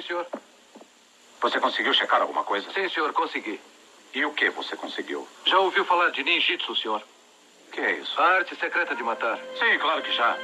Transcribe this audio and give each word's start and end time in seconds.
Sim, 0.00 0.06
senhor. 0.06 0.26
Você 1.42 1.60
conseguiu 1.60 1.92
checar 1.92 2.22
alguma 2.22 2.42
coisa? 2.42 2.70
Sim, 2.72 2.88
senhor, 2.88 3.12
consegui. 3.12 3.60
E 4.14 4.24
o 4.24 4.32
que 4.32 4.48
você 4.50 4.74
conseguiu? 4.76 5.28
Já 5.44 5.58
ouviu 5.58 5.84
falar 5.84 6.10
de 6.10 6.22
ninjitsu, 6.22 6.74
senhor? 6.74 7.02
O 7.68 7.70
que 7.70 7.80
é 7.80 7.92
isso? 7.92 8.20
A 8.20 8.24
arte 8.36 8.56
secreta 8.56 8.94
de 8.94 9.02
matar. 9.02 9.38
Sim, 9.58 9.78
claro 9.78 10.02
que 10.02 10.12
já. 10.12 10.36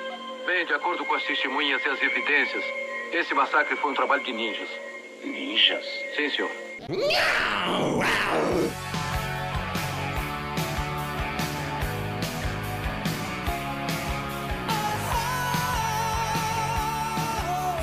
Bem, 0.47 0.65
de 0.67 0.75
acordo 0.75 1.05
com 1.05 1.15
as 1.15 1.25
testemunhas 1.25 1.85
e 1.85 1.89
as 1.89 2.01
evidências, 2.03 2.65
esse 3.13 3.35
massacre 3.35 3.77
foi 3.77 3.90
um 3.90 3.95
trabalho 3.95 4.22
de 4.22 4.33
ninjas. 4.33 4.69
Ninjas? 5.24 5.85
Sim, 6.15 6.31
senhor. 6.31 6.51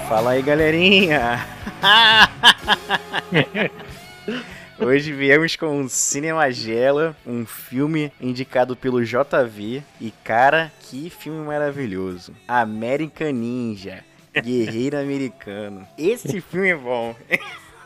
Fala 0.08 0.32
aí, 0.32 0.42
galerinha! 0.42 1.46
Hoje 4.80 5.14
viemos 5.14 5.56
com 5.56 5.88
Cinemagela, 5.88 7.16
um 7.26 7.46
filme 7.46 8.12
indicado 8.20 8.76
pelo 8.76 9.04
JV. 9.04 9.82
E 10.02 10.12
cara, 10.24 10.72
que 10.82 11.10
filme 11.10 11.46
maravilhoso! 11.46 12.36
American 12.48 13.32
Ninja, 13.32 14.04
Guerreiro 14.34 15.00
Americano. 15.00 15.88
Esse 15.98 16.42
filme 16.42 16.70
é 16.70 16.76
bom. 16.76 17.16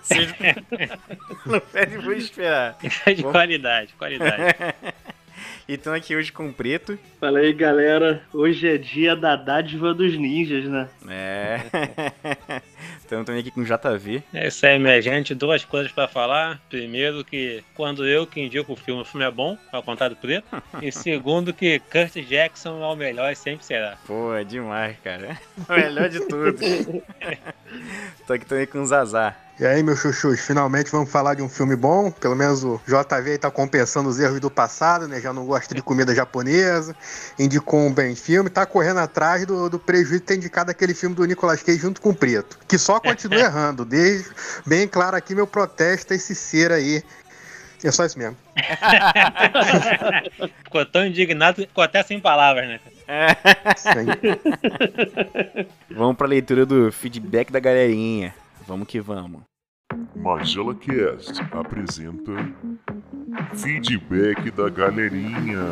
Não 1.45 1.59
pedem 1.59 1.99
vou 1.99 2.13
esperar. 2.13 2.77
De 3.15 3.23
qualidade, 3.23 3.93
qualidade. 3.93 4.37
E 5.67 5.73
estão 5.73 5.93
aqui 5.93 6.15
hoje 6.15 6.31
com 6.31 6.47
o 6.47 6.53
Preto. 6.53 6.97
Fala 7.19 7.39
aí, 7.39 7.51
galera. 7.51 8.21
Hoje 8.33 8.69
é 8.69 8.77
dia 8.77 9.17
da 9.17 9.35
dádiva 9.35 9.93
dos 9.93 10.17
ninjas, 10.17 10.63
né? 10.63 10.87
É. 11.09 12.61
Então 13.07 13.23
também 13.23 13.39
aqui 13.39 13.51
com 13.51 13.61
o 13.61 13.63
JV. 13.63 14.21
É 14.33 14.49
isso 14.49 14.65
aí, 14.65 14.77
minha 14.77 15.01
gente. 15.01 15.33
Duas 15.33 15.63
coisas 15.63 15.89
pra 15.93 16.09
falar. 16.09 16.59
Primeiro, 16.69 17.23
que 17.23 17.63
quando 17.73 18.05
eu 18.05 18.27
que 18.27 18.41
indico 18.41 18.73
o 18.73 18.75
filme, 18.75 19.01
o 19.01 19.05
filme 19.05 19.25
é 19.25 19.31
bom, 19.31 19.57
ao 19.71 19.81
contrário 19.81 20.13
do 20.13 20.19
preto. 20.19 20.45
E 20.83 20.91
segundo, 20.91 21.53
que 21.53 21.79
Kurt 21.79 22.15
Jackson 22.27 22.83
é 22.83 22.85
o 22.85 22.97
melhor 22.97 23.31
e 23.31 23.35
sempre 23.35 23.65
será. 23.65 23.97
Pô, 24.05 24.33
é 24.33 24.43
demais, 24.43 24.97
cara. 25.01 25.39
O 25.69 25.73
melhor 25.73 26.09
de 26.09 26.19
todos. 26.27 26.59
Tô 28.27 28.33
aqui 28.33 28.45
também 28.45 28.67
com 28.67 28.81
o 28.81 28.85
Zazar. 28.85 29.46
E 29.59 29.65
aí, 29.65 29.81
meus 29.81 29.99
chuchus, 29.99 30.39
finalmente 30.39 30.91
vamos 30.91 31.09
falar 31.09 31.33
de 31.33 31.41
um 31.41 31.49
filme 31.49 31.75
bom. 31.75 32.11
Pelo 32.11 32.35
menos 32.35 32.63
o 32.63 32.79
JV 32.85 33.31
aí 33.31 33.37
tá 33.39 33.49
compensando 33.49 34.07
os 34.07 34.19
erros 34.19 34.39
do 34.39 34.51
passado, 34.51 35.07
né? 35.07 35.19
Já 35.19 35.33
não 35.33 35.47
gosta 35.47 35.73
de 35.73 35.81
comida 35.81 36.13
japonesa, 36.13 36.95
indicou 37.39 37.79
um 37.79 37.91
bem 37.91 38.15
filme, 38.15 38.51
tá 38.51 38.67
correndo 38.67 38.99
atrás 38.99 39.47
do, 39.47 39.67
do 39.67 39.79
prejuízo 39.79 40.19
de 40.19 40.21
ter 40.27 40.35
indicado 40.35 40.69
aquele 40.69 40.93
filme 40.93 41.15
do 41.15 41.25
Nicolas 41.25 41.63
Cage 41.63 41.79
junto 41.79 41.99
com 41.99 42.11
o 42.11 42.15
Preto, 42.15 42.59
que 42.67 42.77
só 42.77 42.99
continua 42.99 43.39
errando. 43.41 43.83
Desde 43.83 44.29
bem 44.63 44.87
claro 44.87 45.15
aqui 45.15 45.33
meu 45.33 45.47
protesto 45.47 46.13
a 46.13 46.15
esse 46.15 46.35
ser 46.35 46.71
aí. 46.71 47.03
É 47.83 47.91
só 47.91 48.05
isso 48.05 48.19
mesmo. 48.19 48.37
ficou 50.63 50.85
tão 50.85 51.03
indignado, 51.03 51.61
ficou 51.61 51.83
até 51.83 52.03
sem 52.03 52.19
palavras, 52.19 52.67
né? 52.67 52.79
vamos 55.89 56.15
pra 56.15 56.27
leitura 56.27 56.63
do 56.63 56.91
feedback 56.91 57.51
da 57.51 57.59
galerinha. 57.59 58.35
Vamos 58.67 58.87
que 58.89 58.99
vamos. 58.99 59.43
Magela 60.13 60.75
Cast 60.75 61.41
apresenta 61.53 62.33
Feedback 63.55 64.51
da 64.51 64.69
Galerinha. 64.69 65.63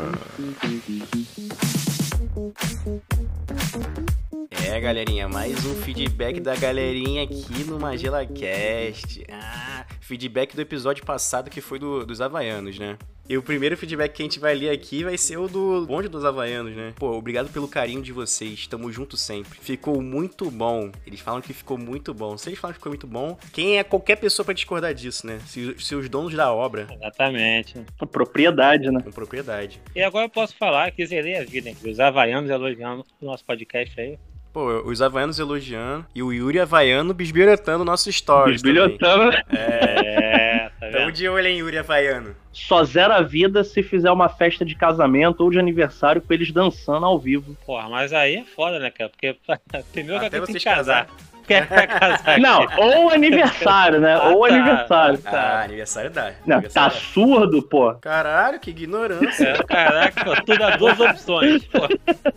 É, 4.67 4.80
galerinha, 4.80 5.30
mais 5.30 5.63
um 5.63 5.75
feedback 5.75 6.39
da 6.39 6.55
galerinha 6.55 7.21
aqui 7.21 7.63
no 7.67 7.80
Magela 7.80 8.25
Cast. 8.25 9.23
Ah, 9.31 9.85
feedback 10.02 10.55
do 10.55 10.61
episódio 10.61 11.05
passado 11.05 11.52
que 11.52 11.61
foi 11.61 11.77
do, 11.77 12.03
dos 12.03 12.19
Havaianos, 12.19 12.80
né? 12.80 12.97
E 13.30 13.38
o 13.38 13.44
primeiro 13.44 13.77
feedback 13.77 14.13
que 14.13 14.23
a 14.23 14.25
gente 14.25 14.40
vai 14.40 14.56
ler 14.56 14.72
aqui 14.72 15.03
vai 15.03 15.19
ser 15.19 15.38
o 15.38 15.47
do 15.47 15.85
bonde 15.85 16.07
dos 16.07 16.25
Havaianos, 16.25 16.75
né? 16.75 16.94
Pô, 16.95 17.12
obrigado 17.12 17.51
pelo 17.51 17.67
carinho 17.67 18.01
de 18.01 18.12
vocês. 18.12 18.66
Tamo 18.66 18.91
junto 18.91 19.16
sempre. 19.16 19.57
Ficou 19.59 20.01
muito 20.01 20.50
bom. 20.50 20.91
Eles 21.06 21.19
falam 21.19 21.41
que 21.41 21.53
ficou 21.53 21.78
muito 21.78 22.11
bom. 22.11 22.35
Se 22.35 22.50
eles 22.50 22.59
falam 22.59 22.73
que 22.73 22.79
ficou 22.79 22.91
muito 22.91 23.07
bom, 23.07 23.38
quem 23.53 23.78
é 23.78 23.84
qualquer 23.84 24.16
pessoa 24.16 24.44
para 24.44 24.53
discordar 24.56 24.95
disso, 24.95 25.28
né? 25.28 25.40
Se, 25.45 25.75
se, 25.78 25.95
os 25.95 26.09
donos 26.09 26.34
da 26.34 26.51
obra. 26.51 26.88
Exatamente. 26.91 27.75
Com 28.00 28.07
propriedade, 28.07 28.90
né? 28.90 29.00
Com 29.01 29.11
propriedade. 29.11 29.79
E 29.95 30.01
agora 30.01 30.25
eu 30.25 30.29
posso 30.29 30.56
falar 30.57 30.91
que 30.91 31.06
zerei 31.06 31.38
a 31.38 31.44
vida, 31.44 31.69
hein? 31.69 31.78
Os 31.85 32.00
Havaianos 32.00 32.50
elogiando 32.50 33.06
o 33.22 33.25
nosso 33.25 33.45
podcast 33.45 34.00
aí. 34.00 34.17
Pô, 34.55 34.69
os 34.85 35.01
Havaianos 35.01 35.38
elogiando 35.38 36.05
e 36.16 36.23
o 36.23 36.31
Yuri 36.31 36.61
Havaiano 36.61 37.13
bisbilhotando 37.13 37.81
o 37.81 37.85
nosso 37.85 38.09
stories. 38.09 38.61
Bisbilhotando. 38.61 39.35
É, 39.53 40.69
tá 40.79 40.85
vendo? 40.85 40.93
Tamo 40.93 41.11
de 41.11 41.27
olho 41.27 41.45
em 41.45 41.57
Yuri 41.57 41.77
Havaiano. 41.77 42.33
Só 42.53 42.81
zera 42.85 43.16
a 43.17 43.21
vida 43.21 43.66
se 43.66 43.83
fizer 43.83 44.09
uma 44.09 44.29
festa 44.29 44.63
de 44.63 44.73
casamento 44.73 45.41
ou 45.41 45.51
de 45.51 45.59
aniversário 45.59 46.21
com 46.21 46.33
eles 46.33 46.53
dançando 46.53 47.05
ao 47.05 47.19
vivo. 47.19 47.53
Porra, 47.66 47.89
mas 47.89 48.13
aí 48.13 48.38
é 48.38 48.43
foda, 48.45 48.79
né, 48.79 48.89
cara? 48.91 49.09
Porque 49.09 49.35
primeiro 49.91 50.21
que 50.21 50.25
Até 50.27 50.38
tem 50.38 50.45
que 50.45 50.51
vocês 50.53 50.63
casar. 50.63 51.07
casar. 51.07 51.16
Quer 51.45 51.67
casar? 51.67 52.39
Não, 52.39 52.66
ou 52.77 53.09
aniversário, 53.09 53.99
né? 53.99 54.13
Ah, 54.16 54.29
ou 54.29 54.47
tá. 54.47 54.55
aniversário. 54.55 55.19
Ah, 55.25 55.63
aniversário 55.63 56.09
dá. 56.11 56.31
Não, 56.45 56.55
aniversário 56.55 56.93
tá 56.93 56.97
dá. 56.97 57.03
surdo, 57.03 57.61
pô. 57.61 57.93
Caralho, 57.95 58.57
que 58.57 58.69
ignorância. 58.72 59.49
É, 59.49 59.63
caraca, 59.63 60.41
tu 60.43 60.57
dá 60.57 60.77
duas 60.77 60.97
opções. 60.97 61.66
Pô, 61.66 61.87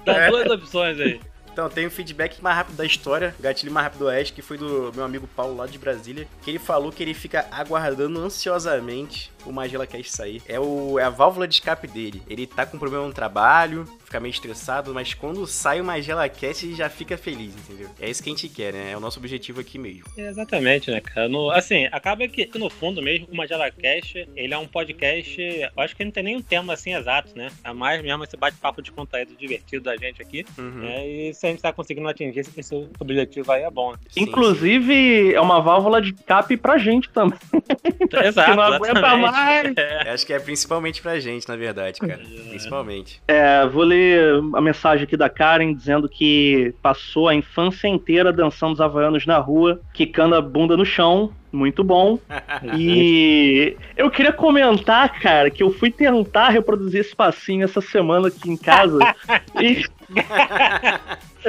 dá 0.04 0.12
É. 0.16 0.28
duas 0.30 0.50
opções 0.50 1.00
aí. 1.00 1.20
Então, 1.58 1.68
tem 1.68 1.86
o 1.86 1.90
feedback 1.90 2.40
mais 2.40 2.54
rápido 2.54 2.76
da 2.76 2.84
história, 2.84 3.34
gatilho 3.40 3.72
mais 3.72 3.86
rápido 3.86 3.98
do 3.98 4.04
Oeste, 4.04 4.32
que 4.32 4.40
foi 4.40 4.56
do 4.56 4.92
meu 4.94 5.04
amigo 5.04 5.26
Paulo 5.26 5.56
lá 5.56 5.66
de 5.66 5.76
Brasília, 5.76 6.28
que 6.40 6.52
ele 6.52 6.58
falou 6.60 6.92
que 6.92 7.02
ele 7.02 7.12
fica 7.12 7.48
aguardando 7.50 8.20
ansiosamente 8.20 9.32
o 9.44 9.52
Magela 9.52 9.86
Cast 9.86 10.14
sair. 10.14 10.42
É, 10.46 10.60
o, 10.60 10.98
é 10.98 11.04
a 11.04 11.10
válvula 11.10 11.48
de 11.48 11.54
escape 11.54 11.88
dele. 11.88 12.22
Ele 12.28 12.46
tá 12.46 12.64
com 12.64 12.78
problema 12.78 13.06
no 13.06 13.12
trabalho, 13.12 13.86
fica 14.04 14.20
meio 14.20 14.30
estressado, 14.30 14.92
mas 14.94 15.14
quando 15.14 15.46
sai 15.46 15.80
o 15.80 15.84
Magela 15.84 16.28
Cast, 16.28 16.64
ele 16.64 16.74
já 16.74 16.88
fica 16.88 17.16
feliz, 17.16 17.54
entendeu? 17.56 17.90
É 18.00 18.08
isso 18.08 18.22
que 18.22 18.28
a 18.28 18.32
gente 18.32 18.48
quer, 18.48 18.72
né? 18.72 18.92
É 18.92 18.96
o 18.96 19.00
nosso 19.00 19.18
objetivo 19.18 19.60
aqui 19.60 19.78
mesmo. 19.78 20.04
Exatamente, 20.16 20.90
né, 20.90 21.00
cara? 21.00 21.28
No, 21.28 21.50
assim, 21.50 21.88
acaba 21.90 22.28
que, 22.28 22.48
no 22.58 22.70
fundo 22.70 23.02
mesmo, 23.02 23.26
o 23.30 23.36
Magela 23.36 23.70
Cast, 23.70 24.28
ele 24.36 24.54
é 24.54 24.58
um 24.58 24.66
podcast, 24.66 25.40
eu 25.40 25.82
acho 25.82 25.96
que 25.96 26.04
não 26.04 26.12
tem 26.12 26.22
nem 26.22 26.36
um 26.36 26.42
tema 26.42 26.74
assim 26.74 26.94
exato, 26.94 27.36
né? 27.36 27.50
É 27.64 27.72
mais 27.72 28.00
mesmo 28.02 28.22
esse 28.22 28.36
bate-papo 28.36 28.82
de 28.82 28.92
conteúdo 28.92 29.34
divertido 29.36 29.84
da 29.84 29.96
gente 29.96 30.22
aqui. 30.22 30.44
Uhum. 30.56 30.82
né? 30.82 31.08
E 31.08 31.34
a 31.48 31.52
gente 31.52 31.62
tá 31.62 31.72
conseguindo 31.72 32.08
atingir 32.08 32.40
esse, 32.40 32.58
esse 32.58 32.88
objetivo 32.98 33.50
aí, 33.52 33.62
é 33.62 33.70
bom. 33.70 33.92
né? 33.92 33.98
Sim, 34.08 34.22
Inclusive, 34.22 35.34
é 35.34 35.40
uma 35.40 35.60
válvula 35.60 36.00
de 36.00 36.14
escape 36.14 36.56
pra 36.56 36.78
gente 36.78 37.08
também. 37.10 37.38
Exato. 38.24 38.54
não 38.54 38.62
aguenta 38.62 39.16
mais. 39.16 39.68
sim. 39.68 40.08
Acho 40.08 40.26
que 40.26 40.32
é 40.32 40.38
principalmente 40.38 41.02
pra 41.02 41.18
gente, 41.20 41.48
na 41.48 41.56
verdade, 41.56 42.00
cara. 42.00 42.20
Principalmente. 42.48 43.20
É, 43.28 43.66
vou 43.66 43.84
ler 43.84 44.40
a 44.54 44.60
mensagem 44.60 45.04
aqui 45.04 45.16
da 45.16 45.28
Karen 45.28 45.74
dizendo 45.74 46.08
que 46.08 46.74
passou 46.82 47.28
a 47.28 47.34
infância 47.34 47.88
inteira 47.88 48.32
dançando 48.32 48.72
os 48.74 48.80
havaianos 48.80 49.26
na 49.26 49.38
rua, 49.38 49.80
quicando 49.92 50.34
a 50.34 50.40
bunda 50.40 50.76
no 50.76 50.84
chão. 50.84 51.32
Muito 51.52 51.82
bom. 51.82 52.18
E 52.76 53.76
eu 53.96 54.10
queria 54.10 54.32
comentar, 54.32 55.20
cara, 55.20 55.48
que 55.50 55.62
eu 55.62 55.70
fui 55.72 55.90
tentar 55.90 56.48
reproduzir 56.50 57.00
esse 57.00 57.14
passinho 57.14 57.64
essa 57.64 57.80
semana 57.80 58.28
aqui 58.28 58.50
em 58.50 58.56
casa. 58.56 58.98
e, 59.60 59.84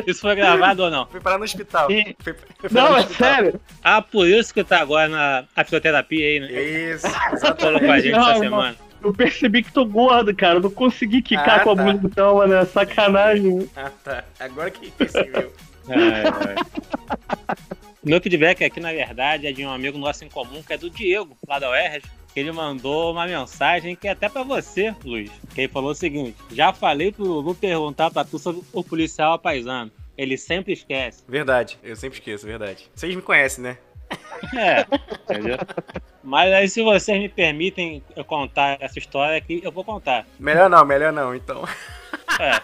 Isso 0.05 0.21
foi 0.21 0.35
gravado 0.35 0.83
ou 0.83 0.91
não? 0.91 1.05
Foi 1.07 1.19
parar 1.19 1.37
no 1.39 1.43
hospital. 1.43 1.89
e- 1.91 2.15
Não, 2.71 2.91
no 2.91 2.97
é 2.97 2.99
hospital. 2.99 3.29
sério. 3.35 3.61
Ah, 3.83 4.01
por 4.01 4.27
isso 4.27 4.53
que 4.53 4.63
tá 4.63 4.79
agora 4.81 5.07
na 5.09 5.43
a 5.55 5.63
fisioterapia 5.63 6.25
aí, 6.25 6.39
né? 6.39 6.51
Isso, 6.93 7.07
Falou 7.59 7.79
com 7.79 7.91
a 7.91 7.99
gente 7.99 8.11
Não, 8.11 8.21
essa 8.21 8.33
não. 8.33 8.39
semana. 8.39 8.75
Eu 9.01 9.13
percebi 9.13 9.63
que 9.63 9.71
tô 9.71 9.85
gordo, 9.85 10.35
cara. 10.35 10.55
Eu 10.55 10.61
não 10.61 10.69
consegui 10.71 11.21
quicar 11.21 11.61
Ah, 11.61 11.63
com 11.63 11.71
a 11.71 11.75
tá. 11.75 11.83
bunda 11.83 12.09
chão, 12.13 12.35
mano. 12.35 12.53
É 12.53 12.65
sacanagem. 12.65 13.69
Ah, 13.75 13.89
tá. 14.03 14.23
Agora 14.39 14.69
que 14.69 14.91
percebeu. 14.91 15.51
Ai, 15.89 16.23
ai. 16.25 17.55
Meu 18.09 18.19
feedback 18.19 18.63
aqui, 18.63 18.79
na 18.79 18.91
verdade, 18.91 19.45
é 19.45 19.51
de 19.51 19.63
um 19.63 19.69
amigo 19.69 19.95
nosso 19.95 20.25
em 20.25 20.29
comum, 20.29 20.63
que 20.63 20.73
é 20.73 20.77
do 20.79 20.89
Diego, 20.89 21.37
lá 21.47 21.59
da 21.59 21.69
UERJ. 21.69 22.09
Ele 22.35 22.51
mandou 22.51 23.11
uma 23.11 23.27
mensagem 23.27 23.95
que 23.95 24.07
é 24.07 24.11
até 24.11 24.27
pra 24.27 24.41
você, 24.41 24.95
Luiz. 25.05 25.29
Que 25.53 25.61
ele 25.61 25.67
falou 25.67 25.91
o 25.91 25.95
seguinte: 25.95 26.35
Já 26.51 26.73
falei 26.73 27.11
pro 27.11 27.23
Lulu 27.23 27.53
perguntar 27.53 28.09
pra 28.09 28.25
tu 28.25 28.39
sobre 28.39 28.63
o 28.73 28.83
policial 28.83 29.33
apaisano. 29.33 29.91
Ele 30.17 30.39
sempre 30.39 30.73
esquece. 30.73 31.23
Verdade, 31.27 31.77
eu 31.83 31.95
sempre 31.95 32.17
esqueço, 32.17 32.47
verdade. 32.47 32.89
Vocês 32.95 33.15
me 33.15 33.21
conhecem, 33.21 33.63
né? 33.63 33.77
É, 34.55 34.85
entendeu? 35.23 35.57
Mas 36.23 36.53
aí, 36.53 36.69
se 36.69 36.81
vocês 36.81 37.19
me 37.19 37.29
permitem 37.29 38.03
eu 38.15 38.23
contar 38.23 38.77
essa 38.79 38.97
história 38.99 39.37
aqui, 39.37 39.61
eu 39.63 39.71
vou 39.71 39.83
contar. 39.83 40.25
Melhor 40.39 40.69
não, 40.69 40.85
melhor 40.85 41.11
não, 41.11 41.35
então. 41.35 41.63
É. 42.39 42.59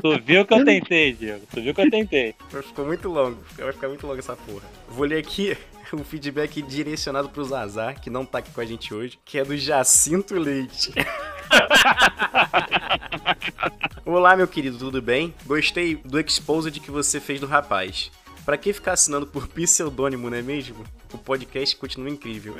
tu 0.00 0.18
viu 0.22 0.46
que 0.46 0.54
eu 0.54 0.64
tentei, 0.64 1.12
Diego. 1.12 1.46
Tu 1.52 1.60
viu 1.60 1.74
que 1.74 1.80
eu 1.80 1.90
tentei. 1.90 2.34
Ficou 2.48 2.86
muito 2.86 3.08
longo, 3.08 3.38
vai 3.56 3.72
ficar 3.72 3.88
muito 3.88 4.06
longo 4.06 4.18
essa 4.18 4.34
porra. 4.36 4.64
Vou 4.88 5.04
ler 5.06 5.18
aqui 5.18 5.56
um 5.92 6.04
feedback 6.04 6.62
direcionado 6.62 7.28
pro 7.28 7.44
Zazar, 7.44 8.00
que 8.00 8.10
não 8.10 8.24
tá 8.24 8.38
aqui 8.38 8.50
com 8.50 8.60
a 8.60 8.66
gente 8.66 8.92
hoje, 8.94 9.18
que 9.24 9.38
é 9.38 9.44
do 9.44 9.56
Jacinto 9.56 10.34
Leite. 10.34 10.92
Olá, 14.04 14.36
meu 14.36 14.48
querido, 14.48 14.78
tudo 14.78 15.02
bem? 15.02 15.34
Gostei 15.44 15.96
do 15.96 16.18
exposed 16.20 16.78
que 16.80 16.90
você 16.90 17.20
fez 17.20 17.40
do 17.40 17.46
rapaz. 17.46 18.10
Pra 18.46 18.56
que 18.56 18.72
ficar 18.72 18.92
assinando 18.92 19.26
por 19.26 19.48
pseudônimo, 19.52 20.30
não 20.30 20.36
é 20.38 20.42
mesmo? 20.42 20.84
O 21.12 21.18
podcast 21.18 21.76
continua 21.76 22.08
incrível. 22.08 22.54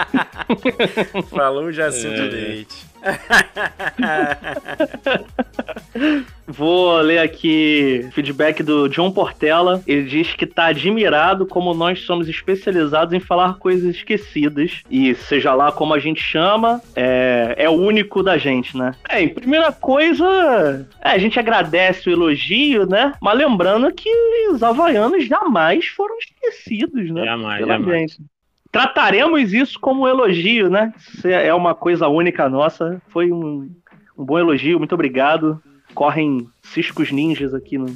Falou 1.30 1.70
Jacinto 1.70 2.14
É. 2.14 2.28
Leite. 2.28 2.86
Vou 6.46 7.00
ler 7.00 7.18
aqui 7.18 8.08
feedback 8.12 8.62
do 8.62 8.88
John 8.88 9.10
Portela. 9.10 9.82
Ele 9.86 10.04
diz 10.04 10.34
que 10.34 10.46
tá 10.46 10.66
admirado 10.66 11.46
como 11.46 11.74
nós 11.74 12.00
somos 12.00 12.28
especializados 12.28 13.12
em 13.12 13.20
falar 13.20 13.58
coisas 13.58 13.96
esquecidas. 13.96 14.82
E 14.90 15.14
seja 15.14 15.54
lá 15.54 15.72
como 15.72 15.94
a 15.94 15.98
gente 15.98 16.20
chama, 16.20 16.80
é, 16.94 17.54
é 17.58 17.68
o 17.68 17.72
único 17.72 18.22
da 18.22 18.38
gente, 18.38 18.76
né? 18.76 18.94
É, 19.08 19.22
e 19.22 19.28
primeira 19.28 19.72
coisa, 19.72 20.86
é, 21.02 21.10
a 21.10 21.18
gente 21.18 21.38
agradece 21.38 22.08
o 22.08 22.12
elogio, 22.12 22.86
né? 22.86 23.12
Mas 23.20 23.38
lembrando 23.38 23.92
que 23.92 24.10
os 24.52 24.62
havaianos 24.62 25.26
jamais 25.26 25.86
foram 25.86 26.16
esquecidos, 26.18 27.10
né? 27.10 27.24
Jamais, 27.24 27.58
Pela 27.58 27.78
jamais. 27.78 28.12
gente. 28.12 28.35
Trataremos 28.76 29.54
isso 29.54 29.80
como 29.80 30.02
um 30.02 30.06
elogio, 30.06 30.68
né? 30.68 30.92
Se 30.98 31.32
é 31.32 31.54
uma 31.54 31.74
coisa 31.74 32.08
única 32.08 32.46
nossa. 32.46 33.00
Foi 33.08 33.32
um, 33.32 33.70
um 34.18 34.22
bom 34.22 34.38
elogio, 34.38 34.78
muito 34.78 34.94
obrigado. 34.94 35.62
Correm 35.94 36.46
ciscos 36.62 37.10
ninjas 37.10 37.54
aqui 37.54 37.78
no. 37.78 37.86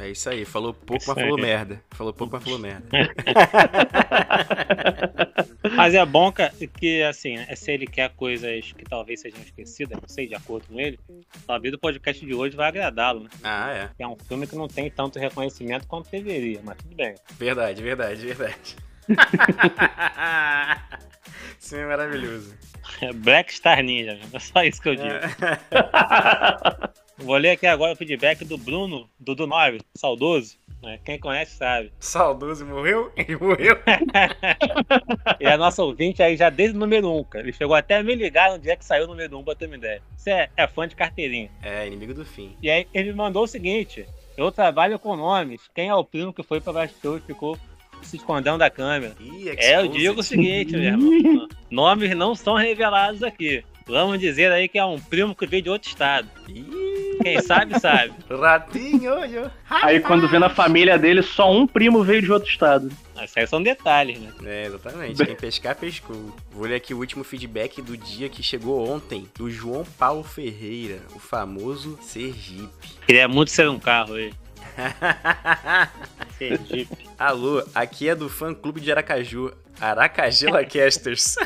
É 0.00 0.10
isso 0.10 0.28
aí, 0.28 0.44
falou 0.44 0.74
pouco, 0.74 0.96
Isso 0.96 1.14
mas 1.14 1.22
falou 1.22 1.38
merda. 1.38 1.80
Falou 1.92 2.12
pouco, 2.12 2.32
mas 2.34 2.42
falou 2.42 2.58
merda. 2.58 2.84
Mas 5.76 5.94
é 5.94 6.04
bom 6.04 6.30
que, 6.30 6.66
que, 6.66 7.02
assim, 7.02 7.36
né, 7.36 7.54
se 7.56 7.72
ele 7.72 7.86
quer 7.86 8.10
coisas 8.10 8.72
que 8.72 8.84
talvez 8.84 9.20
sejam 9.20 9.40
esquecidas, 9.40 9.98
não 9.98 10.08
sei, 10.08 10.28
de 10.28 10.34
acordo 10.34 10.66
com 10.66 10.78
ele, 10.78 10.98
talvez 11.46 11.72
o 11.72 11.78
podcast 11.78 12.24
de 12.24 12.34
hoje 12.34 12.54
vai 12.54 12.68
agradá-lo, 12.68 13.20
né? 13.20 13.30
Ah, 13.42 13.70
é. 13.70 13.90
É 13.98 14.06
um 14.06 14.16
filme 14.16 14.46
que 14.46 14.54
não 14.54 14.68
tem 14.68 14.90
tanto 14.90 15.18
reconhecimento 15.18 15.86
quanto 15.86 16.10
deveria, 16.10 16.60
mas 16.62 16.76
tudo 16.76 16.94
bem. 16.94 17.14
Verdade, 17.38 17.82
verdade, 17.82 18.26
verdade. 18.26 18.76
Filme 21.60 21.84
é 21.84 21.86
maravilhoso. 21.86 22.54
É 23.00 23.12
Black 23.12 23.52
Star 23.52 23.82
Ninja, 23.82 24.18
é 24.32 24.38
só 24.38 24.62
isso 24.62 24.80
que 24.80 24.90
eu 24.90 24.94
digo. 24.96 25.08
Vou 27.18 27.36
ler 27.36 27.52
aqui 27.52 27.66
agora 27.66 27.92
o 27.92 27.96
feedback 27.96 28.44
do 28.44 28.58
Bruno, 28.58 29.08
do 29.18 29.34
do 29.34 29.46
9, 29.46 29.80
saudoso. 29.96 30.56
né? 30.82 30.98
Quem 31.04 31.18
conhece 31.18 31.56
sabe. 31.56 31.92
Saudoso 31.98 32.64
morreu? 32.66 33.12
Ele 33.16 33.36
morreu? 33.36 33.78
Ele 35.40 35.50
é 35.50 35.56
nosso 35.56 35.82
ouvinte 35.82 36.22
aí 36.22 36.36
já 36.36 36.50
desde 36.50 36.76
o 36.76 36.80
número 36.80 37.10
1, 37.20 37.24
cara. 37.24 37.44
Ele 37.44 37.52
chegou 37.52 37.74
até 37.74 37.96
a 37.96 38.02
me 38.02 38.14
ligar 38.14 38.52
no 38.52 38.58
dia 38.58 38.76
que 38.76 38.84
saiu 38.84 39.04
o 39.04 39.08
número 39.08 39.38
1 39.38 39.44
pra 39.44 39.54
ter 39.54 39.66
uma 39.66 39.76
ideia. 39.76 40.02
Você 40.16 40.30
é, 40.30 40.50
é 40.56 40.66
fã 40.66 40.86
de 40.86 40.94
carteirinha. 40.96 41.50
É, 41.62 41.86
inimigo 41.86 42.14
do 42.14 42.24
fim. 42.24 42.56
E 42.60 42.70
aí 42.70 42.86
ele 42.92 43.12
mandou 43.12 43.44
o 43.44 43.48
seguinte: 43.48 44.06
Eu 44.36 44.52
trabalho 44.52 44.98
com 44.98 45.16
nomes. 45.16 45.62
Quem 45.74 45.88
é 45.88 45.94
o 45.94 46.04
primo 46.04 46.32
que 46.32 46.42
foi 46.42 46.60
pra 46.60 46.72
bastidor 46.72 47.18
e 47.18 47.26
ficou 47.26 47.58
se 48.06 48.16
escondendo 48.16 48.58
da 48.58 48.70
câmera? 48.70 49.14
Ih, 49.20 49.50
É, 49.56 49.78
eu 49.78 49.88
digo 49.88 50.20
o 50.20 50.22
seguinte, 50.22 50.72
meu 50.72 50.82
irmão. 50.82 51.48
Nomes 51.70 52.14
não 52.16 52.34
são 52.34 52.54
revelados 52.54 53.22
aqui. 53.22 53.64
Vamos 53.86 54.18
dizer 54.18 54.50
aí 54.50 54.66
que 54.66 54.78
é 54.78 54.84
um 54.84 54.98
primo 54.98 55.34
que 55.34 55.46
veio 55.46 55.62
de 55.62 55.68
outro 55.68 55.88
estado. 55.90 56.26
Ih, 56.48 57.18
Quem 57.22 57.40
sabe, 57.42 57.78
sabe. 57.78 58.14
ratinho, 58.30 59.12
olho. 59.12 59.50
Aí 59.68 60.00
quando 60.00 60.26
vê 60.26 60.38
na 60.38 60.48
família 60.48 60.98
dele, 60.98 61.22
só 61.22 61.52
um 61.52 61.66
primo 61.66 62.02
veio 62.02 62.22
de 62.22 62.32
outro 62.32 62.48
estado. 62.48 62.90
Mas 63.14 63.32
aí 63.36 63.46
são 63.46 63.62
detalhes, 63.62 64.18
né? 64.18 64.30
É, 64.44 64.66
exatamente. 64.66 65.24
Quem 65.24 65.36
pescar, 65.36 65.76
pescou. 65.76 66.34
Vou 66.50 66.66
ler 66.66 66.76
aqui 66.76 66.94
o 66.94 66.98
último 66.98 67.22
feedback 67.24 67.82
do 67.82 67.94
dia 67.96 68.28
que 68.30 68.42
chegou 68.42 68.88
ontem, 68.90 69.26
do 69.36 69.50
João 69.50 69.84
Paulo 69.98 70.24
Ferreira, 70.24 71.00
o 71.14 71.18
famoso 71.18 71.98
Sergipe. 72.00 72.88
Queria 73.06 73.28
muito 73.28 73.50
ser 73.50 73.68
um 73.68 73.78
carro 73.78 74.14
aí. 74.14 74.32
Sergipe. 76.38 77.06
Alô, 77.18 77.62
aqui 77.74 78.08
é 78.08 78.14
do 78.14 78.28
fã 78.28 78.52
clube 78.52 78.80
de 78.80 78.90
Aracaju, 78.90 79.52
Aracagela 79.80 80.64
Casters. 80.66 81.36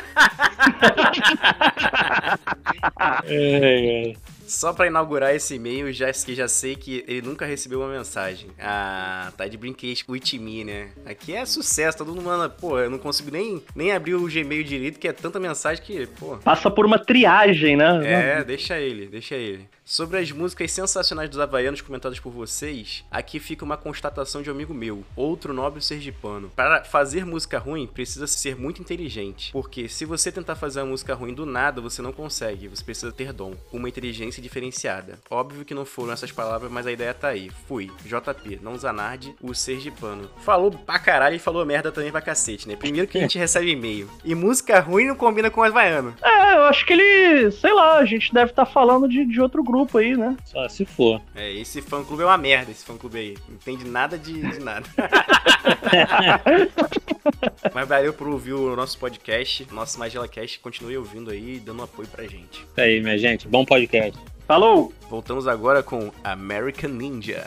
É, 3.25 4.09
é. 4.09 4.13
Só 4.47 4.73
pra 4.73 4.87
inaugurar 4.87 5.35
esse 5.35 5.53
e-mail, 5.53 5.93
já, 5.93 6.11
que 6.11 6.33
já 6.33 6.47
sei 6.47 6.75
que 6.75 7.05
ele 7.07 7.21
nunca 7.21 7.45
recebeu 7.45 7.81
uma 7.81 7.89
mensagem. 7.89 8.49
Ah, 8.59 9.31
tá 9.37 9.47
de 9.47 9.55
brinquedo 9.55 10.03
com 10.05 10.13
o 10.13 10.15
Itimi, 10.15 10.63
né? 10.63 10.89
Aqui 11.05 11.35
é 11.35 11.45
sucesso, 11.45 11.99
todo 11.99 12.07
mundo 12.07 12.23
manda, 12.23 12.49
pô, 12.49 12.79
eu 12.79 12.89
não 12.89 12.97
consigo 12.97 13.29
nem, 13.29 13.61
nem 13.75 13.91
abrir 13.91 14.15
o 14.15 14.27
Gmail 14.27 14.63
direito, 14.63 14.99
que 14.99 15.07
é 15.07 15.13
tanta 15.13 15.39
mensagem 15.39 15.83
que, 15.83 16.07
pô. 16.07 16.37
Passa 16.37 16.71
por 16.71 16.83
uma 16.83 16.97
triagem, 16.97 17.77
né? 17.77 18.39
É, 18.39 18.43
deixa 18.43 18.79
ele, 18.79 19.05
deixa 19.05 19.35
ele. 19.35 19.69
Sobre 19.89 20.19
as 20.19 20.31
músicas 20.31 20.71
sensacionais 20.71 21.31
dos 21.31 21.39
havaianos 21.39 21.81
comentadas 21.81 22.19
por 22.19 22.31
vocês, 22.31 23.03
aqui 23.09 23.39
fica 23.39 23.65
uma 23.65 23.75
constatação 23.75 24.39
de 24.39 24.47
um 24.47 24.53
amigo 24.53 24.71
meu, 24.71 25.03
outro 25.15 25.51
nobre 25.51 25.81
sergipano. 25.81 26.51
Para 26.55 26.83
fazer 26.83 27.25
música 27.25 27.57
ruim, 27.57 27.87
precisa 27.87 28.27
ser 28.27 28.55
muito 28.55 28.83
inteligente. 28.83 29.51
Porque 29.51 29.89
se 29.89 30.05
você 30.05 30.31
tentar 30.31 30.53
fazer 30.53 30.81
uma 30.81 30.91
música 30.91 31.15
ruim 31.15 31.33
do 31.33 31.43
nada, 31.43 31.81
você 31.81 32.03
não 32.03 32.13
consegue. 32.13 32.67
Você 32.67 32.83
precisa 32.83 33.11
ter 33.11 33.33
dom. 33.33 33.55
Uma 33.73 33.89
inteligência 33.89 34.43
diferenciada. 34.43 35.17
Óbvio 35.27 35.65
que 35.65 35.73
não 35.73 35.85
foram 35.85 36.13
essas 36.13 36.31
palavras, 36.31 36.71
mas 36.71 36.85
a 36.85 36.91
ideia 36.91 37.11
tá 37.15 37.29
aí. 37.29 37.49
Fui. 37.67 37.91
JP, 38.05 38.59
não 38.61 38.77
Zanardi, 38.77 39.33
o 39.41 39.55
sergipano. 39.55 40.29
Falou 40.45 40.69
pra 40.69 40.99
caralho 40.99 41.35
e 41.35 41.39
falou 41.39 41.65
merda 41.65 41.91
também 41.91 42.11
pra 42.11 42.21
cacete, 42.21 42.67
né? 42.67 42.75
Primeiro 42.75 43.07
que 43.07 43.17
a 43.17 43.21
gente 43.21 43.39
recebe 43.39 43.71
e-mail. 43.71 44.07
E 44.23 44.35
música 44.35 44.79
ruim 44.79 45.07
não 45.07 45.15
combina 45.15 45.49
com 45.49 45.63
havaiano. 45.63 46.13
É, 46.21 46.57
eu 46.57 46.63
acho 46.65 46.85
que 46.85 46.93
ele, 46.93 47.49
sei 47.53 47.73
lá, 47.73 47.97
a 47.97 48.05
gente 48.05 48.31
deve 48.31 48.51
estar 48.51 48.67
falando 48.67 49.09
de, 49.09 49.25
de 49.25 49.41
outro 49.41 49.63
grupo 49.63 49.78
aí, 49.97 50.17
né? 50.17 50.35
Só 50.45 50.67
se 50.67 50.85
for. 50.85 51.21
É, 51.35 51.51
esse 51.53 51.81
fã 51.81 52.03
clube 52.03 52.23
é 52.23 52.25
uma 52.25 52.37
merda, 52.37 52.71
esse 52.71 52.85
fã 52.85 52.97
clube 52.97 53.17
aí. 53.17 53.37
Não 53.47 53.55
entende 53.55 53.87
nada 53.87 54.17
de, 54.17 54.33
de 54.33 54.59
nada. 54.59 54.85
Mas 57.73 57.87
valeu 57.87 58.13
por 58.13 58.27
ouvir 58.27 58.53
o 58.53 58.75
nosso 58.75 58.97
podcast, 58.97 59.67
nosso 59.71 59.99
Magela 59.99 60.27
Cast. 60.27 60.59
Continue 60.59 60.97
ouvindo 60.97 61.31
aí, 61.31 61.59
dando 61.59 61.83
apoio 61.83 62.07
pra 62.07 62.23
gente. 62.23 62.61
Isso 62.61 62.81
aí, 62.81 63.01
minha 63.01 63.17
gente. 63.17 63.47
Bom 63.47 63.65
podcast. 63.65 64.19
Falou! 64.47 64.93
Voltamos 65.09 65.47
agora 65.47 65.83
com 65.83 66.11
American 66.23 66.91
Ninja. 66.91 67.45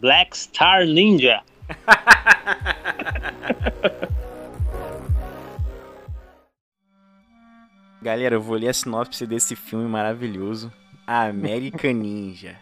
Black 0.00 0.36
Star 0.36 0.86
Ninja. 0.86 1.42
Galera, 8.02 8.34
eu 8.36 8.40
vou 8.40 8.56
ler 8.56 8.68
a 8.68 8.72
sinopse 8.72 9.26
desse 9.26 9.56
filme 9.56 9.88
maravilhoso. 9.88 10.72
American 11.06 11.92
Ninja. 11.94 12.56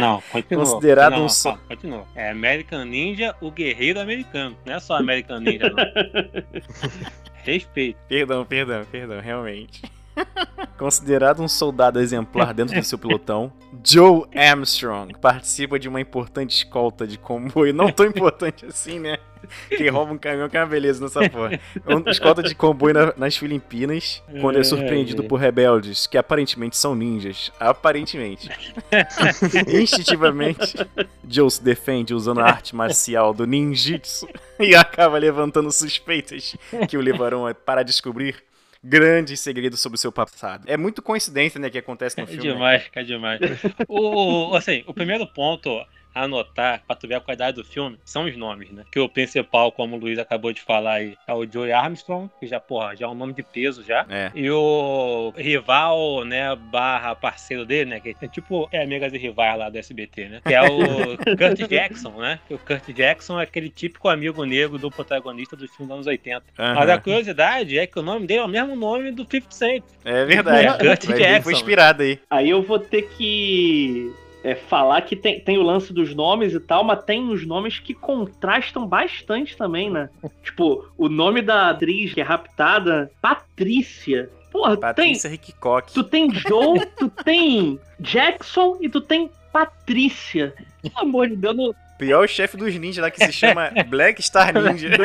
Não, 0.00 0.22
continua. 0.32 0.64
Considerado 0.64 1.12
não, 1.12 1.26
um 1.26 1.28
só- 1.28 1.58
Continua. 1.68 2.06
É 2.14 2.30
American 2.30 2.84
Ninja, 2.86 3.34
o 3.40 3.50
guerreiro 3.50 4.00
americano. 4.00 4.56
Não 4.64 4.74
é 4.74 4.80
só 4.80 4.96
American 4.96 5.40
Ninja, 5.40 5.68
não. 5.70 5.76
Respeito. 7.44 7.98
Perdão, 8.08 8.44
perdão, 8.44 8.84
perdão, 8.90 9.20
realmente. 9.20 9.82
Considerado 10.78 11.42
um 11.42 11.48
soldado 11.48 11.98
exemplar 12.00 12.52
dentro 12.52 12.78
do 12.78 12.84
seu 12.84 12.98
pelotão, 12.98 13.50
Joe 13.82 14.24
Armstrong 14.34 15.14
participa 15.20 15.78
de 15.78 15.88
uma 15.88 16.00
importante 16.00 16.50
escolta 16.50 17.06
de 17.06 17.16
comboio. 17.18 17.72
Não 17.72 17.90
tão 17.90 18.04
importante 18.06 18.66
assim, 18.66 18.98
né? 18.98 19.16
Que 19.68 19.88
rouba 19.88 20.12
um 20.12 20.18
caminhão 20.18 20.48
que 20.48 20.56
é 20.56 20.60
uma 20.60 20.66
beleza 20.66 21.02
nessa 21.04 21.30
porra. 21.30 21.58
É 21.86 21.94
uma 21.94 22.10
escolta 22.10 22.42
de 22.42 22.54
comboio 22.54 22.92
na- 22.94 23.14
nas 23.16 23.36
Filipinas, 23.36 24.22
quando 24.40 24.58
é 24.58 24.64
surpreendido 24.64 25.22
por 25.24 25.36
rebeldes 25.40 26.06
que 26.06 26.18
aparentemente 26.18 26.76
são 26.76 26.94
ninjas. 26.94 27.50
Aparentemente. 27.60 28.50
Instintivamente, 29.68 30.74
Joe 31.28 31.50
se 31.50 31.62
defende 31.62 32.12
usando 32.12 32.40
a 32.40 32.44
arte 32.44 32.74
marcial 32.74 33.32
do 33.32 33.46
ninjitsu 33.46 34.28
e 34.58 34.74
acaba 34.74 35.16
levantando 35.18 35.70
suspeitas 35.70 36.56
que 36.88 36.96
o 36.96 37.00
levarão 37.00 37.46
a- 37.46 37.54
para 37.54 37.82
descobrir 37.82 38.36
grandes 38.88 39.40
segredos 39.40 39.80
sobre 39.80 39.96
o 39.96 39.98
seu 39.98 40.12
passado. 40.12 40.64
É 40.66 40.76
muito 40.76 41.02
coincidência, 41.02 41.58
né, 41.60 41.68
que 41.70 41.78
acontece 41.78 42.16
no 42.18 42.24
É 42.24 42.26
filme. 42.26 42.46
né? 42.46 42.52
demais, 42.54 42.82
é 42.94 43.02
demais. 43.02 43.40
o, 43.88 44.54
assim, 44.54 44.84
o 44.86 44.94
primeiro 44.94 45.26
ponto 45.26 45.84
anotar, 46.16 46.82
pra 46.86 46.96
tu 46.96 47.06
ver 47.06 47.16
a 47.16 47.20
qualidade 47.20 47.56
do 47.56 47.64
filme, 47.64 47.98
são 48.04 48.24
os 48.24 48.36
nomes, 48.36 48.70
né? 48.70 48.84
Que 48.90 48.98
o 48.98 49.08
principal, 49.08 49.70
como 49.70 49.96
o 49.96 49.98
Luiz 49.98 50.18
acabou 50.18 50.52
de 50.52 50.62
falar 50.62 50.94
aí, 50.94 51.16
é 51.26 51.34
o 51.34 51.46
Joey 51.50 51.72
Armstrong, 51.72 52.30
que 52.40 52.46
já, 52.46 52.58
porra, 52.58 52.96
já 52.96 53.06
é 53.06 53.08
um 53.08 53.14
nome 53.14 53.34
de 53.34 53.42
peso 53.42 53.84
já. 53.84 54.06
É. 54.08 54.30
E 54.34 54.50
o 54.50 55.32
rival, 55.36 56.24
né, 56.24 56.56
barra 56.56 57.14
parceiro 57.14 57.66
dele, 57.66 57.90
né? 57.90 58.00
Que 58.00 58.16
é 58.20 58.28
tipo 58.28 58.68
é 58.72 58.82
amigas 58.82 59.12
e 59.12 59.18
rivais 59.18 59.58
lá 59.58 59.68
do 59.68 59.76
SBT, 59.76 60.28
né? 60.28 60.40
Que 60.44 60.54
é 60.54 60.62
o 60.62 61.16
Kurt 61.36 61.68
Jackson, 61.68 62.10
né? 62.12 62.40
Que 62.48 62.54
o 62.54 62.58
Kurt 62.58 62.88
Jackson 62.92 63.38
é 63.38 63.42
aquele 63.42 63.68
típico 63.68 64.08
amigo 64.08 64.44
negro 64.44 64.78
do 64.78 64.90
protagonista 64.90 65.54
dos 65.54 65.70
filmes 65.70 65.88
dos 65.88 65.94
anos 65.94 66.06
80. 66.06 66.42
Mas 66.56 66.88
a 66.88 66.98
curiosidade 66.98 67.78
é 67.78 67.86
que 67.86 67.98
o 67.98 68.02
nome 68.02 68.26
dele 68.26 68.40
é 68.40 68.44
o 68.44 68.48
mesmo 68.48 68.74
nome 68.74 69.10
do 69.12 69.26
50 69.28 69.54
Cent. 69.54 69.84
É 70.04 70.24
verdade. 70.24 70.78
Kurt 70.78 71.06
ver 71.06 71.14
que 71.14 71.18
Jackson. 71.18 71.42
Foi 71.42 71.52
inspirado 71.52 72.02
aí. 72.02 72.18
Aí 72.30 72.50
eu 72.50 72.62
vou 72.62 72.78
ter 72.78 73.02
que 73.02 74.12
é, 74.46 74.54
falar 74.54 75.02
que 75.02 75.16
tem, 75.16 75.40
tem 75.40 75.58
o 75.58 75.62
lance 75.62 75.92
dos 75.92 76.14
nomes 76.14 76.54
e 76.54 76.60
tal, 76.60 76.84
mas 76.84 77.02
tem 77.02 77.28
os 77.30 77.44
nomes 77.44 77.80
que 77.80 77.92
contrastam 77.92 78.86
bastante 78.86 79.56
também, 79.56 79.90
né? 79.90 80.08
Tipo, 80.44 80.88
o 80.96 81.08
nome 81.08 81.42
da 81.42 81.70
atriz 81.70 82.14
que 82.14 82.20
é 82.20 82.24
raptada, 82.24 83.10
Patrícia. 83.20 84.30
Porra, 84.52 84.76
Patrícia 84.76 85.28
tem. 85.28 85.30
Tu 85.92 86.04
tem 86.04 86.32
Joe, 86.32 86.86
tu 86.96 87.10
tem 87.24 87.80
Jackson 87.98 88.78
e 88.80 88.88
tu 88.88 89.00
tem 89.00 89.28
Patrícia. 89.52 90.54
Pelo 90.80 90.98
amor 91.00 91.28
de 91.28 91.34
Deus, 91.34 91.56
não, 91.56 91.74
Pior 91.98 92.24
o 92.24 92.28
chefe 92.28 92.56
dos 92.56 92.74
ninjas 92.74 93.02
lá 93.02 93.10
que 93.10 93.24
se 93.24 93.32
chama 93.32 93.70
Black 93.88 94.22
Star 94.22 94.52
Ninja. 94.52 94.90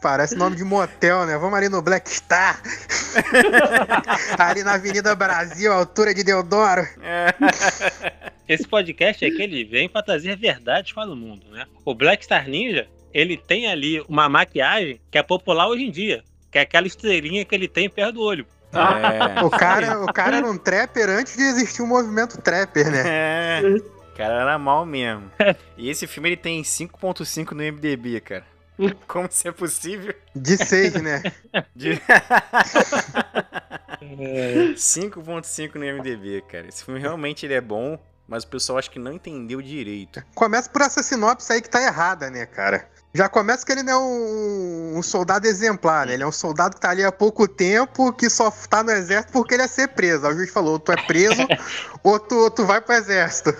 Parece 0.00 0.34
nome 0.34 0.56
de 0.56 0.64
motel, 0.64 1.26
né? 1.26 1.36
Vamos 1.36 1.56
ali 1.56 1.68
no 1.68 1.82
Black 1.82 2.10
Star. 2.10 2.60
ali 4.38 4.62
na 4.62 4.74
Avenida 4.74 5.14
Brasil, 5.14 5.72
altura 5.72 6.14
de 6.14 6.24
Deodoro. 6.24 6.86
É. 7.02 7.34
Esse 8.48 8.66
podcast 8.66 9.24
é 9.24 9.30
que 9.30 9.42
ele 9.42 9.64
vem 9.64 9.88
pra 9.88 10.02
trazer 10.02 10.36
verdades 10.36 10.92
para 10.92 11.10
o 11.10 11.16
mundo, 11.16 11.46
né? 11.50 11.66
O 11.84 11.94
Black 11.94 12.24
Star 12.24 12.48
Ninja, 12.48 12.88
ele 13.12 13.36
tem 13.36 13.70
ali 13.70 14.02
uma 14.08 14.28
maquiagem 14.28 15.00
que 15.10 15.18
é 15.18 15.22
popular 15.22 15.68
hoje 15.68 15.84
em 15.84 15.90
dia, 15.90 16.22
que 16.50 16.58
é 16.58 16.62
aquela 16.62 16.86
estrelinha 16.86 17.44
que 17.44 17.54
ele 17.54 17.68
tem 17.68 17.90
perto 17.90 18.14
do 18.14 18.22
olho. 18.22 18.46
É. 18.72 19.42
O 19.42 19.50
cara, 19.50 20.02
o 20.02 20.12
cara 20.12 20.38
era 20.38 20.46
um 20.46 20.58
trapper 20.58 21.08
antes 21.08 21.36
de 21.36 21.42
existir 21.42 21.82
o 21.82 21.86
movimento 21.86 22.40
trapper, 22.40 22.90
né? 22.90 23.02
É. 23.06 23.62
O 24.18 24.20
cara 24.20 24.34
era 24.34 24.58
mal 24.58 24.84
mesmo. 24.84 25.30
E 25.76 25.88
esse 25.88 26.04
filme 26.08 26.30
ele 26.30 26.36
tem 26.36 26.60
5.5 26.60 27.52
no 27.52 27.62
MDB, 27.62 28.20
cara. 28.20 28.44
Como 29.06 29.28
isso 29.28 29.46
é 29.46 29.52
possível? 29.52 30.12
De 30.34 30.56
seis, 30.56 30.94
né? 30.94 31.22
De... 31.72 32.02
5.5 34.02 35.74
no 35.76 36.02
MDB, 36.02 36.42
cara. 36.50 36.66
Esse 36.66 36.82
filme 36.84 36.98
realmente 36.98 37.46
ele 37.46 37.54
é 37.54 37.60
bom, 37.60 37.96
mas 38.26 38.42
o 38.42 38.48
pessoal 38.48 38.80
acho 38.80 38.90
que 38.90 38.98
não 38.98 39.12
entendeu 39.12 39.62
direito. 39.62 40.20
Começa 40.34 40.68
por 40.68 40.82
essa 40.82 41.00
sinopse 41.00 41.52
aí 41.52 41.62
que 41.62 41.70
tá 41.70 41.80
errada, 41.80 42.28
né, 42.28 42.44
cara? 42.44 42.88
Já 43.14 43.28
começa 43.28 43.64
que 43.64 43.72
ele 43.72 43.82
não 43.82 43.92
é 43.92 43.96
um, 43.98 44.98
um 44.98 45.02
soldado 45.02 45.46
exemplar, 45.46 46.06
né? 46.06 46.14
Ele 46.14 46.22
é 46.22 46.26
um 46.26 46.32
soldado 46.32 46.74
que 46.74 46.80
tá 46.80 46.90
ali 46.90 47.02
há 47.02 47.10
pouco 47.10 47.48
tempo, 47.48 48.12
que 48.12 48.28
só 48.28 48.50
tá 48.50 48.82
no 48.82 48.90
exército 48.90 49.32
porque 49.32 49.54
ele 49.54 49.62
ia 49.62 49.68
ser 49.68 49.88
preso. 49.88 50.26
Aí 50.26 50.34
o 50.34 50.36
juiz 50.36 50.50
falou, 50.50 50.72
ou 50.72 50.78
tu 50.78 50.92
é 50.92 51.06
preso, 51.06 51.46
ou 52.04 52.20
tu, 52.20 52.50
tu 52.50 52.66
vai 52.66 52.80
pro 52.80 52.94
exército. 52.94 53.54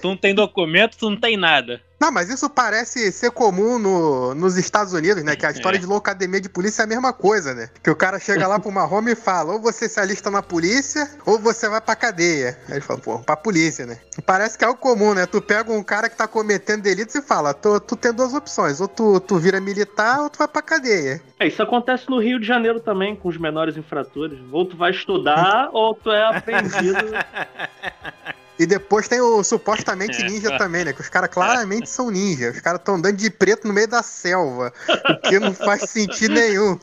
Tu 0.00 0.08
não 0.08 0.16
tem 0.16 0.34
documento, 0.34 0.96
tu 0.96 1.10
não 1.10 1.16
tem 1.16 1.36
nada. 1.36 1.80
Não, 1.98 2.12
mas 2.12 2.28
isso 2.28 2.50
parece 2.50 3.10
ser 3.10 3.30
comum 3.30 3.78
no, 3.78 4.34
nos 4.34 4.58
Estados 4.58 4.92
Unidos, 4.92 5.24
né? 5.24 5.34
Que 5.34 5.46
a 5.46 5.50
história 5.50 5.78
É. 5.78 5.80
de 5.80 5.86
loucademia 5.86 6.38
de 6.38 6.48
polícia 6.48 6.82
é 6.82 6.84
a 6.84 6.86
mesma 6.86 7.10
coisa, 7.10 7.54
né? 7.54 7.70
Que 7.82 7.88
o 7.88 7.96
cara 7.96 8.18
chega 8.18 8.46
lá 8.46 8.58
pro 8.58 8.70
Marrome 8.70 9.12
e 9.12 9.16
fala: 9.16 9.54
ou 9.54 9.60
você 9.60 9.88
se 9.88 9.98
alista 9.98 10.30
na 10.30 10.42
polícia, 10.42 11.08
ou 11.24 11.38
você 11.38 11.66
vai 11.70 11.80
pra 11.80 11.96
cadeia. 11.96 12.58
Aí 12.68 12.74
ele 12.74 12.80
fala: 12.82 13.00
pô, 13.00 13.18
pra 13.20 13.34
polícia, 13.34 13.86
né? 13.86 13.98
Parece 14.26 14.58
que 14.58 14.64
é 14.64 14.66
algo 14.66 14.78
comum, 14.78 15.14
né? 15.14 15.24
Tu 15.24 15.40
pega 15.40 15.72
um 15.72 15.82
cara 15.82 16.10
que 16.10 16.16
tá 16.16 16.28
cometendo 16.28 16.82
delitos 16.82 17.14
e 17.14 17.22
fala: 17.22 17.54
tu, 17.54 17.80
tu 17.80 17.96
tem 17.96 18.12
duas 18.12 18.34
opções, 18.34 18.78
ou 18.78 18.88
tu, 18.88 19.18
tu 19.18 19.38
vira 19.38 19.58
militar, 19.58 20.20
ou 20.20 20.28
tu 20.28 20.36
vai 20.36 20.48
pra 20.48 20.60
cadeia. 20.60 21.22
É, 21.40 21.46
isso 21.46 21.62
acontece 21.62 22.10
no 22.10 22.20
Rio 22.20 22.38
de 22.38 22.46
Janeiro 22.46 22.78
também, 22.78 23.16
com 23.16 23.30
os 23.30 23.38
menores 23.38 23.74
infratores. 23.74 24.38
Ou 24.52 24.66
tu 24.66 24.76
vai 24.76 24.90
estudar, 24.90 25.70
ou 25.72 25.94
tu 25.94 26.10
é 26.12 26.26
apreendido. 26.26 26.98
E 28.58 28.64
depois 28.64 29.06
tem 29.06 29.20
o 29.20 29.42
supostamente 29.44 30.22
ninja 30.22 30.56
também, 30.56 30.84
né? 30.84 30.92
Que 30.92 31.00
os 31.02 31.08
caras 31.10 31.28
claramente 31.30 31.90
são 31.90 32.10
ninja. 32.10 32.50
Os 32.50 32.60
caras 32.60 32.80
estão 32.80 32.94
andando 32.94 33.16
de 33.16 33.28
preto 33.30 33.68
no 33.68 33.74
meio 33.74 33.86
da 33.88 34.02
selva. 34.02 34.72
O 35.10 35.16
que 35.28 35.38
não 35.38 35.52
faz 35.52 35.90
sentido 35.90 36.34
nenhum. 36.34 36.78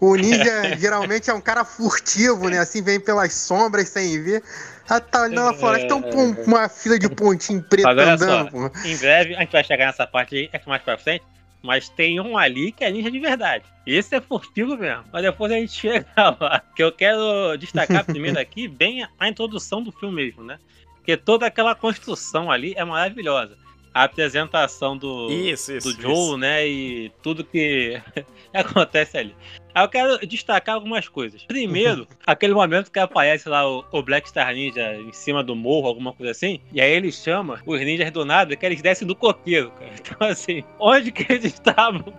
O 0.00 0.14
ninja 0.16 0.76
geralmente 0.78 1.28
é 1.30 1.34
um 1.34 1.40
cara 1.40 1.64
furtivo, 1.64 2.48
né? 2.48 2.58
Assim, 2.58 2.80
vem 2.82 2.98
pelas 2.98 3.34
sombras 3.34 3.88
sem 3.88 4.22
ver. 4.22 4.42
Ah, 4.88 4.98
tá 5.00 5.22
olhando 5.22 5.44
na 5.44 5.54
floresta, 5.54 5.88
tem 5.88 5.96
um- 5.96 6.18
um- 6.30 6.42
uma 6.46 6.68
fila 6.68 6.98
de 6.98 7.08
pontinho 7.08 7.62
preto 7.62 7.86
andando. 8.14 8.50
só. 8.50 8.88
Em 8.88 8.96
breve, 8.96 9.36
a 9.36 9.40
gente 9.40 9.52
vai 9.52 9.62
chegar 9.62 9.86
nessa 9.86 10.06
parte 10.06 10.34
aí, 10.34 10.48
é 10.52 10.60
mais 10.66 10.82
pra 10.82 10.98
frente, 10.98 11.24
mas 11.62 11.88
tem 11.88 12.20
um 12.20 12.36
ali 12.36 12.72
que 12.72 12.84
é 12.84 12.90
ninja 12.90 13.10
de 13.10 13.18
verdade. 13.18 13.64
Esse 13.86 14.16
é 14.16 14.20
furtivo 14.20 14.76
mesmo. 14.76 15.04
Mas 15.12 15.22
depois 15.22 15.52
a 15.52 15.56
gente 15.56 15.72
chega 15.72 16.06
lá. 16.16 16.62
Que 16.74 16.82
eu 16.82 16.92
quero 16.92 17.56
destacar 17.58 18.04
primeiro 18.04 18.38
aqui, 18.40 18.68
bem 18.68 19.06
a 19.18 19.28
introdução 19.28 19.82
do 19.82 19.92
filme 19.92 20.14
mesmo, 20.24 20.42
né? 20.42 20.58
Porque 20.96 21.16
toda 21.16 21.46
aquela 21.46 21.74
construção 21.74 22.50
ali 22.50 22.74
é 22.76 22.84
maravilhosa. 22.84 23.56
A 23.92 24.04
apresentação 24.04 24.96
do, 24.96 25.30
Isso, 25.30 25.72
isso. 25.72 25.92
do 25.92 26.00
Joe, 26.00 26.38
né? 26.38 26.66
E 26.66 27.10
tudo 27.22 27.44
que 27.44 28.00
acontece 28.54 29.18
ali. 29.18 29.34
Aí 29.74 29.84
eu 29.84 29.88
quero 29.88 30.26
destacar 30.26 30.74
algumas 30.74 31.08
coisas. 31.08 31.42
Primeiro, 31.44 32.06
aquele 32.26 32.54
momento 32.54 32.90
que 32.90 32.98
aparece 32.98 33.48
lá 33.48 33.68
o, 33.68 33.84
o 33.90 34.02
Black 34.02 34.28
Star 34.28 34.52
Ninja 34.52 34.94
em 34.94 35.12
cima 35.12 35.42
do 35.42 35.54
morro, 35.54 35.88
alguma 35.88 36.12
coisa 36.12 36.32
assim. 36.32 36.60
E 36.72 36.80
aí 36.80 36.90
ele 36.90 37.10
chama 37.12 37.60
os 37.66 37.80
ninjas 37.80 38.10
do 38.10 38.24
nada 38.24 38.56
que 38.56 38.66
eles 38.66 38.82
descem 38.82 39.06
do 39.06 39.14
coqueiro, 39.14 39.70
cara. 39.72 39.90
Então, 40.00 40.28
assim, 40.28 40.64
onde 40.78 41.12
que 41.12 41.30
eles 41.32 41.44
estavam 41.44 42.12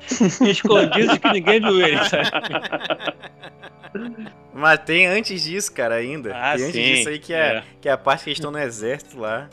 escondidos 0.47 1.17
que 1.17 1.31
ninguém 1.31 1.59
viu 1.59 1.85
eles, 1.85 2.07
sabe? 2.07 2.29
Mas 4.53 4.79
tem 4.79 5.05
antes 5.07 5.43
disso, 5.43 5.73
cara, 5.73 5.95
ainda. 5.95 6.35
Ah, 6.35 6.55
tem 6.55 6.65
antes 6.65 6.75
sim, 6.75 6.93
disso 6.93 7.09
aí 7.09 7.19
que 7.19 7.33
é, 7.33 7.57
é. 7.57 7.63
que 7.81 7.89
é 7.89 7.91
a 7.91 7.97
parte 7.97 8.23
que 8.23 8.29
eles 8.29 8.37
estão 8.37 8.51
no 8.51 8.59
exército 8.59 9.19
lá. 9.19 9.49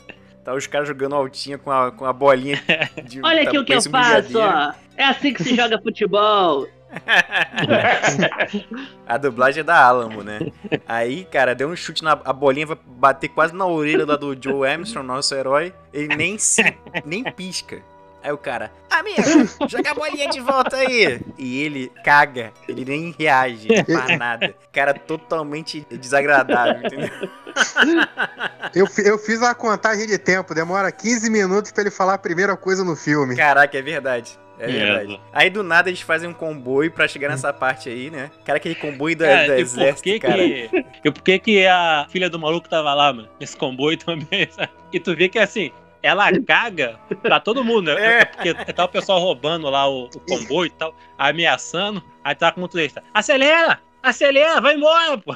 Tá 0.49 0.55
os 0.55 0.65
caras 0.65 0.87
jogando 0.87 1.13
altinha 1.13 1.59
com 1.59 1.69
a, 1.69 1.91
com 1.91 2.05
a 2.05 2.11
bolinha 2.11 2.59
de 3.03 3.21
Olha 3.23 3.43
tá, 3.43 3.49
aqui 3.49 3.59
o 3.59 3.63
que 3.63 3.71
eu 3.71 3.81
faço, 3.83 4.39
ó. 4.39 4.73
É 4.97 5.05
assim 5.05 5.31
que 5.31 5.43
se 5.43 5.55
joga 5.55 5.77
futebol. 5.83 6.67
A 9.07 9.15
dublagem 9.15 9.61
é 9.61 9.63
da 9.63 9.79
Alamo, 9.79 10.23
né? 10.23 10.39
Aí, 10.87 11.23
cara, 11.25 11.53
deu 11.53 11.69
um 11.69 11.75
chute 11.75 12.03
na 12.03 12.13
a 12.25 12.33
bolinha, 12.33 12.65
vai 12.65 12.77
bater 12.83 13.27
quase 13.27 13.53
na 13.53 13.67
orelha 13.67 14.07
lá 14.07 14.15
do 14.15 14.35
Joe 14.41 14.67
Armstrong, 14.67 15.05
nosso 15.05 15.35
herói. 15.35 15.71
Ele 15.93 16.15
nem 16.15 16.39
se, 16.39 16.75
nem 17.05 17.23
pisca. 17.23 17.83
Aí 18.21 18.31
o 18.33 18.37
cara, 18.37 18.69
amigo, 18.89 19.21
joga 19.69 19.91
a 19.91 19.93
bolinha 19.93 20.27
de 20.29 20.39
volta 20.41 20.75
aí. 20.75 21.21
E 21.37 21.61
ele 21.63 21.91
caga, 22.03 22.51
ele 22.67 22.83
nem 22.83 23.15
reage, 23.17 23.67
não 23.87 23.97
faz 23.97 24.17
nada. 24.19 24.53
Cara 24.73 24.93
totalmente 24.93 25.85
desagradável, 25.89 26.81
entendeu? 26.85 27.29
Eu, 28.75 28.87
eu 29.05 29.17
fiz 29.17 29.39
uma 29.39 29.55
contagem 29.55 30.05
de 30.05 30.17
tempo, 30.17 30.53
demora 30.53 30.91
15 30.91 31.29
minutos 31.29 31.71
pra 31.71 31.81
ele 31.81 31.91
falar 31.91 32.15
a 32.15 32.17
primeira 32.17 32.55
coisa 32.57 32.83
no 32.83 32.95
filme. 32.95 33.35
Caraca, 33.35 33.77
é 33.77 33.81
verdade. 33.81 34.37
É 34.59 34.65
É. 34.65 34.71
verdade. 34.71 35.21
Aí 35.31 35.49
do 35.49 35.63
nada 35.63 35.89
eles 35.89 36.01
fazem 36.01 36.29
um 36.29 36.33
comboio 36.33 36.91
pra 36.91 37.07
chegar 37.07 37.29
nessa 37.29 37.53
parte 37.53 37.87
aí, 37.89 38.09
né? 38.11 38.29
Cara, 38.45 38.57
aquele 38.57 38.75
comboio 38.75 39.15
da, 39.15 39.25
Cara, 39.27 39.37
da 39.47 39.53
e 39.53 39.55
por 39.55 39.61
exército, 39.61 40.03
que 40.03 40.19
cara. 40.19 40.35
que, 40.37 40.69
e 41.05 41.11
por 41.11 41.23
que 41.23 41.39
que 41.39 41.65
a 41.65 42.05
filha 42.09 42.29
do 42.29 42.37
maluco 42.37 42.67
tava 42.67 42.93
lá, 42.93 43.13
mano? 43.13 43.29
Nesse 43.39 43.55
comboio 43.55 43.97
também, 43.97 44.47
sabe? 44.51 44.69
E 44.91 44.99
tu 44.99 45.15
vê 45.15 45.29
que 45.29 45.39
assim, 45.39 45.71
ela 46.01 46.29
caga 46.45 46.99
pra 47.21 47.39
todo 47.39 47.63
mundo, 47.63 47.93
né? 47.93 48.21
É. 48.21 48.25
Porque 48.25 48.53
tá 48.73 48.85
o 48.85 48.89
pessoal 48.89 49.19
roubando 49.19 49.69
lá 49.69 49.89
o, 49.89 50.05
o 50.05 50.19
comboio 50.19 50.67
e 50.67 50.71
tal, 50.71 50.95
ameaçando. 51.17 52.03
Aí 52.23 52.35
tá 52.35 52.51
com 52.51 52.59
o 52.59 52.61
motorista, 52.61 53.03
acelera! 53.13 53.79
Acelera, 54.01 54.61
vai 54.61 54.75
embora, 54.75 55.17
pô! 55.17 55.35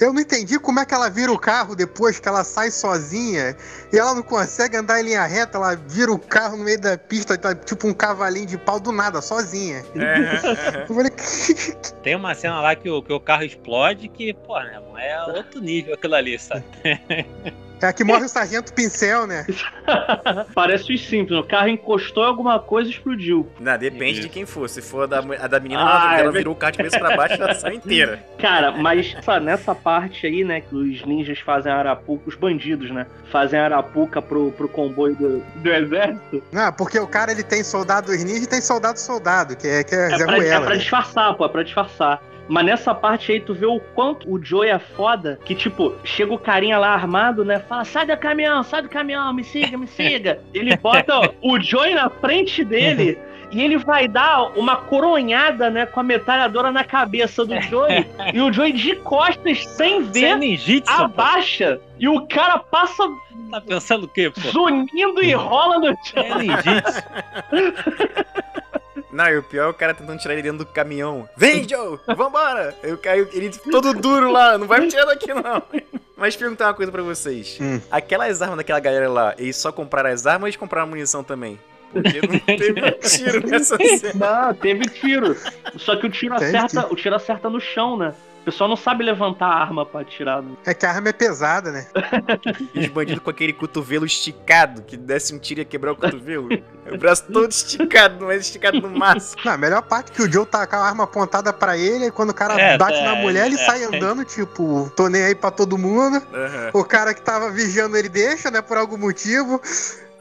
Eu 0.00 0.14
não 0.14 0.20
entendi 0.22 0.58
como 0.58 0.80
é 0.80 0.86
que 0.86 0.94
ela 0.94 1.10
vira 1.10 1.30
o 1.30 1.38
carro 1.38 1.76
depois 1.76 2.18
que 2.18 2.26
ela 2.26 2.42
sai 2.42 2.70
sozinha 2.70 3.54
e 3.92 3.98
ela 3.98 4.14
não 4.14 4.22
consegue 4.22 4.78
andar 4.78 4.98
em 4.98 5.04
linha 5.04 5.26
reta, 5.26 5.58
ela 5.58 5.74
vira 5.74 6.10
o 6.10 6.18
carro 6.18 6.56
no 6.56 6.64
meio 6.64 6.80
da 6.80 6.96
pista, 6.96 7.36
tá 7.36 7.54
tipo 7.54 7.86
um 7.86 7.92
cavalinho 7.92 8.46
de 8.46 8.56
pau 8.56 8.80
do 8.80 8.90
nada, 8.90 9.20
sozinha. 9.20 9.84
É, 9.94 10.84
Eu 10.88 10.94
falei, 10.94 11.12
Tem 12.02 12.16
uma 12.16 12.34
cena 12.34 12.62
lá 12.62 12.74
que 12.74 12.88
o, 12.88 13.02
que 13.02 13.12
o 13.12 13.20
carro 13.20 13.44
explode 13.44 14.08
que, 14.08 14.32
pô, 14.32 14.58
né, 14.60 14.80
é 14.96 15.22
outro 15.24 15.60
nível 15.60 15.92
aquilo 15.94 16.14
ali, 16.14 16.38
sabe? 16.38 16.64
é 17.86 17.88
a 17.88 17.92
que 17.92 18.04
morre 18.04 18.24
o 18.24 18.28
sargento 18.28 18.72
pincel, 18.72 19.26
né? 19.26 19.46
Parece 20.54 20.92
os 20.92 21.06
simples. 21.06 21.38
O 21.38 21.42
carro 21.44 21.68
encostou 21.68 22.24
em 22.24 22.26
alguma 22.28 22.58
coisa 22.58 22.88
e 22.90 22.92
explodiu. 22.92 23.48
Não, 23.60 23.76
depende 23.78 24.12
Isso. 24.12 24.20
de 24.22 24.28
quem 24.28 24.46
for. 24.46 24.68
Se 24.68 24.80
for 24.82 25.04
a 25.04 25.06
da, 25.06 25.18
a 25.18 25.46
da 25.46 25.60
menina, 25.60 25.82
Ah, 25.82 26.04
ela, 26.14 26.16
é 26.16 26.20
ela 26.22 26.32
virou 26.32 26.54
o 26.54 26.56
kart 26.56 26.72
de 26.72 26.78
cabeça 26.78 26.98
pra 26.98 27.16
baixo 27.16 27.38
da 27.38 27.50
ação 27.52 27.72
inteira. 27.72 28.22
Cara, 28.38 28.70
mas 28.72 29.14
essa- 29.16 29.40
nessa 29.40 29.74
parte 29.74 30.26
aí, 30.26 30.44
né, 30.44 30.60
que 30.60 30.74
os 30.74 31.04
ninjas 31.04 31.38
fazem 31.40 31.72
arapuca, 31.72 32.28
os 32.28 32.34
bandidos, 32.34 32.90
né, 32.90 33.06
fazem 33.30 33.58
arapuca 33.58 34.20
pro, 34.22 34.52
pro 34.52 34.68
comboio 34.68 35.14
do, 35.16 35.40
do 35.56 35.70
exército, 35.72 36.42
Não, 36.52 36.72
porque 36.72 36.98
o 36.98 37.06
cara 37.06 37.32
ele 37.32 37.42
tem 37.42 37.62
soldado 37.64 38.12
ninja 38.12 38.44
e 38.44 38.46
tem 38.46 38.60
soldado 38.60 38.98
soldado, 38.98 39.56
que 39.56 39.66
é, 39.66 39.82
que 39.84 39.94
é, 39.94 40.12
é 40.12 40.18
Zé 40.18 40.24
pra, 40.24 40.36
é 40.44 40.60
pra 40.60 40.70
né? 40.70 40.76
disfarçar, 40.76 41.34
pô, 41.34 41.44
é 41.44 41.48
pra 41.48 41.62
disfarçar. 41.62 42.22
Mas 42.48 42.64
nessa 42.64 42.94
parte 42.94 43.32
aí, 43.32 43.40
tu 43.40 43.54
vê 43.54 43.66
o 43.66 43.80
quanto 43.94 44.30
o 44.30 44.42
Joey 44.42 44.70
é 44.70 44.78
foda, 44.78 45.38
que 45.44 45.54
tipo, 45.54 45.94
chega 46.04 46.32
o 46.32 46.38
carinha 46.38 46.78
lá 46.78 46.88
armado, 46.88 47.44
né, 47.44 47.58
fala, 47.60 47.84
sai 47.84 48.06
do 48.06 48.16
caminhão, 48.16 48.62
sai 48.62 48.82
do 48.82 48.88
caminhão, 48.88 49.32
me 49.32 49.44
siga, 49.44 49.78
me 49.78 49.86
siga. 49.86 50.40
Ele 50.52 50.76
bota 50.76 51.32
o 51.40 51.58
Joey 51.60 51.94
na 51.94 52.10
frente 52.10 52.64
dele... 52.64 53.18
E 53.52 53.60
ele 53.60 53.76
vai 53.76 54.08
dar 54.08 54.58
uma 54.58 54.76
coronhada, 54.76 55.68
né, 55.68 55.84
com 55.84 56.00
a 56.00 56.02
metralhadora 56.02 56.72
na 56.72 56.84
cabeça 56.84 57.44
do 57.44 57.60
Joey. 57.60 58.06
e 58.32 58.40
o 58.40 58.50
Joey 58.50 58.72
de 58.72 58.96
costas, 58.96 59.66
sem 59.66 60.04
ver, 60.04 60.38
ninjitsu, 60.38 60.90
pô. 60.96 61.02
abaixa 61.02 61.78
e 62.00 62.08
o 62.08 62.26
cara 62.26 62.58
passa 62.58 63.06
Tá 63.50 63.60
pensando 63.60 64.04
o 64.04 64.08
quê, 64.08 64.30
pô? 64.30 64.40
zunindo 64.40 65.22
e 65.22 65.34
rola 65.34 65.78
no 65.78 65.94
chão. 66.02 66.24
É 66.24 66.38
ninjitsu. 66.38 67.02
Não, 69.12 69.28
e 69.28 69.36
o 69.36 69.42
pior 69.42 69.64
é 69.64 69.68
o 69.68 69.74
cara 69.74 69.92
tentando 69.92 70.18
tirar 70.18 70.32
ele 70.32 70.42
dentro 70.42 70.58
do 70.58 70.66
caminhão. 70.66 71.28
Vem, 71.36 71.68
Joe! 71.68 71.98
Vambora! 72.16 72.74
Aí 72.82 72.92
o 72.92 72.98
cara, 72.98 73.18
ele 73.18 73.50
todo 73.70 73.92
duro 73.92 74.30
lá, 74.30 74.56
não 74.56 74.66
vai 74.66 74.80
me 74.80 74.88
tirar 74.88 75.04
daqui 75.04 75.32
não. 75.34 75.62
Mas 76.16 76.36
perguntar 76.36 76.68
uma 76.68 76.74
coisa 76.74 76.90
pra 76.90 77.02
vocês. 77.02 77.58
Hum. 77.60 77.80
Aquelas 77.90 78.40
armas 78.40 78.56
daquela 78.56 78.80
galera 78.80 79.10
lá, 79.10 79.34
eles 79.38 79.56
só 79.56 79.72
compraram 79.72 80.10
as 80.10 80.26
armas 80.26 80.42
ou 80.42 80.48
eles 80.48 80.56
compraram 80.56 80.86
a 80.86 80.90
munição 80.90 81.22
também? 81.22 81.58
Porque 81.92 82.20
não 82.26 82.38
teve 82.56 82.92
tiro 83.02 83.46
nessa 83.46 83.76
cena. 83.76 84.46
Não, 84.46 84.54
teve 84.54 84.86
tiro. 84.86 85.36
Só 85.76 85.96
que 85.96 86.06
o 86.06 86.10
tiro 86.10 86.34
acerta, 86.34 86.80
tiro. 86.82 86.92
o 86.92 86.96
tiro 86.96 87.14
acerta 87.14 87.50
no 87.50 87.60
chão, 87.60 87.98
né? 87.98 88.14
O 88.42 88.44
pessoal 88.44 88.68
não 88.68 88.74
sabe 88.76 89.04
levantar 89.04 89.46
a 89.46 89.54
arma 89.54 89.86
pra 89.86 90.00
atirar. 90.00 90.42
no- 90.42 90.58
É 90.66 90.74
que 90.74 90.84
a 90.84 90.90
arma 90.90 91.08
é 91.10 91.12
pesada, 91.12 91.70
né? 91.70 91.86
E 92.74 92.80
os 92.80 92.88
bandidos 92.88 93.22
com 93.22 93.30
aquele 93.30 93.52
cotovelo 93.52 94.04
esticado, 94.04 94.82
que 94.82 94.96
desse 94.96 95.32
um 95.32 95.38
tiro 95.38 95.60
e 95.60 95.62
ia 95.62 95.64
quebrar 95.64 95.92
o 95.92 95.96
cotovelo. 95.96 96.48
o 96.90 96.98
braço 96.98 97.24
todo 97.32 97.48
esticado, 97.50 98.24
mas 98.26 98.42
esticado 98.42 98.80
no 98.80 98.90
máximo. 98.90 99.40
Não, 99.44 99.52
a 99.52 99.56
melhor 99.56 99.82
parte 99.82 100.10
é 100.10 100.14
que 100.16 100.22
o 100.22 100.30
Joe 100.32 100.44
tá 100.44 100.66
com 100.66 100.74
a 100.74 100.80
arma 100.80 101.04
apontada 101.04 101.52
pra 101.52 101.76
ele, 101.78 102.06
e 102.06 102.10
quando 102.10 102.30
o 102.30 102.34
cara 102.34 102.60
É, 102.60 102.76
bate 102.76 102.98
é, 102.98 103.04
na 103.04 103.14
mulher, 103.14 103.46
ele 103.46 103.54
é. 103.54 103.64
sai 103.64 103.84
andando, 103.84 104.24
tipo, 104.24 104.90
tô 104.96 105.08
nem 105.08 105.22
aí 105.22 105.34
pra 105.36 105.52
todo 105.52 105.78
mundo. 105.78 106.16
Aham. 106.34 106.70
O 106.74 106.84
cara 106.84 107.14
que 107.14 107.22
tava 107.22 107.48
vigiando 107.50 107.96
ele 107.96 108.08
deixa, 108.08 108.50
né, 108.50 108.60
por 108.60 108.76
algum 108.76 108.98
motivo. 108.98 109.60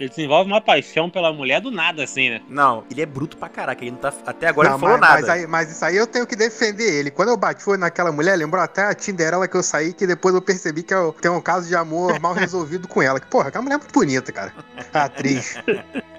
Ele 0.01 0.09
desenvolve 0.09 0.49
uma 0.51 0.59
paixão 0.59 1.09
pela 1.11 1.31
mulher 1.31 1.61
do 1.61 1.69
nada, 1.69 2.03
assim, 2.03 2.31
né? 2.31 2.41
Não, 2.49 2.83
ele 2.89 3.01
é 3.01 3.05
bruto 3.05 3.37
pra 3.37 3.47
caraca, 3.47 3.83
ele 3.83 3.91
não 3.91 3.99
tá. 3.99 4.11
Até 4.25 4.47
agora 4.47 4.69
Não, 4.69 4.77
não 4.77 4.79
falou 4.79 4.97
mas, 4.97 5.09
nada. 5.09 5.21
mas 5.21 5.29
aí- 5.29 5.47
mas 5.47 5.71
isso 5.71 5.85
aí 5.85 5.95
eu 5.95 6.07
tenho 6.07 6.25
que 6.25 6.35
defender 6.35 6.91
ele. 6.99 7.11
Quando 7.11 7.29
eu 7.29 7.37
bati 7.37 7.61
foi 7.63 7.77
naquela 7.77 8.11
mulher, 8.11 8.35
lembrou 8.35 8.61
até 8.63 8.83
a 8.85 8.93
Tinderela 8.95 9.47
que 9.47 9.55
eu 9.55 9.61
saí, 9.61 9.93
que 9.93 10.07
depois 10.07 10.33
eu 10.33 10.41
percebi 10.41 10.81
que 10.81 10.93
eu 10.93 11.15
tenho 11.21 11.35
um 11.35 11.41
caso 11.41 11.67
de 11.67 11.75
amor 11.75 12.19
mal 12.19 12.33
resolvido 12.33 12.87
com 12.87 13.01
ela. 13.01 13.19
Que, 13.19 13.27
porra, 13.27 13.49
aquela 13.49 13.61
mulher 13.61 13.75
é 13.75 13.77
muito 13.77 13.93
bonita, 13.93 14.31
cara. 14.31 14.51
A 14.91 15.03
atriz. 15.05 15.55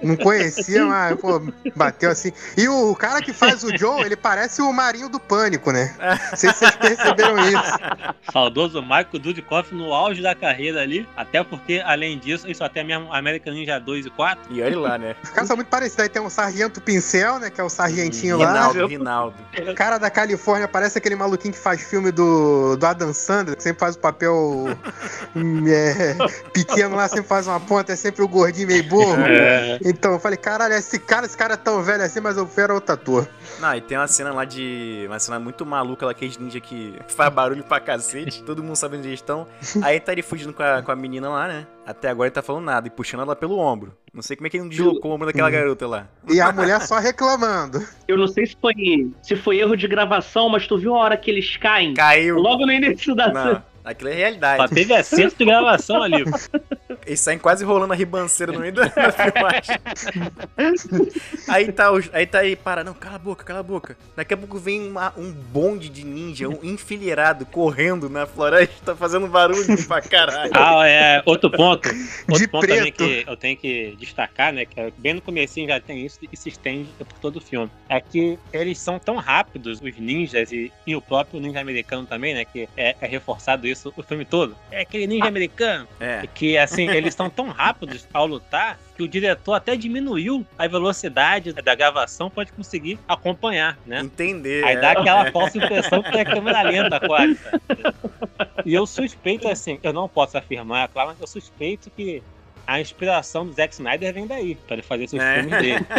Não 0.01 0.15
conhecia, 0.15 0.85
mas, 0.85 1.19
pô, 1.19 1.41
bateu 1.75 2.09
assim. 2.09 2.31
E 2.57 2.67
o 2.69 2.95
cara 2.95 3.21
que 3.21 3.33
faz 3.33 3.63
o 3.63 3.77
Joe, 3.77 4.01
ele 4.03 4.15
parece 4.15 4.61
o 4.61 4.71
Marinho 4.71 5.09
do 5.09 5.19
Pânico, 5.19 5.71
né? 5.71 5.93
Não 6.31 6.37
sei 6.37 6.51
se 6.51 6.59
vocês 6.59 6.75
perceberam 6.77 7.37
isso. 7.39 7.77
Saudoso 8.31 8.81
Michael 8.81 9.19
Dudikoff 9.19 9.73
no 9.75 9.93
auge 9.93 10.21
da 10.21 10.33
carreira 10.35 10.81
ali. 10.81 11.07
Até 11.15 11.43
porque, 11.43 11.81
além 11.85 12.17
disso, 12.17 12.49
isso 12.49 12.63
até 12.63 12.83
mesmo 12.83 13.11
American 13.13 13.53
Ninja 13.53 13.72
2 13.79 14.05
e 14.05 14.09
4. 14.09 14.53
E 14.53 14.61
olha 14.61 14.79
lá, 14.79 14.97
né? 14.97 15.15
Os 15.23 15.29
caras 15.29 15.47
são 15.47 15.55
muito 15.55 15.67
parecidos. 15.67 16.03
Aí 16.03 16.09
tem 16.09 16.21
um 16.21 16.29
Sargento 16.29 16.81
Pincel, 16.81 17.39
né? 17.39 17.49
Que 17.49 17.61
é 17.61 17.63
o 17.63 17.69
sargentinho 17.69 18.37
lá. 18.37 18.47
Rinaldo, 18.47 18.87
Rinaldo. 18.87 19.35
O 19.71 19.73
cara 19.75 19.97
da 19.97 20.09
Califórnia 20.09 20.67
parece 20.67 20.97
aquele 20.97 21.15
maluquinho 21.15 21.53
que 21.53 21.59
faz 21.59 21.81
filme 21.81 22.11
do, 22.11 22.75
do 22.75 22.85
Adam 22.85 23.13
Sandler, 23.13 23.55
que 23.55 23.63
sempre 23.63 23.79
faz 23.79 23.95
o 23.95 23.99
papel 23.99 24.67
hum, 25.35 25.63
é, 25.67 26.15
pequeno 26.51 26.95
lá, 26.95 27.07
sempre 27.07 27.27
faz 27.27 27.47
uma 27.47 27.59
ponta, 27.59 27.93
é 27.93 27.95
sempre 27.95 28.23
o 28.23 28.27
gordinho 28.27 28.67
meio 28.67 28.83
burro. 28.83 29.21
É. 29.21 29.79
Então 29.83 30.13
eu 30.13 30.19
falei, 30.19 30.37
caralho, 30.37 30.73
esse 30.73 30.99
cara, 30.99 31.25
esse 31.25 31.37
cara 31.37 31.53
é 31.53 31.57
tão 31.57 31.81
velho 31.81 32.03
assim, 32.03 32.19
mas 32.19 32.37
eu 32.37 32.47
quero 32.47 32.73
outro 32.73 32.93
ator. 32.93 33.27
Não, 33.59 33.75
e 33.75 33.81
tem 33.81 33.97
uma 33.97 34.07
cena 34.07 34.31
lá 34.33 34.45
de. 34.45 35.05
Uma 35.07 35.19
cena 35.19 35.39
muito 35.39 35.65
maluca 35.65 36.05
lá, 36.05 36.11
aqueles 36.11 36.37
ninja 36.37 36.59
que 36.59 36.99
faz 37.07 37.33
barulho 37.33 37.63
pra 37.63 37.79
cacete, 37.79 38.43
todo 38.43 38.63
mundo 38.63 38.75
sabe 38.75 38.97
onde 38.97 39.07
eles 39.07 39.19
estão. 39.19 39.47
Aí 39.81 39.99
tá 39.99 40.11
ele 40.11 40.21
fugindo 40.21 40.53
com 40.53 40.63
a, 40.63 40.81
com 40.81 40.91
a 40.91 40.95
menina 40.95 41.29
lá, 41.29 41.47
né? 41.47 41.67
Até 41.85 42.09
agora 42.09 42.27
ele 42.27 42.33
tá 42.33 42.41
falando 42.41 42.65
nada 42.65 42.87
e 42.87 42.91
puxando 42.91 43.21
ela 43.21 43.35
pelo 43.35 43.57
ombro. 43.57 43.95
Não 44.13 44.21
sei 44.21 44.37
como 44.37 44.47
é 44.47 44.49
que 44.49 44.57
ele 44.57 44.63
não 44.63 44.69
deslocou 44.69 45.11
o 45.11 45.13
ombro 45.15 45.27
daquela 45.27 45.49
garota 45.49 45.87
lá. 45.87 46.07
E 46.29 46.39
a 46.39 46.51
mulher 46.51 46.81
só 46.81 46.97
reclamando. 46.97 47.85
Eu 48.07 48.17
não 48.17 48.27
sei 48.27 48.45
se 48.45 48.57
foi, 48.59 49.11
se 49.21 49.35
foi 49.35 49.59
erro 49.59 49.75
de 49.75 49.87
gravação, 49.87 50.47
mas 50.49 50.65
tu 50.65 50.77
viu 50.77 50.95
a 50.95 50.99
hora 50.99 51.17
que 51.17 51.29
eles 51.29 51.57
caem? 51.57 51.93
Caiu. 51.93 52.37
Logo 52.37 52.65
no 52.65 52.71
início 52.71 53.13
da 53.15 53.25
cena. 53.25 53.65
Aquilo 53.83 54.11
é 54.11 54.13
realidade. 54.13 54.73
teve 54.73 54.93
acerto 54.93 55.37
de 55.37 55.45
gravação 55.45 56.01
ali. 56.01 56.23
Eles 57.05 57.19
saem 57.19 57.37
quase 57.39 57.63
rolando 57.65 57.93
a 57.93 57.95
ribanceira 57.95 58.51
no 58.51 58.59
meio 58.59 58.73
da, 58.73 58.85
da 58.87 59.11
filmagem. 59.11 59.77
aí 61.47 61.71
tá, 61.71 61.91
os- 61.91 62.09
aí 62.13 62.25
tá 62.25 62.39
aí, 62.39 62.55
para, 62.55 62.83
não, 62.83 62.93
cala 62.93 63.15
a 63.15 63.19
boca, 63.19 63.43
cala 63.43 63.59
a 63.59 63.63
boca. 63.63 63.97
Daqui 64.15 64.33
a 64.33 64.37
pouco 64.37 64.57
vem 64.57 64.87
uma- 64.87 65.13
um 65.17 65.31
bonde 65.31 65.89
de 65.89 66.03
ninja, 66.05 66.47
um 66.47 66.59
enfileirado, 66.63 67.45
correndo 67.45 68.09
na 68.09 68.25
floresta, 68.25 68.95
fazendo 68.95 69.27
barulho 69.27 69.65
pra 69.87 70.01
caralho. 70.01 70.51
Ah, 70.53 70.87
é. 70.87 71.21
Outro 71.25 71.49
ponto. 71.49 71.89
Outro 72.29 72.37
De 72.37 72.47
ponto 72.47 72.67
também 72.67 72.91
preto. 72.91 72.97
que 73.23 73.29
eu 73.29 73.37
tenho 73.37 73.57
que 73.57 73.95
destacar, 73.99 74.51
né? 74.53 74.65
Que 74.65 74.79
é 74.79 74.91
bem 74.97 75.13
no 75.13 75.21
comecinho 75.21 75.67
já 75.67 75.79
tem 75.79 76.05
isso 76.05 76.19
e 76.31 76.37
se 76.37 76.49
estende 76.49 76.89
por 76.97 77.17
todo 77.19 77.37
o 77.37 77.41
filme. 77.41 77.69
É 77.89 77.99
que 77.99 78.37
eles 78.51 78.77
são 78.79 78.99
tão 78.99 79.15
rápidos, 79.17 79.81
os 79.81 79.97
ninjas 79.97 80.51
e, 80.51 80.71
e 80.85 80.95
o 80.95 81.01
próprio 81.01 81.39
ninja 81.39 81.59
americano 81.59 82.05
também, 82.05 82.33
né? 82.33 82.45
Que 82.45 82.67
é, 82.77 82.95
é 82.99 83.07
reforçado 83.07 83.67
isso 83.67 83.93
o 83.95 84.03
filme 84.03 84.25
todo. 84.25 84.55
É 84.71 84.81
aquele 84.81 85.07
ninja 85.07 85.25
americano. 85.25 85.87
É. 85.99 86.27
Que 86.33 86.57
assim, 86.57 86.82
eles 86.89 87.13
são 87.13 87.29
tão 87.29 87.49
rápidos 87.49 88.07
ao 88.13 88.27
lutar 88.27 88.77
que 88.95 89.03
o 89.03 89.07
diretor 89.07 89.53
até 89.53 89.75
diminuiu 89.75 90.45
a 90.57 90.67
velocidade 90.67 91.53
da 91.53 91.75
gravação 91.75 92.29
para 92.29 92.45
conseguir 92.51 92.99
acompanhar, 93.07 93.77
né? 93.85 94.01
Entender. 94.01 94.63
Aí 94.63 94.75
é. 94.75 94.79
dá 94.79 94.91
aquela 94.91 95.31
falsa 95.31 95.57
impressão 95.57 96.03
que 96.03 96.17
é 96.17 96.25
câmera 96.25 96.61
lenta 96.61 96.99
quase. 96.99 97.35
tá? 97.35 97.93
E 98.65 98.73
eu 98.73 98.85
suspeito, 98.85 99.47
assim, 99.47 99.79
eu 99.81 99.93
não 99.93 100.07
posso 100.07 100.37
afirmar, 100.37 100.87
claro, 100.89 101.09
mas 101.09 101.21
eu 101.21 101.27
suspeito 101.27 101.89
que 101.89 102.21
a 102.65 102.79
inspiração 102.79 103.45
do 103.45 103.51
Zack 103.53 103.73
Snyder 103.73 104.13
vem 104.13 104.25
daí, 104.25 104.55
pra 104.55 104.75
ele 104.75 104.83
fazer 104.83 105.03
esses 105.03 105.19
É. 105.19 105.41
filmes 105.41 105.59
dele. 105.59 105.85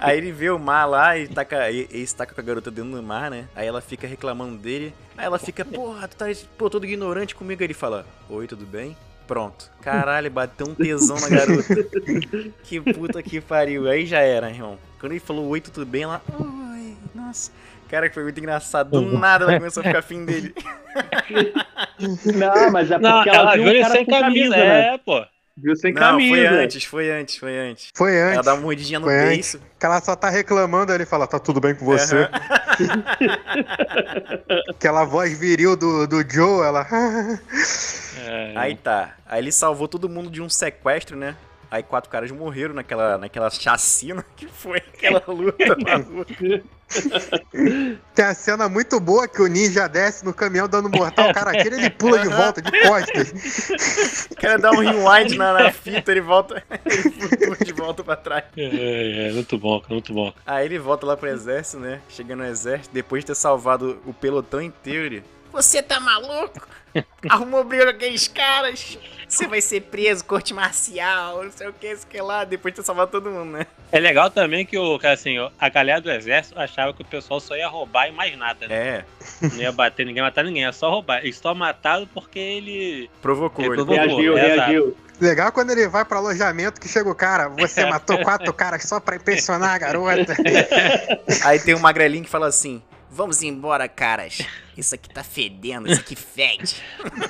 Aí 0.00 0.16
ele 0.16 0.32
vê 0.32 0.48
o 0.48 0.58
mar 0.58 0.86
lá 0.86 1.18
e 1.18 1.28
taca, 1.28 1.70
e, 1.70 1.86
e 1.92 2.06
taca 2.06 2.34
com 2.34 2.40
a 2.40 2.44
garota 2.44 2.70
dentro 2.70 2.92
do 2.92 3.02
mar, 3.02 3.30
né? 3.30 3.46
Aí 3.54 3.66
ela 3.66 3.82
fica 3.82 4.06
reclamando 4.06 4.56
dele. 4.56 4.94
Aí 5.16 5.26
ela 5.26 5.38
fica, 5.38 5.62
porra, 5.64 6.08
tu 6.08 6.16
tá 6.16 6.24
pô, 6.56 6.70
todo 6.70 6.86
ignorante 6.86 7.34
comigo. 7.34 7.62
Aí 7.62 7.66
ele 7.66 7.74
fala, 7.74 8.06
oi, 8.28 8.46
tudo 8.46 8.64
bem? 8.64 8.96
Pronto. 9.26 9.70
Caralho, 9.82 10.30
bateu 10.30 10.66
um 10.68 10.74
tesão 10.74 11.16
na 11.20 11.28
garota. 11.28 11.74
que 12.64 12.80
puta 12.80 13.22
que 13.22 13.40
pariu. 13.40 13.88
Aí 13.88 14.06
já 14.06 14.20
era, 14.20 14.50
irmão. 14.50 14.78
Quando 14.98 15.12
ele 15.12 15.20
falou 15.20 15.46
oi, 15.48 15.60
tudo 15.60 15.84
bem, 15.84 16.02
ela, 16.04 16.22
oi, 16.38 16.96
nossa. 17.14 17.52
Cara, 17.88 18.08
que 18.08 18.14
foi 18.14 18.22
muito 18.22 18.38
engraçado. 18.38 18.90
Do 18.90 19.18
nada 19.18 19.44
ela 19.44 19.58
começou 19.58 19.82
a 19.82 19.84
ficar 19.84 19.98
afim 19.98 20.24
dele. 20.24 20.54
Não, 22.34 22.70
mas 22.72 22.90
é 22.90 22.98
porque 22.98 23.08
Não, 23.08 23.22
ela, 23.22 23.36
ela 23.36 23.54
viu 23.54 23.64
viu 23.64 23.72
o 23.72 23.74
ele 23.74 23.80
cara 23.82 23.94
sem 23.94 24.04
com 24.04 24.10
camisa, 24.18 24.56
né? 24.56 24.94
é, 24.94 24.98
pô. 24.98 25.24
Viu 25.62 25.76
sem 25.76 25.92
Não, 25.92 26.00
camisa. 26.00 26.28
foi 26.30 26.46
antes, 26.46 26.84
foi 26.84 27.10
antes, 27.10 27.36
foi 27.36 27.58
antes. 27.58 27.88
Foi 27.94 28.16
Ela 28.16 28.30
antes. 28.32 28.46
dá 28.46 28.54
uma 28.54 28.62
mordidinha 28.62 28.98
no 29.00 29.08
antes. 29.08 29.28
beiço. 29.28 29.60
Que 29.78 29.86
ela 29.86 30.00
só 30.00 30.16
tá 30.16 30.30
reclamando, 30.30 30.92
aí 30.92 30.98
ele 30.98 31.06
fala, 31.06 31.26
tá 31.26 31.38
tudo 31.38 31.60
bem 31.60 31.74
com 31.74 31.84
você? 31.84 32.28
Aquela 34.68 35.04
voz 35.04 35.36
viril 35.38 35.76
do, 35.76 36.06
do 36.06 36.24
Joe, 36.28 36.66
ela. 36.66 36.86
É, 38.22 38.52
Aí 38.54 38.76
tá. 38.76 39.14
Aí 39.24 39.40
ele 39.40 39.50
salvou 39.50 39.88
todo 39.88 40.06
mundo 40.08 40.30
de 40.30 40.42
um 40.42 40.48
sequestro, 40.48 41.16
né? 41.16 41.34
Aí 41.70 41.82
quatro 41.82 42.10
caras 42.10 42.30
morreram 42.32 42.74
naquela, 42.74 43.16
naquela 43.16 43.48
chacina 43.48 44.24
que 44.36 44.46
foi 44.46 44.78
aquela 44.78 45.22
luta 45.28 45.76
maluca. 45.78 46.64
Tem 48.12 48.24
a 48.24 48.34
cena 48.34 48.68
muito 48.68 48.98
boa 48.98 49.28
que 49.28 49.40
o 49.40 49.46
ninja 49.46 49.86
desce 49.86 50.24
no 50.24 50.34
caminhão 50.34 50.68
dando 50.68 50.90
mortal, 50.90 51.30
o 51.30 51.34
cara 51.34 51.62
tira 51.62 51.76
ele 51.76 51.90
pula 51.90 52.18
de 52.18 52.28
volta, 52.28 52.60
de 52.60 52.72
costas. 52.80 54.28
O 54.32 54.34
cara 54.34 54.58
dá 54.58 54.72
um 54.72 54.80
rewind 54.80 55.36
na, 55.36 55.52
na 55.52 55.72
fita, 55.72 56.10
ele 56.10 56.20
volta. 56.20 56.62
Ele 56.84 57.64
de 57.64 57.72
volta 57.72 58.02
pra 58.02 58.16
trás. 58.16 58.44
é, 58.56 59.28
é, 59.28 59.32
muito 59.32 59.56
bom, 59.56 59.80
cara, 59.80 59.94
muito 59.94 60.12
bom. 60.12 60.32
Aí 60.44 60.64
ele 60.66 60.78
volta 60.80 61.06
lá 61.06 61.16
pro 61.16 61.28
exército, 61.28 61.78
né? 61.78 62.00
Chega 62.08 62.34
no 62.34 62.44
exército, 62.44 62.92
depois 62.92 63.22
de 63.22 63.28
ter 63.28 63.36
salvado 63.36 64.00
o 64.04 64.12
pelotão 64.12 64.60
inteiro, 64.60 65.06
ele. 65.06 65.24
Você 65.52 65.82
tá 65.82 65.98
maluco? 66.00 66.66
Arrumou 67.28 67.62
briga 67.64 67.84
com 67.84 67.90
aqueles 67.90 68.26
caras? 68.28 68.98
Você 69.28 69.46
vai 69.46 69.60
ser 69.60 69.82
preso, 69.82 70.24
corte 70.24 70.52
marcial, 70.52 71.44
não 71.44 71.52
sei 71.52 71.68
o 71.68 71.72
que, 71.72 71.86
isso 71.86 72.04
que 72.04 72.20
lá, 72.20 72.42
depois 72.44 72.74
de 72.74 72.80
ter 72.80 72.86
salvado 72.86 73.12
todo 73.12 73.30
mundo, 73.30 73.52
né? 73.52 73.66
É 73.92 74.00
legal 74.00 74.28
também 74.28 74.66
que 74.66 74.76
o, 74.76 74.98
que, 74.98 75.06
assim, 75.06 75.36
a 75.56 75.68
galera 75.68 76.00
do 76.00 76.10
exército 76.10 76.58
achava 76.58 76.92
que 76.92 77.02
o 77.02 77.04
pessoal 77.04 77.38
só 77.38 77.56
ia 77.56 77.68
roubar 77.68 78.08
e 78.08 78.12
mais 78.12 78.36
nada, 78.36 78.66
né? 78.66 78.74
É, 78.74 79.04
Não 79.40 79.56
ia 79.56 79.70
bater 79.70 80.04
ninguém, 80.04 80.20
matar 80.22 80.42
ninguém, 80.44 80.66
é 80.66 80.72
só 80.72 80.90
roubar. 80.90 81.20
Eles 81.20 81.38
só 81.38 81.54
mataram 81.54 82.08
porque 82.12 82.40
ele. 82.40 83.08
provocou 83.22 83.64
Ele 83.64 83.74
ele. 83.74 83.84
provocou. 83.84 84.04
Reagiu, 84.04 84.36
É, 84.38 84.54
reagiu. 84.56 84.96
Legal 85.20 85.52
quando 85.52 85.70
ele 85.70 85.86
vai 85.86 86.04
pro 86.04 86.18
alojamento 86.18 86.80
que 86.80 86.88
chega 86.88 87.08
o 87.08 87.14
cara, 87.14 87.48
você 87.50 87.84
matou 87.86 88.18
quatro 88.24 88.52
caras 88.52 88.82
só 88.82 88.98
pra 88.98 89.14
impressionar 89.16 89.74
a 89.74 89.78
garota. 89.78 90.34
Aí 91.44 91.60
tem 91.60 91.74
um 91.74 91.78
magrelinho 91.80 92.24
que 92.24 92.30
fala 92.30 92.46
assim: 92.48 92.82
Vamos 93.12 93.42
embora, 93.42 93.88
caras. 93.88 94.38
Isso 94.76 94.94
aqui 94.94 95.08
tá 95.10 95.24
fedendo, 95.24 95.90
isso 95.90 96.00
aqui 96.00 96.14
fede. 96.14 96.76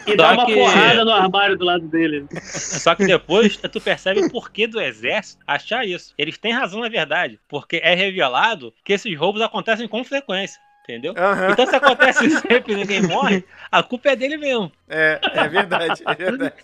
E 0.07 0.15
dá 0.15 0.33
uma 0.33 0.45
que- 0.47 0.55
porrada 0.55 1.05
no 1.05 1.11
armário 1.11 1.57
do 1.57 1.65
lado 1.65 1.89
dele. 1.89 2.27
Só 2.43 2.95
que 2.95 3.07
depois 3.07 3.57
tu 3.57 3.81
percebe 3.81 4.21
o 4.21 4.31
porquê 4.31 4.67
do 4.67 4.81
exército 4.81 5.43
achar 5.47 5.85
isso. 5.87 6.13
Eles 6.19 6.37
têm 6.37 6.53
razão 6.53 6.81
na 6.81 6.89
verdade, 6.89 7.41
porque 7.49 7.81
é 7.83 7.95
revelado 7.95 8.73
que 8.85 8.93
esses 8.93 9.19
roubos 9.19 9.41
acontecem 9.41 9.89
com 9.89 10.05
frequência. 10.05 10.61
Entendeu? 10.85 11.15
Aham. 11.17 11.51
Então 11.53 11.67
se 11.67 11.77
acontece 11.77 12.29
sempre 12.41 12.73
e 12.73 12.77
ninguém 12.77 13.03
morre, 13.03 13.45
a 13.71 13.83
culpa 13.83 14.11
é 14.11 14.17
dele 14.17 14.37
mesmo. 14.37 14.71
É, 14.89 15.21
é 15.35 15.49
verdade, 15.49 16.03
é 16.05 16.15
verdade. 16.15 16.55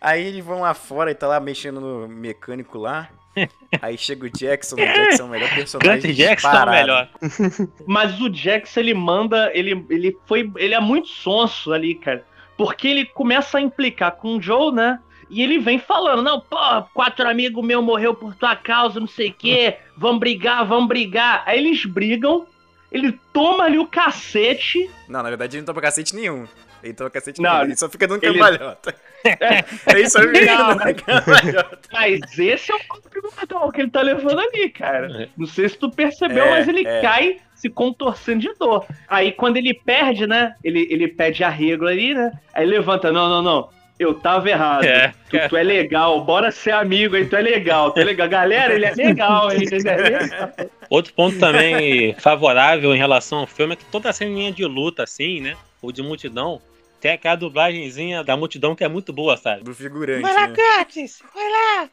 Aí 0.00 0.24
eles 0.26 0.44
vão 0.44 0.60
lá 0.60 0.74
fora 0.74 1.10
e 1.10 1.14
tá 1.14 1.26
lá 1.26 1.38
mexendo 1.40 1.80
no 1.80 2.08
mecânico 2.08 2.78
lá. 2.78 3.08
Aí 3.80 3.96
chega 3.96 4.26
o 4.26 4.30
Jackson, 4.30 4.74
o 4.76 4.78
Jackson 4.78 5.22
é 5.22 5.26
o 5.26 5.28
melhor 5.28 5.54
personagem. 5.54 6.00
Grant 6.02 6.14
Jackson 6.16 6.48
é 6.48 6.50
o 6.50 6.52
disparado. 6.52 6.70
melhor. 6.70 7.08
Mas 7.86 8.20
o 8.20 8.32
Jax, 8.32 8.76
ele 8.76 8.92
manda. 8.94 9.50
Ele, 9.54 9.84
ele 9.88 10.16
foi. 10.26 10.50
Ele 10.56 10.74
é 10.74 10.80
muito 10.80 11.08
sonso 11.08 11.72
ali, 11.72 11.94
cara. 11.94 12.24
Porque 12.56 12.86
ele 12.86 13.06
começa 13.06 13.58
a 13.58 13.60
implicar 13.60 14.12
com 14.12 14.36
o 14.36 14.42
Joe, 14.42 14.72
né? 14.72 14.98
E 15.30 15.42
ele 15.42 15.58
vem 15.58 15.78
falando, 15.78 16.22
não, 16.22 16.38
pô, 16.40 16.58
quatro 16.92 17.26
amigos 17.26 17.64
meus 17.64 17.82
morreu 17.82 18.14
por 18.14 18.34
tua 18.34 18.54
causa, 18.54 19.00
não 19.00 19.06
sei 19.06 19.30
o 19.30 19.34
quê, 19.34 19.78
vamos 19.96 20.20
brigar, 20.20 20.62
vamos 20.66 20.86
brigar. 20.88 21.42
Aí 21.46 21.58
eles 21.58 21.86
brigam, 21.86 22.46
ele 22.92 23.18
toma 23.32 23.64
ali 23.64 23.78
o 23.78 23.86
cacete, 23.86 24.90
Não, 25.08 25.22
na 25.22 25.30
verdade 25.30 25.56
ele 25.56 25.62
não 25.62 25.66
toma 25.72 25.80
cacete 25.80 26.14
nenhum. 26.14 26.46
Ele 26.82 26.92
toma 26.92 27.08
cacete 27.08 27.40
Não, 27.40 27.50
nenhum, 27.50 27.64
ele 27.64 27.76
só 27.76 27.88
fica 27.88 28.06
dando 28.06 28.22
ele- 28.22 28.34
cambalhota. 28.34 28.94
É 29.86 30.00
isso 30.00 30.18
aí 30.18 30.26
mesmo, 30.26 30.74
né? 30.74 30.94
Mas 31.92 32.38
esse 32.38 32.72
é 32.72 32.74
o 32.74 32.80
comprimento 32.88 33.72
que 33.72 33.80
ele 33.80 33.90
tá 33.90 34.02
levando 34.02 34.40
ali, 34.40 34.68
cara. 34.70 35.22
É. 35.22 35.28
Não 35.36 35.46
sei 35.46 35.68
se 35.68 35.78
tu 35.78 35.90
percebeu, 35.90 36.44
É, 36.44 36.50
mas 36.50 36.68
ele 36.68 36.86
é. 36.86 37.00
cai 37.00 37.36
se 37.54 37.68
contorcendo 37.70 38.40
de 38.40 38.52
dor. 38.58 38.84
Aí 39.08 39.32
quando 39.32 39.56
ele 39.56 39.72
perde, 39.74 40.26
né? 40.26 40.54
Ele, 40.64 40.86
ele 40.90 41.08
pede 41.08 41.44
arrego 41.44 41.86
ali, 41.86 42.14
né? 42.14 42.32
Aí 42.52 42.66
levanta, 42.66 43.12
não, 43.12 43.28
não, 43.28 43.42
não. 43.42 43.68
Eu 43.98 44.14
tava 44.14 44.50
errado. 44.50 44.84
É, 44.84 45.12
Tu, 45.30 45.38
tu 45.48 45.56
é 45.56 45.62
legal, 45.62 46.24
bora 46.24 46.50
ser 46.50 46.72
amigo 46.72 47.14
aí, 47.14 47.24
tu 47.24 47.36
é 47.36 47.40
legal, 47.40 47.92
tu 47.92 48.00
é 48.00 48.04
legal. 48.04 48.28
Galera, 48.28 48.74
ele 48.74 48.84
é 48.86 48.92
legal? 48.92 49.52
Ele 49.52 49.64
é 49.66 49.96
legal. 49.96 50.50
Outro 50.90 51.14
ponto 51.14 51.38
também 51.38 52.12
favorável 52.14 52.92
em 52.94 52.98
relação 52.98 53.38
ao 53.40 53.46
filme 53.46 53.74
é 53.74 53.76
que 53.76 53.84
toda 53.84 54.10
a 54.10 54.12
ceninha 54.12 54.50
de 54.50 54.64
luta, 54.64 55.04
assim, 55.04 55.40
né? 55.40 55.54
Ou 55.80 55.92
de 55.92 56.02
multidão, 56.02 56.60
tem 57.02 57.10
aquela 57.10 57.34
dublagenzinha 57.34 58.22
da 58.22 58.36
multidão 58.36 58.76
que 58.76 58.84
é 58.84 58.88
muito 58.88 59.12
boa, 59.12 59.36
sabe? 59.36 59.64
Do 59.64 59.74
figurante, 59.74 60.22
Vai 60.22 60.32
lá, 60.32 60.46
né? 60.46 60.54
Curtis! 60.54 61.20
Vai 61.34 61.50
lá! 61.50 61.90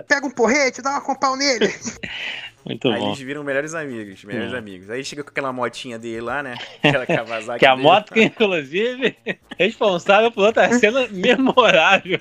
Pega 0.08 0.26
um 0.26 0.30
porrete, 0.30 0.80
dá 0.80 0.92
uma 0.92 1.02
com 1.02 1.14
pau 1.14 1.36
nele. 1.36 1.68
Muito 2.64 2.88
Aí 2.88 2.98
bom. 3.00 3.08
eles 3.08 3.18
viram 3.18 3.44
melhores 3.44 3.74
amigos, 3.74 4.24
melhores 4.24 4.52
É. 4.54 4.56
amigos. 4.58 4.88
Aí 4.90 5.04
chega 5.04 5.22
com 5.22 5.30
aquela 5.30 5.52
motinha 5.52 5.98
dele 5.98 6.20
lá, 6.22 6.42
né? 6.42 6.54
Aquela 6.82 7.06
Kawasaki 7.06 7.58
Que 7.58 7.66
a 7.66 7.70
dele. 7.72 7.82
moto 7.82 8.12
que, 8.14 8.22
inclusive, 8.22 9.16
é 9.26 9.36
responsável 9.58 10.30
por 10.30 10.46
outra 10.46 10.72
cena 10.78 11.06
memorável. 11.12 12.18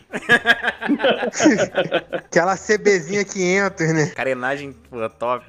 Aquela 2.12 2.58
CBzinha 2.58 3.24
500, 3.24 3.94
né? 3.94 4.06
Carenagem, 4.16 4.74
pô, 4.90 5.08
top. 5.10 5.46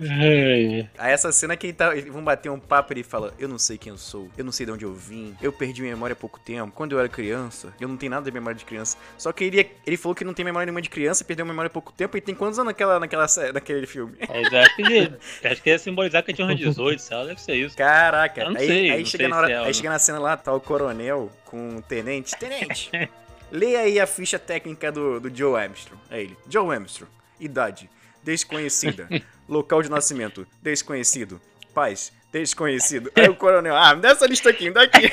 Aí 0.99 1.13
essa 1.13 1.33
cena 1.33 1.57
que 1.57 1.67
ele 1.69 1.73
tá, 1.75 1.97
eles 1.97 2.13
vão 2.13 2.23
bater 2.23 2.51
um 2.51 2.59
papo 2.59 2.93
e 2.93 2.95
ele 2.97 3.03
fala: 3.03 3.33
Eu 3.39 3.49
não 3.49 3.59
sei 3.59 3.77
quem 3.79 3.91
eu 3.91 3.99
sou, 3.99 4.29
eu 4.37 4.45
não 4.45 4.53
sei 4.53 4.67
de 4.67 4.73
onde 4.73 4.85
eu 4.85 4.93
vim, 4.95 5.35
eu 5.43 5.53
perdi 5.53 5.83
minha 5.83 5.95
memória 5.95 6.13
há 6.13 6.17
pouco 6.17 6.39
tempo. 6.41 6.73
Quando 6.75 6.93
eu 6.93 6.99
era 6.99 7.09
criança, 7.09 7.73
eu 7.81 7.89
não 7.89 7.97
tenho 7.97 8.11
nada 8.11 8.25
de 8.25 8.31
memória 8.33 8.57
de 8.57 8.65
criança. 8.65 8.97
Só 9.19 9.33
que 9.33 9.45
ele, 9.45 9.71
ele 9.87 9.97
falou 9.97 10.15
que 10.15 10.25
não 10.25 10.35
tem 10.35 10.45
memória 10.45 10.67
nenhuma 10.67 10.83
de 10.83 10.91
criança, 10.91 11.25
perdeu 11.25 11.45
a 11.45 11.49
memória 11.49 11.67
há 11.69 11.71
pouco 11.71 11.93
tempo. 11.93 12.17
E 12.17 12.21
tem 12.21 12.35
quantos 12.35 12.59
anos 12.59 12.69
naquela, 12.71 12.99
naquela, 13.01 13.27
naquele 13.53 13.87
filme? 13.87 14.15
Mas 14.29 14.53
acho 15.45 15.63
que, 15.63 15.71
ia 15.71 15.79
simbolizar 15.79 16.23
que 16.23 16.33
tinha 16.33 16.47
uns 16.47 16.57
18, 16.57 17.01
sei 17.01 17.17
lá, 17.17 17.25
deve 17.25 17.41
ser 17.41 17.55
isso. 17.55 17.77
Caraca, 17.77 18.49
aí, 18.49 18.67
sei, 18.67 18.91
aí 18.91 19.07
chega 19.07 19.29
na 19.29 19.37
hora, 19.37 19.51
é 19.51 19.59
aí 19.59 19.67
não. 19.67 19.73
chega 19.73 19.91
na 19.91 19.99
cena 19.99 20.19
lá, 20.19 20.37
tá 20.37 20.53
o 20.53 20.61
coronel 20.61 21.31
com 21.45 21.77
o 21.77 21.83
tenente. 21.83 22.37
Tenente, 22.37 22.91
leia 23.51 23.81
aí 23.81 24.01
a 24.01 24.07
ficha 24.07 24.39
técnica 24.39 24.91
do, 24.91 25.21
do 25.21 25.35
Joe 25.35 25.61
Armstrong. 25.61 26.01
Aí 26.11 26.25
ele, 26.25 26.37
Joe 26.49 26.75
Armstrong, 26.75 27.11
idade, 27.41 27.89
desconhecida, 28.23 29.09
local 29.49 29.83
de 29.83 29.91
nascimento, 29.91 30.47
desconhecido, 30.63 31.41
paz, 31.75 32.13
desconhecido. 32.33 33.11
Aí 33.15 33.29
o 33.29 33.35
coronel, 33.37 33.77
ah, 33.77 33.95
me 33.95 34.01
dá 34.03 34.11
essa 34.11 34.27
lista 34.27 34.51
aqui, 34.51 34.65
me 34.65 34.71
dá 34.73 34.83
aqui. 34.83 35.13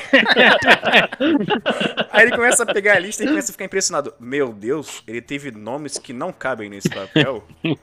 aí 2.10 2.22
ele 2.26 2.32
começa 2.36 2.62
a 2.62 2.66
pegar 2.66 2.94
a 2.94 2.98
lista 2.98 3.22
e 3.24 3.26
começa 3.28 3.50
a 3.50 3.52
ficar 3.52 3.64
impressionado. 3.64 4.14
Meu 4.18 4.52
Deus, 4.52 5.02
ele 5.06 5.20
teve 5.20 5.50
nomes 5.50 5.98
que 5.98 6.12
não 6.12 6.32
cabem 6.32 6.68
nesse 6.70 6.88
papel. 6.88 7.46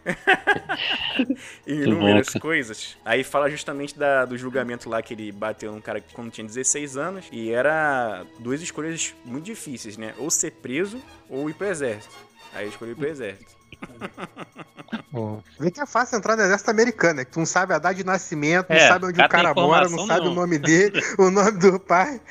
inúmeras 1.67 2.29
coisas. 2.29 2.97
Aí 3.05 3.23
fala 3.23 3.49
justamente 3.49 3.97
da- 3.97 4.25
do 4.25 4.37
julgamento 4.37 4.89
lá 4.89 5.01
que 5.01 5.13
ele 5.13 5.31
bateu 5.31 5.71
num 5.71 5.81
cara 5.81 6.01
quando 6.13 6.31
tinha 6.31 6.45
16 6.45 6.97
anos. 6.97 7.25
E 7.31 7.51
era 7.51 8.25
duas 8.39 8.61
escolhas 8.61 9.13
muito 9.25 9.45
difíceis, 9.45 9.97
né? 9.97 10.13
Ou 10.17 10.29
ser 10.29 10.51
preso 10.51 11.01
ou 11.29 11.49
ir 11.49 11.53
pro 11.53 11.67
exército. 11.67 12.15
Aí 12.53 12.65
eu 12.65 12.69
escolhi 12.69 12.91
ir 12.91 12.95
pro 12.95 13.07
exército. 13.07 13.57
Vê 15.59 15.71
que 15.71 15.81
é 15.81 15.85
fácil 15.85 16.17
entrar 16.17 16.35
no 16.35 16.43
exército 16.43 16.71
americano? 16.71 17.19
Que 17.25 17.31
tu 17.31 17.39
não 17.39 17.45
sabe 17.45 17.73
a 17.73 17.79
data 17.79 17.95
de 17.95 18.03
nascimento, 18.03 18.71
não 18.73 18.75
É, 18.77 18.79
sabe 18.79 19.05
onde 19.05 19.19
o 19.21 19.25
cara 19.25 19.53
mora, 19.53 19.89
não 19.89 19.99
sabe 19.99 20.21
nenhuma. 20.21 20.27
o 20.27 20.31
nome 20.31 20.57
dele, 20.57 20.95
o 21.17 21.29
nome 21.29 21.59
do 21.59 21.79
pai. 21.79 22.21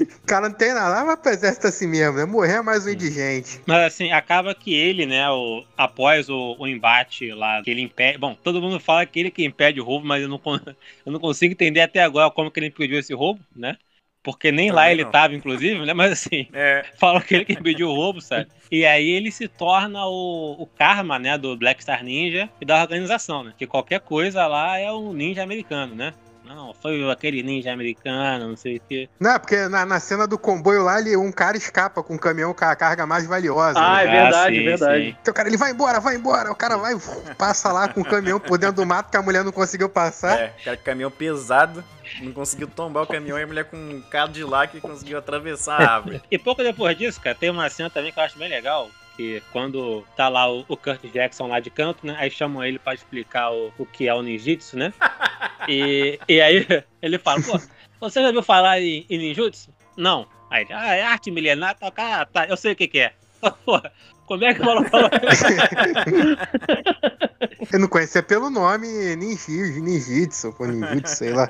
o 0.00 0.26
cara 0.26 0.48
não 0.48 0.56
tem 0.56 0.74
nada, 0.74 0.88
lá 0.88 1.04
vai 1.04 1.16
pro 1.16 1.30
exército 1.32 1.66
assim 1.66 1.86
mesmo, 1.86 2.16
né? 2.18 2.24
Morrer 2.24 2.54
é 2.56 2.62
mais 2.62 2.86
um 2.86 2.90
indigente. 2.90 3.60
Mas 3.66 3.82
assim, 3.84 4.12
acaba 4.12 4.54
que 4.54 4.74
ele, 4.74 5.06
né, 5.06 5.28
o, 5.30 5.64
após 5.76 6.28
o, 6.28 6.56
o 6.58 6.66
embate 6.66 7.32
lá, 7.32 7.62
que 7.62 7.70
ele 7.70 7.80
impede. 7.80 8.18
Bom, 8.18 8.34
todo 8.34 8.60
mundo 8.60 8.78
fala 8.78 9.06
que 9.06 9.18
ele 9.18 9.30
que 9.30 9.44
impede 9.44 9.80
o 9.80 9.84
roubo, 9.84 10.06
mas 10.06 10.22
eu 10.22 10.28
não, 10.28 10.40
eu 11.06 11.12
não 11.12 11.18
consigo 11.20 11.52
entender 11.52 11.80
até 11.80 12.02
agora 12.02 12.30
como 12.30 12.50
que 12.50 12.60
ele 12.60 12.66
impediu 12.66 12.98
esse 12.98 13.14
roubo, 13.14 13.42
né? 13.56 13.78
Porque 14.24 14.50
nem 14.50 14.70
lá 14.70 14.82
Também 14.82 14.92
ele 14.92 15.04
não. 15.04 15.10
tava, 15.10 15.34
inclusive, 15.34 15.84
né? 15.84 15.92
Mas 15.92 16.12
assim, 16.12 16.48
É, 16.54 16.82
falam 16.98 17.20
que 17.20 17.34
ele 17.34 17.44
que 17.44 17.52
impediu 17.52 17.90
o 17.90 17.94
roubo, 17.94 18.22
sabe? 18.22 18.48
E 18.72 18.86
aí 18.86 19.06
ele 19.06 19.30
se 19.30 19.46
torna 19.46 20.06
o, 20.06 20.56
o 20.58 20.66
karma, 20.66 21.18
né, 21.18 21.36
do 21.36 21.54
Black 21.54 21.82
Star 21.82 22.02
Ninja 22.02 22.48
e 22.58 22.64
da 22.64 22.80
organização, 22.80 23.44
né? 23.44 23.52
Que 23.56 23.66
qualquer 23.66 24.00
coisa 24.00 24.46
lá 24.46 24.78
é 24.78 24.90
um 24.90 25.12
ninja 25.12 25.42
americano, 25.42 25.94
né? 25.94 26.14
Não, 26.44 26.74
foi 26.74 27.10
aquele 27.10 27.42
ninja 27.42 27.72
americano, 27.72 28.48
não 28.48 28.56
sei 28.56 28.76
o 28.76 28.80
quê. 28.86 29.08
Não, 29.18 29.32
é 29.32 29.38
porque 29.38 29.66
na, 29.68 29.86
na 29.86 29.98
cena 29.98 30.26
do 30.26 30.38
comboio 30.38 30.82
lá, 30.82 31.00
ele, 31.00 31.16
um 31.16 31.32
cara 31.32 31.56
escapa 31.56 32.02
com 32.02 32.14
um 32.14 32.18
caminhão 32.18 32.52
com 32.52 32.64
a 32.64 32.76
carga 32.76 33.06
mais 33.06 33.26
valiosa. 33.26 33.78
Ah, 33.78 33.96
né? 33.96 34.04
é 34.04 34.22
verdade, 34.22 34.56
sim, 34.56 34.64
verdade. 34.64 35.04
sim. 35.04 35.16
Então 35.20 35.32
o 35.32 35.34
cara, 35.34 35.48
ele 35.48 35.56
vai 35.56 35.70
embora, 35.70 36.00
vai 36.00 36.16
embora. 36.16 36.52
O 36.52 36.54
cara 36.54 36.76
vai, 36.76 36.94
passa 37.38 37.72
lá 37.72 37.88
com 37.88 38.02
o 38.02 38.04
caminhão 38.04 38.38
por 38.38 38.58
dentro 38.58 38.76
do 38.76 38.86
mato 38.86 39.10
que 39.10 39.16
a 39.16 39.22
mulher 39.22 39.42
não 39.42 39.52
conseguiu 39.52 39.88
passar. 39.88 40.38
é. 40.38 40.54
Cara, 40.64 40.76
caminhão 40.76 41.10
pesado. 41.10 41.82
Não 42.20 42.32
conseguiu 42.32 42.68
tombar 42.68 43.02
o 43.02 43.06
caminhão 43.06 43.38
e 43.38 43.42
a 43.42 43.46
mulher 43.46 43.64
com 43.64 43.76
um 43.76 44.02
Cadillac 44.10 44.78
conseguiu 44.80 45.16
atravessar 45.18 45.80
a 45.80 45.94
árvore. 45.96 46.20
E 46.30 46.38
pouco 46.38 46.62
depois 46.62 46.96
disso, 46.96 47.20
cara, 47.20 47.34
tem 47.34 47.48
uma 47.48 47.68
cena 47.70 47.88
também 47.88 48.12
que 48.12 48.18
eu 48.18 48.24
acho 48.24 48.38
bem 48.38 48.48
legal. 48.48 48.90
Que 49.16 49.42
quando 49.52 50.04
tá 50.16 50.28
lá 50.28 50.50
o, 50.50 50.64
o 50.68 50.76
Kurt 50.76 51.00
Jackson 51.12 51.46
lá 51.46 51.60
de 51.60 51.70
canto, 51.70 52.06
né? 52.06 52.16
Aí 52.18 52.30
chamam 52.30 52.64
ele 52.64 52.78
pra 52.78 52.94
explicar 52.94 53.52
o, 53.52 53.72
o 53.78 53.86
que 53.86 54.08
é 54.08 54.14
o 54.14 54.22
ninjutsu, 54.22 54.76
né? 54.76 54.92
E, 55.66 56.20
e 56.28 56.42
aí 56.42 56.66
ele 57.00 57.18
fala, 57.18 57.40
pô, 57.40 57.58
você 57.98 58.20
já 58.20 58.26
ouviu 58.26 58.42
falar 58.42 58.82
em, 58.82 59.06
em 59.08 59.16
ninjutsu? 59.16 59.70
Não. 59.96 60.26
Aí 60.50 60.62
ele, 60.62 60.74
ah, 60.74 60.94
é 60.94 61.02
arte 61.02 61.30
milenar, 61.30 61.74
tá, 61.74 61.90
cara, 61.90 62.26
tá, 62.26 62.46
eu 62.46 62.56
sei 62.56 62.72
o 62.72 62.76
que 62.76 62.86
que 62.86 62.98
é. 62.98 63.14
Pô, 63.64 63.80
como 64.26 64.44
é 64.44 64.52
que 64.54 64.60
o 64.60 64.64
maluco 64.64 64.90
falou? 64.90 65.10
Eu 67.72 67.78
não 67.78 67.88
conhecia 67.88 68.22
pelo 68.22 68.50
nome 68.50 69.16
Ninjitsu, 69.16 69.80
Ninjitsu, 69.80 70.52
pô, 70.52 70.66
Ninjitsu, 70.66 71.16
sei 71.16 71.32
lá. 71.32 71.48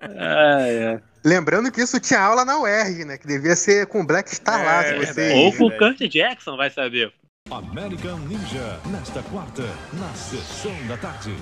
ah, 0.00 0.68
é. 0.68 1.00
Lembrando 1.24 1.70
que 1.70 1.80
isso 1.80 2.00
tinha 2.00 2.20
aula 2.20 2.44
na 2.44 2.58
UERJ, 2.58 3.04
né? 3.04 3.16
Que 3.16 3.26
devia 3.26 3.54
ser 3.54 3.86
com 3.86 4.04
Black 4.04 4.34
Star 4.34 4.64
lá, 4.64 4.84
É, 4.84 4.88
se 4.88 5.06
você. 5.06 5.32
Ou 5.34 5.56
com 5.56 5.66
o 5.66 5.78
Kurt 5.78 6.00
Jackson, 6.08 6.56
vai 6.56 6.68
saber. 6.68 7.12
American 7.50 8.18
Ninja, 8.20 8.80
nesta 8.86 9.22
quarta, 9.24 9.62
na 9.92 10.12
sessão 10.14 10.74
da 10.88 10.96
tarde. 10.96 11.36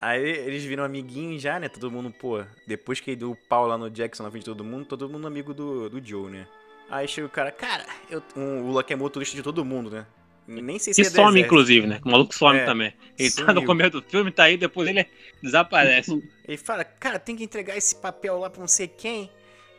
Aí 0.00 0.22
eles 0.22 0.62
viram 0.64 0.84
amiguinhos 0.84 1.40
já, 1.40 1.58
né? 1.58 1.68
Todo 1.68 1.90
mundo, 1.90 2.10
pô, 2.10 2.44
depois 2.68 3.00
que 3.00 3.16
deu 3.16 3.30
o 3.30 3.36
pau 3.48 3.66
lá 3.66 3.78
no 3.78 3.88
Jackson 3.88 4.22
na 4.22 4.30
frente 4.30 4.42
de 4.42 4.50
todo 4.50 4.62
mundo, 4.62 4.84
todo 4.84 5.08
mundo 5.08 5.26
amigo 5.26 5.54
do, 5.54 5.88
do 5.88 6.06
Joe, 6.06 6.30
né? 6.30 6.46
Aí 6.90 7.08
chega 7.08 7.26
o 7.26 7.30
cara, 7.30 7.50
cara, 7.50 7.86
eu, 8.10 8.22
um, 8.36 8.68
o 8.68 8.70
Luck 8.70 8.92
é 8.92 8.96
motorista 8.96 9.34
de 9.34 9.42
todo 9.42 9.64
mundo, 9.64 9.90
né? 9.90 10.04
Nem 10.46 10.78
sei 10.78 10.92
se 10.92 11.00
Que 11.00 11.06
é 11.08 11.10
some, 11.10 11.22
exército. 11.22 11.46
inclusive, 11.46 11.86
né? 11.86 12.00
O 12.04 12.10
maluco 12.10 12.34
some 12.34 12.58
É, 12.58 12.64
também. 12.64 12.92
Ele 13.18 13.30
tá 13.30 13.42
no 13.42 13.48
sumiu. 13.54 13.66
começo 13.66 13.90
do 13.90 14.02
filme, 14.02 14.30
tá 14.30 14.44
aí, 14.44 14.56
depois 14.56 14.88
ele 14.88 15.06
desaparece. 15.42 16.22
Ele 16.46 16.58
fala, 16.58 16.84
cara, 16.84 17.18
tem 17.18 17.34
que 17.34 17.42
entregar 17.44 17.74
esse 17.76 17.96
papel 17.96 18.38
lá 18.38 18.50
pra 18.50 18.60
não 18.60 18.68
sei 18.68 18.86
quem. 18.86 19.30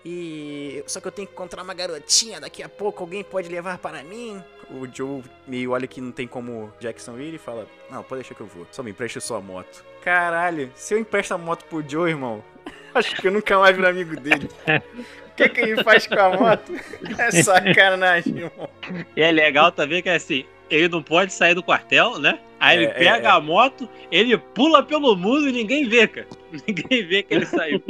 E. 0.04 0.84
Só 0.88 1.00
que 1.00 1.08
eu 1.08 1.12
tenho 1.12 1.28
que 1.28 1.34
encontrar 1.34 1.62
uma 1.64 1.74
garotinha 1.74 2.40
daqui 2.40 2.62
a 2.64 2.70
pouco, 2.70 3.04
alguém 3.04 3.24
pode 3.24 3.50
levar 3.50 3.78
para 3.78 4.04
mim? 4.04 4.42
O 4.72 4.88
Joe 4.92 5.24
meio 5.48 5.72
olha 5.72 5.86
que 5.88 6.02
não 6.02 6.12
tem 6.12 6.28
como 6.28 6.72
Jackson 6.80 7.20
ir 7.20 7.34
e 7.36 7.38
fala: 7.38 7.68
Não, 7.92 8.02
pode 8.04 8.22
deixar 8.22 8.34
que 8.36 8.42
eu 8.42 8.48
vou. 8.48 8.68
Só 8.72 8.82
me 8.82 8.92
empresta 8.92 9.20
sua 9.20 9.40
moto. 9.42 9.84
Caralho, 10.04 10.72
se 10.76 10.94
eu 10.94 11.00
empresto 11.00 11.34
a 11.34 11.38
moto 11.38 11.66
pro 11.66 11.88
Joe, 11.88 12.10
irmão, 12.10 12.44
acho 12.94 13.16
que 13.16 13.28
eu 13.28 13.32
nunca 13.32 13.58
mais 13.60 13.76
viro 13.76 13.88
amigo 13.88 14.16
dele. 14.20 14.50
O 15.26 15.36
que, 15.36 15.50
que 15.50 15.60
ele 15.60 15.84
faz 15.84 16.08
com 16.08 16.16
a 16.18 16.30
moto? 16.30 16.72
É 17.18 17.30
sacanagem, 17.44 18.38
irmão. 18.38 18.70
E 19.18 19.22
é 19.22 19.30
legal 19.34 19.70
também 19.70 20.02
que 20.02 20.08
assim, 20.08 20.46
ele 20.70 20.88
não 20.90 21.02
pode 21.04 21.34
sair 21.34 21.54
do 21.54 21.64
quartel, 21.64 22.20
né? 22.20 22.40
Aí 22.60 22.78
É, 22.78 22.82
ele 22.82 22.92
é, 22.92 22.94
pega 22.94 23.28
é. 23.30 23.32
a 23.32 23.40
moto, 23.40 23.88
ele 24.12 24.38
pula 24.38 24.82
pelo 24.82 25.16
muro 25.16 25.48
e 25.48 25.52
ninguém 25.52 25.88
vê, 25.88 26.08
cara. 26.08 26.28
Ninguém 26.68 27.06
vê 27.06 27.22
que 27.22 27.34
ele 27.34 27.46
saiu. 27.46 27.84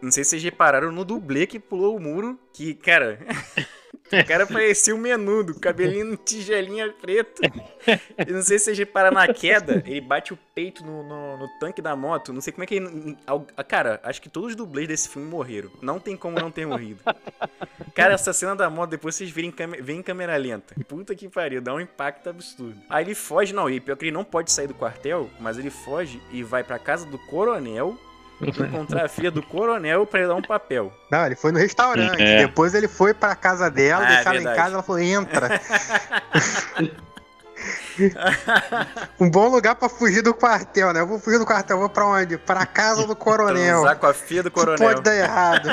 Não 0.00 0.12
sei 0.12 0.22
se 0.22 0.30
vocês 0.30 0.42
repararam 0.44 0.92
no 0.92 1.04
dublê 1.04 1.44
que 1.44 1.58
pulou 1.58 1.96
o 1.96 2.00
muro, 2.00 2.38
que, 2.52 2.72
cara. 2.74 3.18
O 4.12 4.26
cara 4.26 4.46
parecia 4.46 4.94
um 4.94 4.98
menudo, 4.98 5.58
cabelinho 5.58 6.16
tigelinha 6.16 6.92
preto. 6.92 7.42
E 8.26 8.32
não 8.32 8.42
sei 8.42 8.58
se 8.58 8.66
vocês 8.66 8.78
repararam 8.78 9.14
na 9.14 9.32
queda, 9.32 9.82
ele 9.86 10.00
bate 10.00 10.32
o 10.32 10.38
peito 10.54 10.84
no, 10.84 11.02
no, 11.02 11.38
no 11.38 11.48
tanque 11.58 11.80
da 11.80 11.96
moto. 11.96 12.32
Não 12.32 12.40
sei 12.40 12.52
como 12.52 12.64
é 12.64 12.66
que 12.66 12.76
ele. 12.76 13.16
Cara, 13.66 14.00
acho 14.04 14.20
que 14.20 14.28
todos 14.28 14.50
os 14.50 14.56
dublês 14.56 14.86
desse 14.86 15.08
filme 15.08 15.28
morreram. 15.28 15.70
Não 15.80 15.98
tem 15.98 16.16
como 16.16 16.38
não 16.38 16.50
ter 16.50 16.66
morrido. 16.66 17.00
Cara, 17.94 18.14
essa 18.14 18.32
cena 18.32 18.54
da 18.54 18.70
moto, 18.70 18.90
depois 18.90 19.14
vocês 19.14 19.30
virem 19.30 19.50
em 19.50 19.52
câmera, 19.52 19.82
veem 19.82 19.98
em 19.98 20.02
câmera 20.02 20.36
lenta. 20.36 20.74
Puta 20.86 21.14
que 21.14 21.28
pariu, 21.28 21.60
dá 21.60 21.74
um 21.74 21.80
impacto 21.80 22.28
absurdo. 22.28 22.80
Aí 22.88 23.04
ele 23.04 23.14
foge, 23.14 23.52
não, 23.52 23.68
e 23.68 23.80
pior 23.80 23.96
que 23.96 24.04
ele 24.04 24.12
não 24.12 24.24
pode 24.24 24.52
sair 24.52 24.66
do 24.66 24.74
quartel, 24.74 25.30
mas 25.40 25.58
ele 25.58 25.70
foge 25.70 26.20
e 26.30 26.42
vai 26.42 26.62
pra 26.62 26.78
casa 26.78 27.06
do 27.06 27.18
coronel 27.18 27.98
encontrar 28.40 29.04
a 29.04 29.08
filha 29.08 29.30
do 29.30 29.42
coronel 29.42 30.06
pra 30.06 30.20
ele 30.20 30.28
dar 30.28 30.34
um 30.34 30.42
papel. 30.42 30.92
Não, 31.10 31.26
ele 31.26 31.36
foi 31.36 31.52
no 31.52 31.58
restaurante. 31.58 32.20
É. 32.20 32.46
Depois 32.46 32.74
ele 32.74 32.88
foi 32.88 33.14
pra 33.14 33.34
casa 33.34 33.70
dela, 33.70 34.04
Ah, 34.04 34.08
deixar 34.08 34.34
ela 34.34 34.40
em 34.40 34.56
casa, 34.56 34.74
ela 34.74 34.82
falou: 34.82 35.00
entra. 35.00 35.60
um 39.20 39.30
bom 39.30 39.48
lugar 39.48 39.74
pra 39.74 39.88
fugir 39.88 40.22
do 40.22 40.34
quartel, 40.34 40.92
né? 40.92 41.00
Eu 41.00 41.06
vou 41.06 41.18
fugir 41.18 41.38
do 41.38 41.46
quartel, 41.46 41.78
vou 41.78 41.88
pra 41.88 42.06
onde? 42.06 42.38
Pra 42.38 42.66
casa 42.66 43.06
do 43.06 43.14
coronel. 43.14 43.80
Transar 43.80 43.98
com 43.98 44.06
a 44.06 44.14
filha 44.14 44.42
do 44.42 44.50
coronel. 44.50 44.78
pode 44.78 45.02
dar 45.02 45.14
errado. 45.14 45.68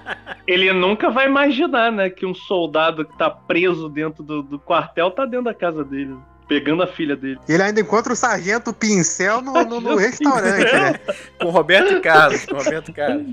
Ele 0.46 0.72
nunca 0.72 1.10
vai 1.10 1.26
imaginar, 1.26 1.90
né, 1.90 2.10
que 2.10 2.26
um 2.26 2.34
soldado 2.34 3.04
que 3.04 3.16
tá 3.16 3.30
preso 3.30 3.88
dentro 3.88 4.22
do, 4.22 4.42
do 4.42 4.58
quartel 4.58 5.10
tá 5.10 5.24
dentro 5.24 5.46
da 5.46 5.54
casa 5.54 5.82
dele, 5.82 6.14
pegando 6.48 6.82
a 6.82 6.86
filha 6.86 7.16
dele. 7.16 7.38
Ele 7.48 7.62
ainda 7.62 7.80
encontra 7.80 8.12
o 8.12 8.16
sargento 8.16 8.72
Pincel 8.72 9.40
no, 9.42 9.52
no- 9.64 9.80
no 9.80 9.96
restaurante, 9.96 10.72
né? 10.72 11.00
Com 11.40 11.50
Roberto 11.50 12.00
Carlos, 12.00 12.44
com 12.46 12.56
Roberto 12.56 12.92
Carlos. 12.92 13.26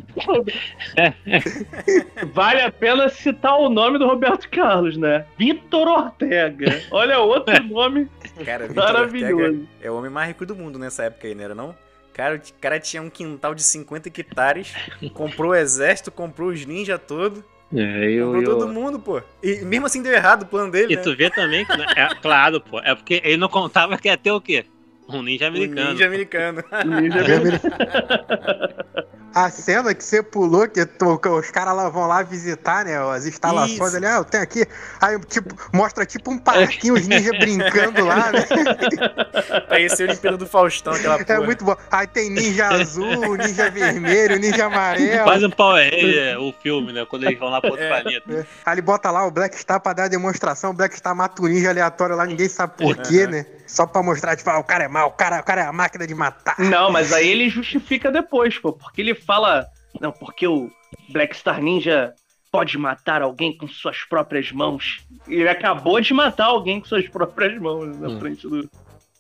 Vale 2.34 2.62
a 2.62 2.72
pena 2.72 3.10
citar 3.10 3.58
o 3.60 3.70
nome 3.70 3.98
do 3.98 4.06
Roberto 4.08 4.50
Carlos, 4.50 4.98
né? 4.98 5.26
Vitor 5.38 5.88
Ortega. 5.88 6.82
Olha 6.92 7.20
outro 7.20 7.62
nome 7.64 8.10
Cara, 8.46 8.68
maravilhoso. 8.74 9.68
é 9.82 9.90
o 9.92 9.96
homem 9.98 10.12
mais 10.12 10.28
rico 10.30 10.46
do 10.46 10.56
mundo 10.56 10.78
nessa 10.80 11.04
época 11.04 11.28
aí, 11.28 11.36
não 11.36 11.44
era 11.44 11.56
não? 11.56 11.76
Cara, 12.14 12.36
o 12.36 12.62
cara 12.62 12.80
tinha 12.80 13.02
um 13.02 13.10
quintal 13.10 13.56
de 13.56 13.64
50 13.64 14.10
hectares, 14.10 14.74
comprou 15.14 15.52
o 15.52 15.56
exército, 15.56 16.12
comprou 16.12 16.50
os 16.50 16.66
ninjas 16.66 17.00
todos, 17.08 17.42
É, 17.74 18.12
eu, 18.12 18.34
comprou 18.34 18.54
eu... 18.54 18.60
todo 18.60 18.74
mundo, 18.74 19.00
pô. 19.00 19.22
E 19.42 19.64
mesmo 19.64 19.86
assim 19.86 20.02
deu 20.02 20.14
errado 20.14 20.44
o 20.44 20.46
plano 20.46 20.72
dele, 20.72 20.94
E 20.94 20.96
né? 20.98 21.02
tu 21.02 21.16
vê 21.16 21.30
também 21.30 21.66
que, 21.66 21.78
né, 21.78 21.86
é, 21.96 22.08
claro, 22.16 22.60
pô, 22.60 22.80
é 22.80 22.94
porque 22.94 23.22
ele 23.24 23.38
não 23.38 23.48
contava 23.48 23.98
que 23.98 24.08
ia 24.08 24.18
ter 24.18 24.32
o 24.32 24.42
quê? 24.42 24.66
Um 25.08 25.22
ninja 25.22 25.46
O 25.46 25.48
americano. 25.48 25.92
ninja 25.92 26.06
americano. 26.06 26.64
A 29.34 29.50
cena 29.50 29.94
que 29.94 30.04
você 30.04 30.22
pulou, 30.22 30.68
que 30.68 30.86
tu- 30.86 31.18
que 31.18 31.28
os 31.30 31.50
caras 31.52 31.76
lá 31.76 31.88
vão 31.90 32.06
lá 32.08 32.22
visitar, 32.24 32.84
né? 32.86 32.98
As 33.14 33.26
instalações 33.26 33.72
Isso. 33.90 33.98
ali, 33.98 34.06
ah, 34.06 34.18
eu 34.18 34.26
tenho 34.26 34.44
aqui. 34.44 34.66
Aí, 35.00 35.18
tipo, 35.22 35.56
mostra 35.74 36.06
tipo 36.06 36.32
um 36.32 36.38
parquinho, 36.38 36.96
os 36.96 37.08
ninjas 37.08 37.38
brincando 37.40 38.04
lá, 38.06 38.32
né? 38.32 38.46
Parecia 39.68 40.06
o 40.06 40.10
Olimpíada 40.10 40.38
do 40.38 40.46
Faustão, 40.46 40.94
aquela 40.94 41.18
porra. 41.18 41.38
É 41.38 41.46
muito 41.46 41.64
bom. 41.64 41.76
Aí 41.90 42.08
tem 42.08 42.30
ninja 42.30 42.68
azul, 42.68 43.36
ninja 43.38 43.70
vermelho, 43.70 44.38
ninja 44.40 44.66
amarelo. 44.66 45.24
Quase 45.24 45.46
um 45.46 45.50
Power 45.50 45.90
Ranger, 45.90 46.40
o 46.42 46.54
filme, 46.62 46.92
né? 46.94 47.06
Quando 47.06 47.24
eles 47.26 47.40
vão 47.40 47.50
lá 47.50 47.62
pro 47.62 47.72
outro 47.72 47.86
É. 47.86 47.90
planeta. 48.02 48.48
Aí 48.66 48.74
ele 48.74 48.82
bota 48.82 49.10
lá 49.12 49.26
o 49.26 49.32
Black 49.32 49.58
Star 49.58 49.80
pra 49.80 49.94
dar 49.94 50.06
a 50.06 50.08
demonstração, 50.08 50.72
o 50.72 50.74
Black 50.74 50.96
Star 50.98 51.16
mata 51.16 51.42
o 51.42 51.48
ninja 51.48 51.70
aleatório 51.70 52.16
lá, 52.16 52.26
ninguém 52.26 52.50
sabe 52.50 52.74
por 52.78 52.96
quê, 52.98 53.28
né? 53.28 53.46
Só 53.68 53.86
pra 53.86 54.04
mostrar, 54.04 54.36
tipo, 54.36 54.50
ah, 54.50 54.60
o 54.60 54.64
cara 54.66 54.84
é 54.84 54.88
mau, 54.90 55.08
o 55.08 55.12
cara, 55.12 55.40
o 55.40 55.44
cara 55.44 55.62
é 55.62 55.66
a 55.66 55.72
máquina 55.72 56.06
de 56.06 56.14
matar. 56.14 56.56
Não, 56.60 56.92
mas 56.92 57.14
aí 57.14 57.30
ele 57.30 57.50
justifica 57.50 58.12
depois, 58.12 58.58
pô, 58.60 58.74
porque 58.74 59.00
ele 59.00 59.16
fala, 59.22 59.68
não, 60.00 60.12
porque 60.12 60.48
o 60.48 60.72
Black 61.10 61.36
Star 61.36 61.62
Ninja 61.62 62.14
pode 62.52 62.78
matar 62.78 63.22
alguém 63.22 63.56
com 63.58 63.68
suas 63.68 64.04
próprias 64.04 64.52
mãos. 64.52 65.06
Ele 65.28 65.48
acabou 65.48 66.02
de 66.02 66.14
matar 66.14 66.46
alguém 66.46 66.80
com 66.80 66.86
suas 66.86 67.08
próprias 67.08 67.60
mãos 67.60 67.98
na 68.00 68.10
Hum. 68.10 68.20
frente 68.20 68.48
do. 68.48 68.70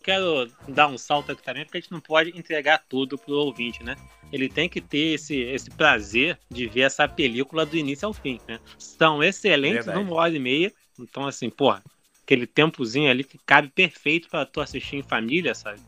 Quero 0.04 0.52
dar 0.68 0.88
um 0.88 0.98
salto 0.98 1.32
aqui 1.32 1.44
também, 1.44 1.64
porque 1.64 1.78
a 1.78 1.82
gente 1.82 1.92
não 1.92 2.00
pode 2.00 2.38
entregar 2.38 2.84
tudo 2.90 3.18
pro 3.18 3.34
ouvinte, 3.36 3.84
né? 3.84 3.96
Ele 4.34 4.50
tem 4.50 4.68
que 4.68 4.82
ter 4.82 5.14
esse, 5.14 5.36
esse 5.40 5.70
prazer 5.70 6.40
de 6.50 6.66
ver 6.68 6.82
essa 6.82 7.08
película 7.08 7.66
do 7.66 7.78
início 7.78 8.08
ao 8.08 8.14
fim, 8.14 8.40
né? 8.48 8.60
São 8.80 9.22
excelentes 9.24 9.86
Verdade. 9.86 10.04
numa 10.04 10.16
hora 10.16 10.36
e 10.36 10.40
meia. 10.40 10.74
Então, 11.00 11.28
assim, 11.28 11.50
porra, 11.50 11.84
aquele 12.24 12.48
tempozinho 12.48 13.12
ali 13.12 13.24
que 13.24 13.38
cabe 13.46 13.70
perfeito 13.70 14.28
pra 14.30 14.46
tu 14.46 14.60
assistir 14.60 14.96
em 14.98 15.04
família, 15.04 15.54
sabe? 15.54 15.80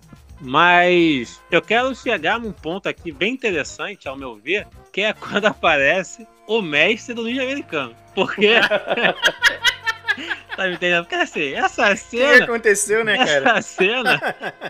Mas 0.43 1.41
eu 1.49 1.61
quero 1.61 1.95
chegar 1.95 2.37
num 2.39 2.51
ponto 2.51 2.87
aqui 2.89 3.11
bem 3.11 3.33
interessante, 3.33 4.07
ao 4.09 4.17
meu 4.17 4.35
ver, 4.35 4.67
que 4.91 5.01
é 5.01 5.13
quando 5.13 5.45
aparece 5.47 6.27
o 6.47 6.61
mestre 6.61 7.13
do 7.15 7.23
ninja 7.23 7.43
americano. 7.43 7.95
Porque. 8.13 8.55
tá 10.55 10.67
me 10.67 10.73
entendendo? 10.73 11.03
Porque 11.05 11.15
assim, 11.15 11.53
essa 11.53 11.87
O 11.87 11.89
que 11.91 11.97
cena. 11.97 12.43
aconteceu, 12.43 13.03
né, 13.05 13.17
cara? 13.17 13.57
Essa 13.57 13.61
cena 13.61 14.21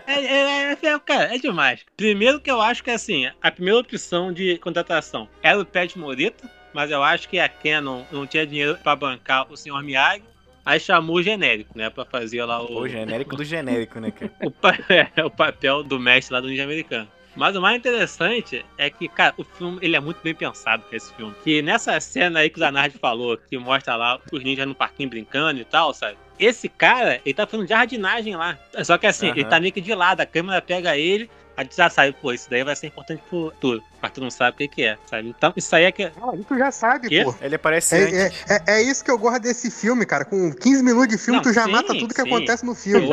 é, 0.06 0.12
é- 0.14 0.76
é- 0.82 0.86
é- 0.86 0.98
cara, 1.00 1.34
é 1.34 1.38
demais. 1.38 1.80
Primeiro 1.96 2.40
que 2.40 2.50
eu 2.50 2.60
acho 2.60 2.82
que 2.82 2.90
assim, 2.90 3.28
a 3.42 3.50
primeira 3.50 3.80
opção 3.80 4.32
de 4.32 4.56
contratação 4.58 5.28
era 5.42 5.58
o 5.58 5.64
Pet 5.66 5.98
Morita, 5.98 6.48
mas 6.72 6.90
eu 6.90 7.02
acho 7.02 7.28
que 7.28 7.38
a 7.38 7.48
Canon 7.48 8.04
não 8.10 8.26
tinha 8.26 8.46
dinheiro 8.46 8.78
pra 8.82 8.96
bancar 8.96 9.46
o 9.50 9.56
Sr. 9.56 9.82
Miyagi. 9.82 10.22
Aí 10.64 10.80
chamou 10.80 11.16
o 11.16 11.22
genérico, 11.22 11.76
né? 11.76 11.90
Pra 11.90 12.04
fazer 12.04 12.44
lá 12.44 12.62
o, 12.62 12.78
O 12.80 12.88
genérico 12.88 13.36
do 13.36 13.44
genérico, 13.44 14.00
né, 14.00 14.10
cara? 14.10 14.32
o, 14.42 14.50
pa- 14.50 14.78
é, 15.16 15.24
o 15.24 15.30
papel 15.30 15.82
do 15.82 15.98
mestre 16.00 16.32
lá 16.34 16.40
do 16.40 16.48
Ninja 16.48 16.64
Americano. 16.64 17.08
Mas 17.36 17.56
o 17.56 17.60
mais 17.60 17.76
interessante 17.76 18.64
é 18.78 18.88
que, 18.88 19.08
cara, 19.08 19.34
o 19.36 19.42
filme 19.42 19.78
ele 19.82 19.96
é 19.96 20.00
muito 20.00 20.20
bem 20.22 20.34
pensado 20.34 20.84
pra 20.84 20.96
esse 20.96 21.12
filme. 21.14 21.34
Que 21.42 21.60
nessa 21.62 21.98
cena 21.98 22.38
aí 22.40 22.48
que 22.48 22.56
o 22.56 22.60
Zanardi 22.60 22.96
falou, 22.96 23.36
que 23.36 23.58
mostra 23.58 23.96
lá 23.96 24.20
os 24.32 24.44
ninjas 24.44 24.66
no 24.68 24.74
parquinho 24.74 25.08
brincando 25.10 25.60
e 25.60 25.64
tal, 25.64 25.92
sabe? 25.92 26.16
Esse 26.38 26.68
cara, 26.68 27.20
ele 27.24 27.34
tá 27.34 27.44
fazendo 27.44 27.68
jardinagem 27.68 28.36
lá. 28.36 28.56
Só 28.84 28.96
que 28.96 29.06
assim, 29.08 29.26
Aham. 29.30 29.36
ele 29.36 29.48
tá 29.48 29.58
meio 29.58 29.72
que 29.72 29.80
de 29.80 29.92
lado, 29.94 30.20
a 30.20 30.26
câmera 30.26 30.62
pega 30.62 30.96
ele, 30.96 31.28
a 31.56 31.64
gente 31.64 31.76
já 31.76 31.90
sabe, 31.90 32.12
pô, 32.22 32.32
isso 32.32 32.48
daí 32.48 32.62
vai 32.62 32.76
ser 32.76 32.86
importante 32.86 33.20
pro 33.28 33.52
tudo. 33.60 33.82
Mas 34.04 34.12
tu 34.12 34.20
não 34.20 34.30
sabe 34.30 34.50
o 34.50 34.58
que, 34.58 34.68
que 34.68 34.84
é, 34.84 34.98
sabe? 35.08 35.30
Então, 35.30 35.50
isso 35.56 35.74
aí 35.74 35.84
é 35.84 35.90
que. 35.90 36.02
Ah, 36.04 36.12
tu 36.46 36.58
já 36.58 36.70
sabe, 36.70 37.08
Quê? 37.08 37.24
pô. 37.24 37.34
Ele 37.40 37.54
aparece 37.54 37.94
É, 37.94 38.26
é, 38.26 38.32
é, 38.48 38.62
é 38.66 38.82
isso 38.82 39.02
que 39.02 39.10
eu 39.10 39.16
gosto 39.16 39.40
desse 39.40 39.70
filme, 39.70 40.04
cara. 40.04 40.26
Com 40.26 40.52
15 40.52 40.82
minutos 40.82 41.08
de 41.08 41.16
filme, 41.16 41.38
Não, 41.38 41.42
tu 41.42 41.54
já 41.54 41.64
sim, 41.64 41.70
mata 41.70 41.94
tudo 41.98 42.12
que 42.12 42.20
sim. 42.20 42.28
acontece 42.28 42.66
no 42.66 42.74
filme. 42.74 43.08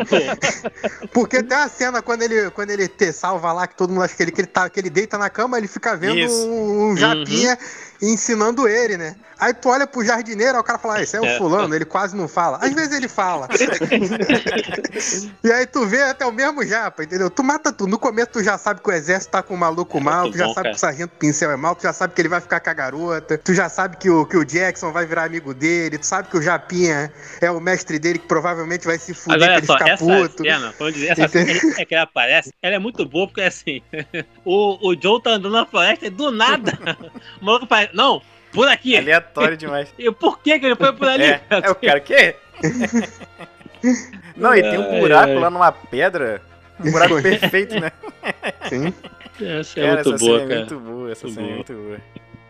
Porque 1.13 1.41
tem 1.41 1.57
uma 1.57 1.69
cena 1.69 2.01
quando 2.01 2.23
ele, 2.23 2.51
quando 2.51 2.71
ele 2.71 2.89
te 2.89 3.13
salva 3.13 3.53
lá, 3.53 3.67
que 3.67 3.75
todo 3.77 3.91
mundo 3.93 4.03
acha 4.03 4.13
que 4.13 4.21
ele, 4.21 4.31
que 4.33 4.41
ele, 4.41 4.47
tá, 4.47 4.69
que 4.69 4.77
ele 4.81 4.89
deita 4.89 5.17
na 5.17 5.29
cama, 5.29 5.57
ele 5.57 5.69
fica 5.69 5.95
vendo 5.95 6.19
Isso. 6.19 6.45
um, 6.45 6.89
um 6.91 6.97
japinha 6.97 7.57
ensinando 8.01 8.67
ele, 8.67 8.97
né? 8.97 9.15
Aí 9.39 9.53
tu 9.53 9.69
olha 9.69 9.87
pro 9.87 10.03
jardineiro, 10.03 10.55
aí 10.55 10.59
o 10.59 10.63
cara 10.63 10.77
fala, 10.77 10.95
ah, 10.95 11.01
esse 11.03 11.15
é 11.15 11.21
o 11.21 11.25
É. 11.25 11.37
fulano, 11.37 11.73
ele 11.73 11.85
quase 11.85 12.15
não 12.15 12.27
fala. 12.27 12.57
Às 12.61 12.73
vezes 12.73 12.91
ele 12.95 13.07
fala. 13.07 13.47
e 15.43 15.51
aí 15.51 15.65
tu 15.65 15.85
vê 15.85 16.01
até 16.03 16.25
o 16.25 16.31
mesmo 16.31 16.65
japa, 16.65 17.03
entendeu? 17.03 17.29
Tu 17.29 17.43
mata 17.43 17.71
tudo. 17.71 17.89
No 17.89 17.99
começo 17.99 18.29
tu 18.33 18.43
já 18.43 18.57
sabe 18.57 18.81
que 18.81 18.89
o 18.89 18.93
exército 18.93 19.31
tá 19.31 19.41
com 19.43 19.53
um 19.53 19.57
maluco 19.57 19.99
mal, 20.01 20.31
tu 20.31 20.37
já 20.37 20.45
bom, 20.47 20.53
sabe 20.53 20.67
cara. 20.69 20.77
Que 20.81 20.87
sargento 20.87 21.13
pincel 21.19 21.51
é 21.51 21.55
mal, 21.55 21.75
tu 21.75 21.83
já 21.83 21.93
sabe 21.93 22.13
que 22.15 22.21
ele 22.21 22.27
vai 22.29 22.41
ficar 22.41 22.59
com 22.59 22.69
a 22.69 22.73
garota, 22.73 23.37
tu 23.37 23.53
já 23.53 23.69
sabe 23.69 23.97
que 23.97 24.09
o, 24.09 24.25
que 24.25 24.35
o 24.35 24.43
Jackson 24.43 24.91
vai 24.91 25.05
virar 25.05 25.25
amigo 25.25 25.53
dele, 25.53 25.97
tu 25.99 26.05
sabe 26.07 26.27
que 26.27 26.35
o 26.37 26.41
Japinha 26.41 27.11
é 27.39 27.51
o 27.51 27.59
mestre 27.59 27.99
dele, 27.99 28.17
que 28.17 28.27
provavelmente 28.27 28.85
vai 28.87 28.97
se 28.97 29.13
fuder 29.13 29.35
Agora, 29.35 29.51
pra 29.51 29.57
ele 29.59 29.67
só, 29.67 29.77
ficar 29.77 29.89
essa 29.91 30.03
puto. 30.05 30.43
cena, 30.43 30.73
vamos 30.79 30.93
dizer, 30.95 31.07
essa 31.11 31.27
cena 31.27 31.51
Entendeu? 31.51 31.75
que- 31.75 31.81
é 31.81 31.85
que 31.85 31.93
ela 31.95 32.03
aparece, 32.05 32.51
ela 32.63 32.75
é 32.75 32.79
muito 32.79 33.05
boa, 33.05 33.27
porque 33.27 33.41
assim, 33.41 33.81
o, 34.43 34.89
o 34.89 34.99
Joe 34.99 35.21
tá 35.21 35.31
andando 35.31 35.51
na 35.53 35.65
floresta 35.67 36.07
e 36.07 36.09
do 36.09 36.31
nada, 36.31 36.73
o 37.39 37.45
maluco 37.45 37.67
faz, 37.67 37.89
não, 37.93 38.21
por 38.51 38.67
aqui. 38.67 38.97
Aleatório 38.97 39.55
demais. 39.55 39.87
E 39.99 40.11
por 40.11 40.39
que 40.39 40.57
que 40.59 40.65
ele 40.65 40.75
foi 40.75 40.93
por 40.93 41.07
ali? 41.07 41.25
É, 41.25 41.41
é 41.49 41.69
o 41.69 41.75
cara 41.75 41.99
o 41.99 42.01
quê? 42.01 42.35
Não, 44.35 44.55
e 44.55 44.61
tem 44.61 44.77
um 44.79 44.91
Ai, 44.91 44.99
buraco 44.99 45.29
ai. 45.31 45.39
lá 45.39 45.49
numa 45.49 45.71
pedra. 45.71 46.41
Um 46.79 46.91
buraco 46.91 47.21
perfeito, 47.21 47.79
né? 47.79 47.91
Sim. 48.69 48.93
Essa 49.43 49.79
é 49.79 49.83
Cara, 49.83 49.95
muito 49.95 50.13
essa 50.15 50.25
boa, 50.25 50.41
é 50.41 50.47
cara. 50.47 50.59
muito 50.59 50.79
boa, 50.79 51.11
essa 51.11 51.27
Muito 51.27 51.35
cena 51.35 51.45
é 51.45 51.49
boa. 51.49 51.55
muito 51.55 51.73
boa. 51.73 52.01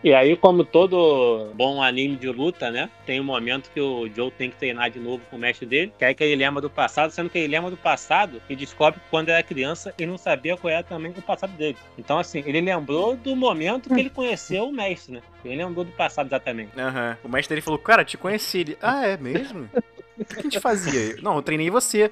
E 0.03 0.15
aí, 0.15 0.35
como 0.35 0.65
todo 0.65 1.51
bom 1.53 1.79
anime 1.79 2.15
de 2.15 2.27
luta, 2.27 2.71
né? 2.71 2.89
Tem 3.05 3.21
um 3.21 3.23
momento 3.23 3.69
que 3.71 3.79
o 3.79 4.09
Joe 4.11 4.31
tem 4.31 4.49
que 4.49 4.55
treinar 4.55 4.89
de 4.89 4.99
novo 4.99 5.21
com 5.29 5.35
o 5.35 5.39
mestre 5.39 5.63
dele, 5.67 5.93
que 5.95 6.03
é 6.03 6.11
que 6.11 6.23
ele 6.23 6.35
lembra 6.43 6.59
do 6.59 6.71
passado, 6.71 7.11
sendo 7.11 7.29
que 7.29 7.37
ele 7.37 7.49
lembra 7.49 7.69
do 7.69 7.77
passado 7.77 8.41
e 8.49 8.55
descobre 8.55 8.99
que 8.99 9.05
quando 9.11 9.29
era 9.29 9.43
criança 9.43 9.93
ele 9.99 10.09
não 10.09 10.17
sabia 10.17 10.57
qual 10.57 10.73
era 10.73 10.81
também 10.81 11.11
o 11.15 11.21
passado 11.21 11.51
dele. 11.51 11.77
Então, 11.99 12.17
assim, 12.17 12.41
ele 12.47 12.59
lembrou 12.61 13.15
do 13.15 13.35
momento 13.35 13.89
que 13.93 13.99
ele 13.99 14.09
conheceu 14.09 14.69
o 14.69 14.71
mestre, 14.73 15.13
né? 15.13 15.21
Ele 15.45 15.57
lembrou 15.63 15.85
do 15.85 15.91
passado 15.91 16.25
exatamente. 16.25 16.71
Aham. 16.79 17.15
O 17.23 17.29
mestre 17.29 17.53
dele 17.53 17.61
falou, 17.61 17.77
cara, 17.77 18.03
te 18.03 18.17
conheci. 18.17 18.61
Ele, 18.61 18.77
ah, 18.81 19.05
é 19.05 19.17
mesmo? 19.17 19.69
O 20.17 20.25
que 20.25 20.39
a 20.39 20.41
gente 20.41 20.59
fazia? 20.59 21.15
Não, 21.21 21.35
eu 21.35 21.43
treinei 21.43 21.69
você. 21.69 22.11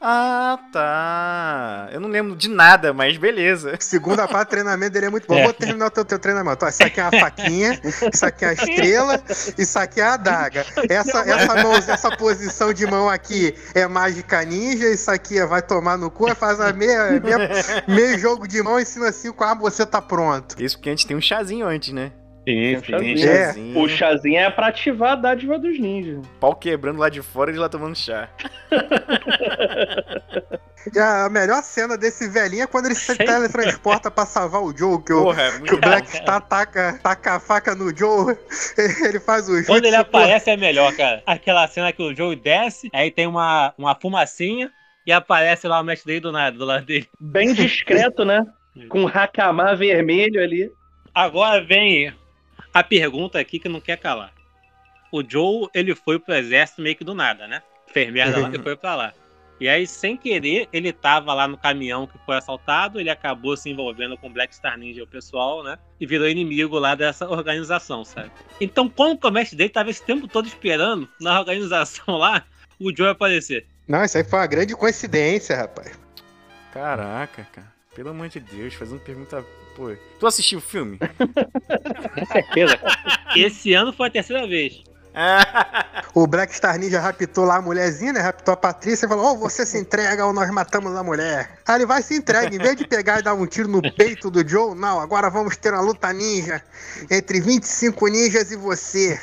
Ah, 0.00 0.58
tá. 0.72 1.88
Eu 1.92 2.00
não 2.00 2.08
lembro 2.08 2.34
de 2.36 2.48
nada, 2.48 2.92
mas 2.92 3.16
beleza. 3.16 3.76
Segunda 3.80 4.26
parte 4.26 4.48
do 4.48 4.50
treinamento 4.50 4.92
dele 4.92 5.06
é 5.06 5.10
muito 5.10 5.26
bom. 5.26 5.34
É. 5.36 5.44
Vou 5.44 5.52
terminar 5.52 5.86
o 5.86 5.90
teu, 5.90 6.04
teu 6.04 6.18
treinamento. 6.18 6.64
Ó, 6.64 6.68
isso 6.68 6.82
aqui 6.82 7.00
é 7.00 7.02
uma 7.04 7.20
faquinha, 7.20 7.80
isso 8.12 8.24
aqui 8.24 8.44
é 8.44 8.48
a 8.48 8.52
estrela, 8.52 9.22
isso 9.58 9.78
aqui 9.78 10.00
é 10.00 10.04
a 10.04 10.14
adaga. 10.14 10.64
Essa, 10.88 11.18
essa, 11.20 11.62
mão, 11.62 11.74
essa 11.74 12.16
posição 12.16 12.72
de 12.72 12.86
mão 12.86 13.08
aqui 13.08 13.54
é 13.74 13.86
mágica 13.86 14.42
ninja, 14.44 14.88
isso 14.88 15.10
aqui 15.10 15.38
é 15.38 15.46
vai 15.46 15.62
tomar 15.62 15.96
no 15.98 16.10
cu, 16.10 16.34
faz 16.34 16.60
a 16.60 16.72
meia, 16.72 17.20
meia- 17.20 17.50
meio 17.88 18.18
jogo 18.18 18.46
de 18.46 18.62
mão, 18.62 18.78
ensina 18.80 19.08
assim 19.08 19.32
com 19.32 19.44
a 19.44 19.48
arma, 19.50 19.60
você 19.62 19.84
tá 19.84 20.00
pronto. 20.00 20.60
Isso 20.62 20.76
porque 20.76 20.88
a 20.88 20.92
gente 20.92 21.06
tem 21.06 21.16
um 21.16 21.20
chazinho 21.20 21.66
antes, 21.66 21.92
né? 21.92 22.12
Sim, 22.46 22.80
sim. 22.80 23.24
É. 23.24 23.46
chazinho. 23.46 23.78
O 23.80 23.88
chazinho 23.88 24.38
é 24.38 24.50
pra 24.50 24.68
ativar 24.68 25.12
a 25.12 25.16
dádiva 25.16 25.58
dos 25.58 25.78
ninjas. 25.78 26.24
Pau 26.38 26.54
quebrando 26.54 27.00
lá 27.00 27.08
de 27.08 27.20
fora 27.20 27.50
e 27.50 27.54
ele 27.54 27.58
lá 27.58 27.68
tomando 27.68 27.96
chá. 27.96 28.28
E 30.94 30.98
a 31.00 31.28
melhor 31.28 31.60
cena 31.62 31.98
desse 31.98 32.28
velhinho 32.28 32.62
é 32.62 32.66
quando 32.66 32.86
ele 32.86 32.94
se 32.94 33.16
teletransporta 33.16 34.08
pra 34.08 34.24
salvar 34.24 34.62
o 34.62 34.76
Joe, 34.76 35.02
que 35.02 35.12
o, 35.12 35.24
Porra, 35.24 35.42
é 35.42 35.50
que 35.50 35.58
muito 35.58 35.74
o 35.74 35.80
Black 35.80 36.08
Star 36.08 36.40
taca, 36.40 37.00
taca 37.02 37.34
a 37.34 37.40
faca 37.40 37.74
no 37.74 37.96
Joe, 37.96 38.36
ele 39.04 39.18
faz 39.18 39.48
o 39.48 39.64
Quando 39.64 39.84
ele 39.84 39.96
jutsu, 39.96 40.10
pô. 40.10 40.18
aparece 40.18 40.50
é 40.50 40.56
melhor, 40.56 40.94
cara. 40.94 41.24
Aquela 41.26 41.66
cena 41.66 41.92
que 41.92 42.02
o 42.02 42.14
Joe 42.14 42.36
desce, 42.36 42.88
aí 42.92 43.10
tem 43.10 43.26
uma, 43.26 43.74
uma 43.76 43.96
fumacinha 43.96 44.70
e 45.04 45.10
aparece 45.10 45.66
lá 45.66 45.80
o 45.80 45.84
mestre 45.84 46.06
dele 46.06 46.20
do 46.20 46.30
nada, 46.30 46.56
do 46.56 46.64
lado 46.64 46.86
dele. 46.86 47.08
Bem 47.18 47.52
discreto, 47.52 48.24
né? 48.24 48.46
Com 48.88 49.02
um 49.02 49.08
hakama 49.08 49.74
vermelho 49.74 50.40
ali. 50.40 50.70
Agora 51.12 51.64
vem 51.64 52.14
a 52.78 52.84
pergunta 52.84 53.38
aqui 53.38 53.58
que 53.58 53.70
não 53.70 53.80
quer 53.80 53.96
calar. 53.96 54.34
O 55.10 55.22
Joe, 55.26 55.66
ele 55.72 55.94
foi 55.94 56.18
pro 56.18 56.34
exército 56.34 56.82
meio 56.82 56.94
que 56.94 57.04
do 57.04 57.14
nada, 57.14 57.48
né? 57.48 57.62
Fez 57.86 58.12
merda 58.12 58.38
lá 58.38 58.50
e 58.52 58.58
foi 58.62 58.76
pra 58.76 58.94
lá. 58.94 59.14
E 59.58 59.66
aí, 59.66 59.86
sem 59.86 60.14
querer, 60.14 60.68
ele 60.70 60.92
tava 60.92 61.32
lá 61.32 61.48
no 61.48 61.56
caminhão 61.56 62.06
que 62.06 62.18
foi 62.26 62.36
assaltado, 62.36 63.00
ele 63.00 63.08
acabou 63.08 63.56
se 63.56 63.70
envolvendo 63.70 64.18
com 64.18 64.30
Black 64.30 64.54
Star 64.54 64.76
Ninja 64.76 65.00
e 65.00 65.02
o 65.02 65.06
pessoal, 65.06 65.64
né? 65.64 65.78
E 65.98 66.04
virou 66.04 66.28
inimigo 66.28 66.78
lá 66.78 66.94
dessa 66.94 67.26
organização, 67.26 68.04
sabe? 68.04 68.30
Então, 68.60 68.90
como 68.90 69.18
o 69.24 69.30
mestre 69.30 69.56
dele 69.56 69.70
tava 69.70 69.88
esse 69.88 70.04
tempo 70.04 70.28
todo 70.28 70.46
esperando 70.46 71.08
na 71.18 71.38
organização 71.40 72.18
lá, 72.18 72.44
o 72.78 72.94
Joe 72.94 73.08
aparecer. 73.08 73.66
Não, 73.88 74.04
isso 74.04 74.18
aí 74.18 74.24
foi 74.24 74.38
uma 74.38 74.46
grande 74.46 74.76
coincidência, 74.76 75.56
rapaz. 75.56 75.98
Caraca, 76.74 77.48
cara. 77.50 77.75
Pelo 77.96 78.10
amor 78.10 78.28
de 78.28 78.40
Deus, 78.40 78.74
fazendo 78.74 79.00
pergunta. 79.00 79.42
Pô. 79.74 79.90
Tu 80.20 80.26
assistiu 80.26 80.58
o 80.58 80.62
filme? 80.62 80.98
Com 82.14 82.26
certeza. 82.26 82.78
Esse 83.34 83.72
ano 83.72 83.90
foi 83.90 84.08
a 84.08 84.10
terceira 84.10 84.46
vez. 84.46 84.84
O 86.16 86.26
Black 86.26 86.54
Star 86.54 86.78
Ninja 86.78 86.98
raptou 86.98 87.44
lá 87.44 87.56
a 87.56 87.60
mulherzinha, 87.60 88.10
né? 88.10 88.20
Raptou 88.20 88.54
a 88.54 88.56
Patrícia 88.56 89.04
e 89.04 89.08
falou: 89.08 89.26
Ou 89.26 89.36
você 89.36 89.66
se 89.66 89.76
entrega 89.76 90.24
ou 90.24 90.32
nós 90.32 90.50
matamos 90.50 90.96
a 90.96 91.02
mulher. 91.02 91.58
Aí 91.66 91.74
ele 91.76 91.84
vai 91.84 92.02
se 92.02 92.14
entrega. 92.14 92.54
Em 92.54 92.58
vez 92.58 92.74
de 92.74 92.86
pegar 92.86 93.18
e 93.18 93.22
dar 93.22 93.34
um 93.34 93.46
tiro 93.46 93.68
no 93.68 93.82
peito 93.82 94.30
do 94.30 94.46
Joe, 94.46 94.74
não, 94.74 94.98
agora 94.98 95.28
vamos 95.28 95.58
ter 95.58 95.74
uma 95.74 95.82
luta 95.82 96.10
ninja 96.14 96.62
entre 97.10 97.38
25 97.38 98.06
ninjas 98.08 98.50
e 98.50 98.56
você. 98.56 99.20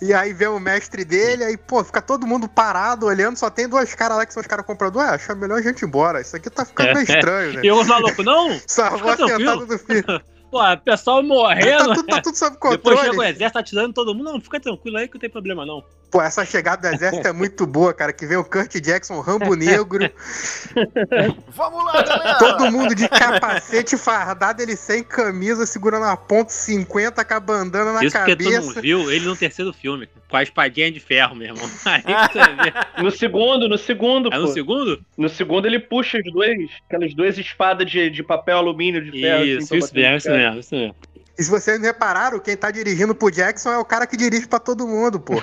E 0.00 0.12
aí 0.12 0.32
vem 0.32 0.48
o 0.48 0.58
mestre 0.58 1.04
dele, 1.04 1.44
aí, 1.44 1.56
pô, 1.56 1.84
fica 1.84 2.02
todo 2.02 2.26
mundo 2.26 2.48
parado 2.48 3.06
olhando, 3.06 3.36
só 3.36 3.48
tem 3.48 3.68
dois 3.68 3.94
caras 3.94 4.16
lá 4.16 4.26
que 4.26 4.32
são 4.32 4.40
os 4.40 4.46
caras 4.48 4.66
compradores. 4.66 5.10
É, 5.10 5.14
acho 5.14 5.36
melhor 5.36 5.60
a 5.60 5.62
gente 5.62 5.82
ir 5.82 5.86
embora. 5.86 6.20
Isso 6.20 6.34
aqui 6.34 6.50
tá 6.50 6.64
ficando 6.64 6.94
meio 6.94 7.02
estranho, 7.02 7.52
né? 7.52 7.60
E 7.62 7.70
os 7.70 7.86
malucos, 7.86 8.24
não? 8.24 8.60
Só 8.66 8.90
vou 8.96 9.16
sentado 9.16 9.64
do 9.64 9.78
filho. 9.78 10.22
Pô, 10.52 10.62
o 10.62 10.76
pessoal 10.76 11.22
Tá 11.22 11.26
morrendo. 11.26 11.94
tudo, 11.94 12.06
tá 12.06 12.20
tudo 12.20 12.36
sob 12.36 12.50
Depois 12.60 12.76
controle. 12.76 13.00
chega 13.00 13.16
o 13.18 13.22
exército 13.24 13.58
atirando 13.58 13.94
todo 13.94 14.14
mundo. 14.14 14.32
Não, 14.32 14.40
fica 14.40 14.60
tranquilo 14.60 14.98
aí 14.98 15.08
que 15.08 15.14
não 15.14 15.20
tem 15.20 15.30
problema, 15.30 15.64
não. 15.64 15.82
Pô, 16.10 16.20
essa 16.20 16.44
chegada 16.44 16.90
do 16.90 16.94
exército 16.94 17.26
é 17.26 17.32
muito 17.32 17.66
boa, 17.66 17.94
cara. 17.94 18.12
Que 18.12 18.26
vem 18.26 18.36
o 18.36 18.44
Kurt 18.44 18.74
Jackson, 18.82 19.18
Rambo 19.20 19.54
Negro, 19.54 19.98
Vamos 21.48 21.84
lá, 21.86 22.02
galera! 22.02 22.38
todo 22.38 22.70
mundo 22.70 22.94
de 22.94 23.08
capacete 23.08 23.96
fardado, 23.96 24.60
ele 24.62 24.76
sem 24.76 25.02
camisa, 25.02 25.64
segurando 25.64 26.04
uma 26.04 26.16
ponta 26.16 26.52
50 26.52 27.24
com 27.24 27.34
a 27.34 27.40
bandana 27.40 27.94
na 27.94 28.04
Isso 28.04 28.16
porque 28.18 28.36
tu 28.36 28.44
cabeça. 28.44 28.74
não 28.74 28.82
viu 28.82 29.10
ele 29.10 29.24
no 29.24 29.34
terceiro 29.34 29.72
filme. 29.72 30.06
Com 30.28 30.36
a 30.36 30.42
espadinha 30.42 30.90
de 30.92 31.00
ferro, 31.00 31.34
meu 31.34 31.48
irmão. 31.48 31.68
Aí 31.86 32.02
que 32.02 32.32
você 32.32 32.40
vê. 32.62 33.02
No 33.02 33.10
segundo, 33.10 33.68
no 33.68 33.78
segundo, 33.78 34.28
Aí 34.32 34.38
pô. 34.38 34.46
no 34.46 34.48
segundo? 34.52 35.00
No 35.16 35.28
segundo 35.30 35.66
ele 35.66 35.78
puxa 35.78 36.18
os 36.18 36.32
dois, 36.32 36.70
aquelas 36.86 37.14
duas 37.14 37.38
espadas 37.38 37.90
de, 37.90 38.10
de 38.10 38.22
papel 38.22 38.58
alumínio 38.58 39.02
de 39.02 39.12
ferro. 39.18 39.44
Isso, 39.44 39.64
assim, 39.74 39.78
isso 39.78 39.98
isso 39.98 40.26
cara. 40.28 40.41
Mesmo, 40.42 40.60
isso 40.60 40.74
mesmo. 40.74 40.94
E 41.38 41.42
se 41.42 41.50
vocês 41.50 41.78
não 41.78 41.86
repararam, 41.86 42.38
quem 42.38 42.56
tá 42.56 42.70
dirigindo 42.70 43.14
pro 43.14 43.30
Jackson 43.30 43.70
é 43.72 43.78
o 43.78 43.84
cara 43.84 44.06
que 44.06 44.16
dirige 44.16 44.46
pra 44.46 44.58
todo 44.58 44.86
mundo, 44.86 45.18
pô. 45.18 45.34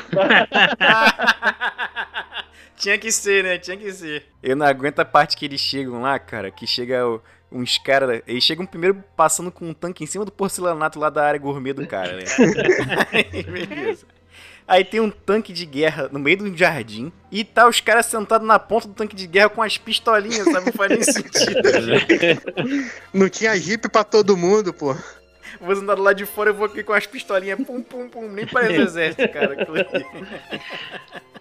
Tinha 2.75 2.97
que 2.97 3.11
ser, 3.11 3.43
né? 3.43 3.57
Tinha 3.57 3.75
que 3.75 3.91
ser. 3.91 4.23
Eu 4.41 4.55
não 4.55 4.65
aguento 4.65 4.99
a 4.99 5.05
parte 5.05 5.35
que 5.35 5.45
eles 5.45 5.59
chegam 5.59 6.01
lá, 6.01 6.17
cara. 6.17 6.49
Que 6.49 6.65
chega 6.65 7.05
o- 7.05 7.21
uns 7.51 7.77
caras. 7.77 8.21
Eles 8.25 8.43
chegam 8.43 8.65
primeiro 8.65 9.03
passando 9.17 9.51
com 9.51 9.65
um 9.69 9.73
tanque 9.73 10.03
em 10.03 10.07
cima 10.07 10.23
do 10.23 10.31
porcelanato 10.31 10.97
lá 10.99 11.09
da 11.09 11.25
área 11.25 11.39
gourmet 11.39 11.73
do 11.73 11.85
cara, 11.85 12.15
né? 12.17 12.23
Beleza. 13.67 14.05
Aí 14.69 14.85
tem 14.85 14.99
um 14.99 15.09
tanque 15.09 15.51
de 15.51 15.65
guerra 15.65 16.07
no 16.11 16.19
meio 16.19 16.37
de 16.37 16.43
um 16.43 16.55
jardim. 16.55 17.11
E 17.31 17.43
tá 17.43 17.67
os 17.67 17.81
caras 17.81 18.05
sentados 18.05 18.47
na 18.47 18.59
ponta 18.59 18.87
do 18.87 18.93
tanque 18.93 19.15
de 19.15 19.25
guerra 19.25 19.49
com 19.49 19.63
as 19.63 19.79
pistolinhas, 19.79 20.45
sabe? 20.45 20.67
Não 20.67 20.73
faz 20.73 20.91
nem 20.91 21.01
sentido. 21.03 21.61
Não 23.11 23.27
tinha 23.27 23.59
jipe 23.59 23.89
pra 23.89 24.03
todo 24.03 24.37
mundo, 24.37 24.71
pô. 24.71 24.95
Vou 25.59 25.75
andar 25.75 25.95
do 25.95 26.01
lado 26.01 26.15
de 26.15 26.25
fora, 26.25 26.49
eu 26.49 26.53
vou 26.53 26.65
aqui 26.65 26.83
com 26.83 26.93
as 26.93 27.05
pistolinhas. 27.05 27.59
Pum, 27.65 27.81
pum, 27.81 28.09
pum. 28.09 28.27
Nem 28.29 28.45
parece 28.45 28.81
exército, 28.81 29.29
cara. 29.29 29.55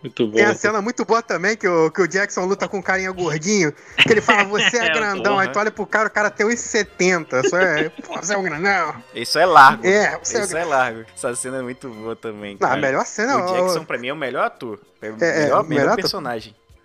Muito 0.02 0.26
bom. 0.26 0.36
Tem 0.36 0.44
a 0.44 0.54
cena 0.54 0.80
muito 0.80 1.04
boa 1.04 1.20
também, 1.22 1.56
que 1.56 1.66
o, 1.66 1.90
que 1.90 2.00
o 2.00 2.08
Jackson 2.08 2.44
luta 2.44 2.68
com 2.68 2.78
um 2.78 2.82
carinha 2.82 3.10
gordinho, 3.10 3.72
que 3.72 4.12
ele 4.12 4.20
fala, 4.20 4.44
você 4.44 4.78
é 4.78 4.86
É, 4.88 4.92
grandão, 4.92 5.32
porra. 5.32 5.42
aí 5.42 5.48
tu 5.48 5.58
olha 5.58 5.70
pro 5.70 5.86
cara, 5.86 6.08
o 6.08 6.10
cara 6.10 6.30
tem 6.30 6.46
1,70, 6.46 7.48
só 7.48 7.58
é, 7.58 7.88
pô, 7.88 8.16
você 8.16 8.34
é 8.34 8.38
um 8.38 8.42
grandão. 8.42 8.94
Isso 9.14 9.38
é 9.38 9.44
largo. 9.44 9.86
É, 9.86 10.18
você 10.18 10.38
é, 10.38 10.40
Isso 10.42 10.56
é 10.56 10.64
largo. 10.64 11.04
Essa 11.14 11.34
cena 11.34 11.58
é 11.58 11.62
muito 11.62 11.88
boa 11.88 12.14
também. 12.14 12.56
Não, 12.60 12.66
a 12.66 12.70
cara. 12.70 12.80
melhor 12.80 13.04
cena 13.04 13.36
O 13.36 13.40
ó, 13.40 13.56
Jackson, 13.56 13.84
pra 13.84 13.98
mim, 13.98 14.08
é 14.08 14.12
o 14.12 14.16
melhor 14.16 14.44
ator. 14.44 14.78
É 15.02 15.10
o 15.10 15.16
É, 15.20 15.28
é, 15.28 15.42
melhor, 15.44 15.60
o 15.60 15.68
melhor 15.68 15.80
melhor 15.80 15.98
ator. 15.98 16.22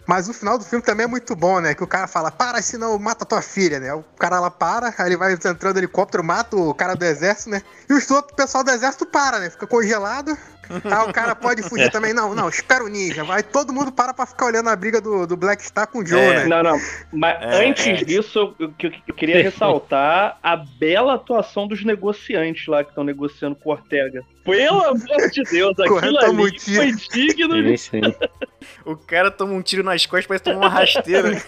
Mas 0.05 0.27
o 0.27 0.33
final 0.33 0.57
do 0.57 0.65
filme 0.65 0.83
também 0.83 1.05
é 1.05 1.07
muito 1.07 1.35
bom, 1.35 1.59
né? 1.59 1.73
Que 1.73 1.83
o 1.83 1.87
cara 1.87 2.07
fala, 2.07 2.31
para, 2.31 2.61
senão 2.61 2.97
mata 2.99 3.25
tua 3.25 3.41
filha, 3.41 3.79
né? 3.79 3.93
O 3.93 4.03
cara 4.17 4.39
lá 4.39 4.51
para, 4.51 4.93
aí 4.97 5.05
ele 5.07 5.17
vai 5.17 5.33
entrando 5.33 5.73
no 5.73 5.79
helicóptero, 5.79 6.23
mata 6.23 6.55
o 6.55 6.73
cara 6.73 6.95
do 6.95 7.05
exército, 7.05 7.49
né? 7.49 7.61
E 7.89 7.93
os 7.93 8.09
outros, 8.11 8.33
o 8.33 8.35
pessoal 8.35 8.63
do 8.63 8.71
exército 8.71 9.05
para, 9.05 9.39
né? 9.39 9.49
Fica 9.49 9.65
congelado. 9.65 10.37
Aí 10.69 11.09
o 11.09 11.13
cara 11.13 11.35
pode 11.35 11.61
fugir 11.63 11.91
também. 11.91 12.13
Não, 12.13 12.33
não, 12.33 12.47
espera 12.49 12.83
o 12.83 12.87
ninja. 12.87 13.23
Vai 13.23 13.43
todo 13.43 13.73
mundo 13.73 13.91
para 13.91 14.13
pra 14.13 14.25
ficar 14.25 14.45
olhando 14.45 14.69
a 14.69 14.75
briga 14.75 15.01
do, 15.01 15.27
do 15.27 15.35
Black 15.37 15.63
Star 15.63 15.87
com 15.87 15.99
o 15.99 16.05
Joe, 16.05 16.19
É. 16.19 16.33
né? 16.39 16.45
Não, 16.45 16.63
não. 16.63 16.79
Mas 17.11 17.37
É, 17.41 17.67
antes 17.67 17.85
é. 17.85 17.93
disso, 18.05 18.55
eu, 18.59 18.73
eu- 18.79 18.91
eu 19.07 19.13
queria 19.13 19.41
ressaltar 19.43 20.37
a 20.41 20.55
bela 20.55 21.15
atuação 21.15 21.67
dos 21.67 21.83
negociantes 21.83 22.65
lá 22.67 22.83
que 22.83 22.89
estão 22.91 23.03
negociando 23.03 23.55
com 23.55 23.69
o 23.69 23.73
Ortega. 23.73 24.23
Pelo 24.45 24.83
amor 24.83 25.29
de 25.31 25.43
Deus, 25.43 25.77
aquilo 25.79 26.17
ali 26.19 26.33
motivo. 26.33 26.75
foi 26.75 26.91
digno 27.11 27.61
de... 27.63 27.77
Sim, 27.77 28.01
sim. 28.03 28.15
O 28.85 28.95
cara 28.95 29.29
toma 29.31 29.53
um 29.53 29.61
tiro 29.61 29.83
nas 29.83 30.05
costas, 30.05 30.25
parece 30.27 30.43
tomar 30.43 30.57
uma 30.57 30.69
rasteira. 30.69 31.31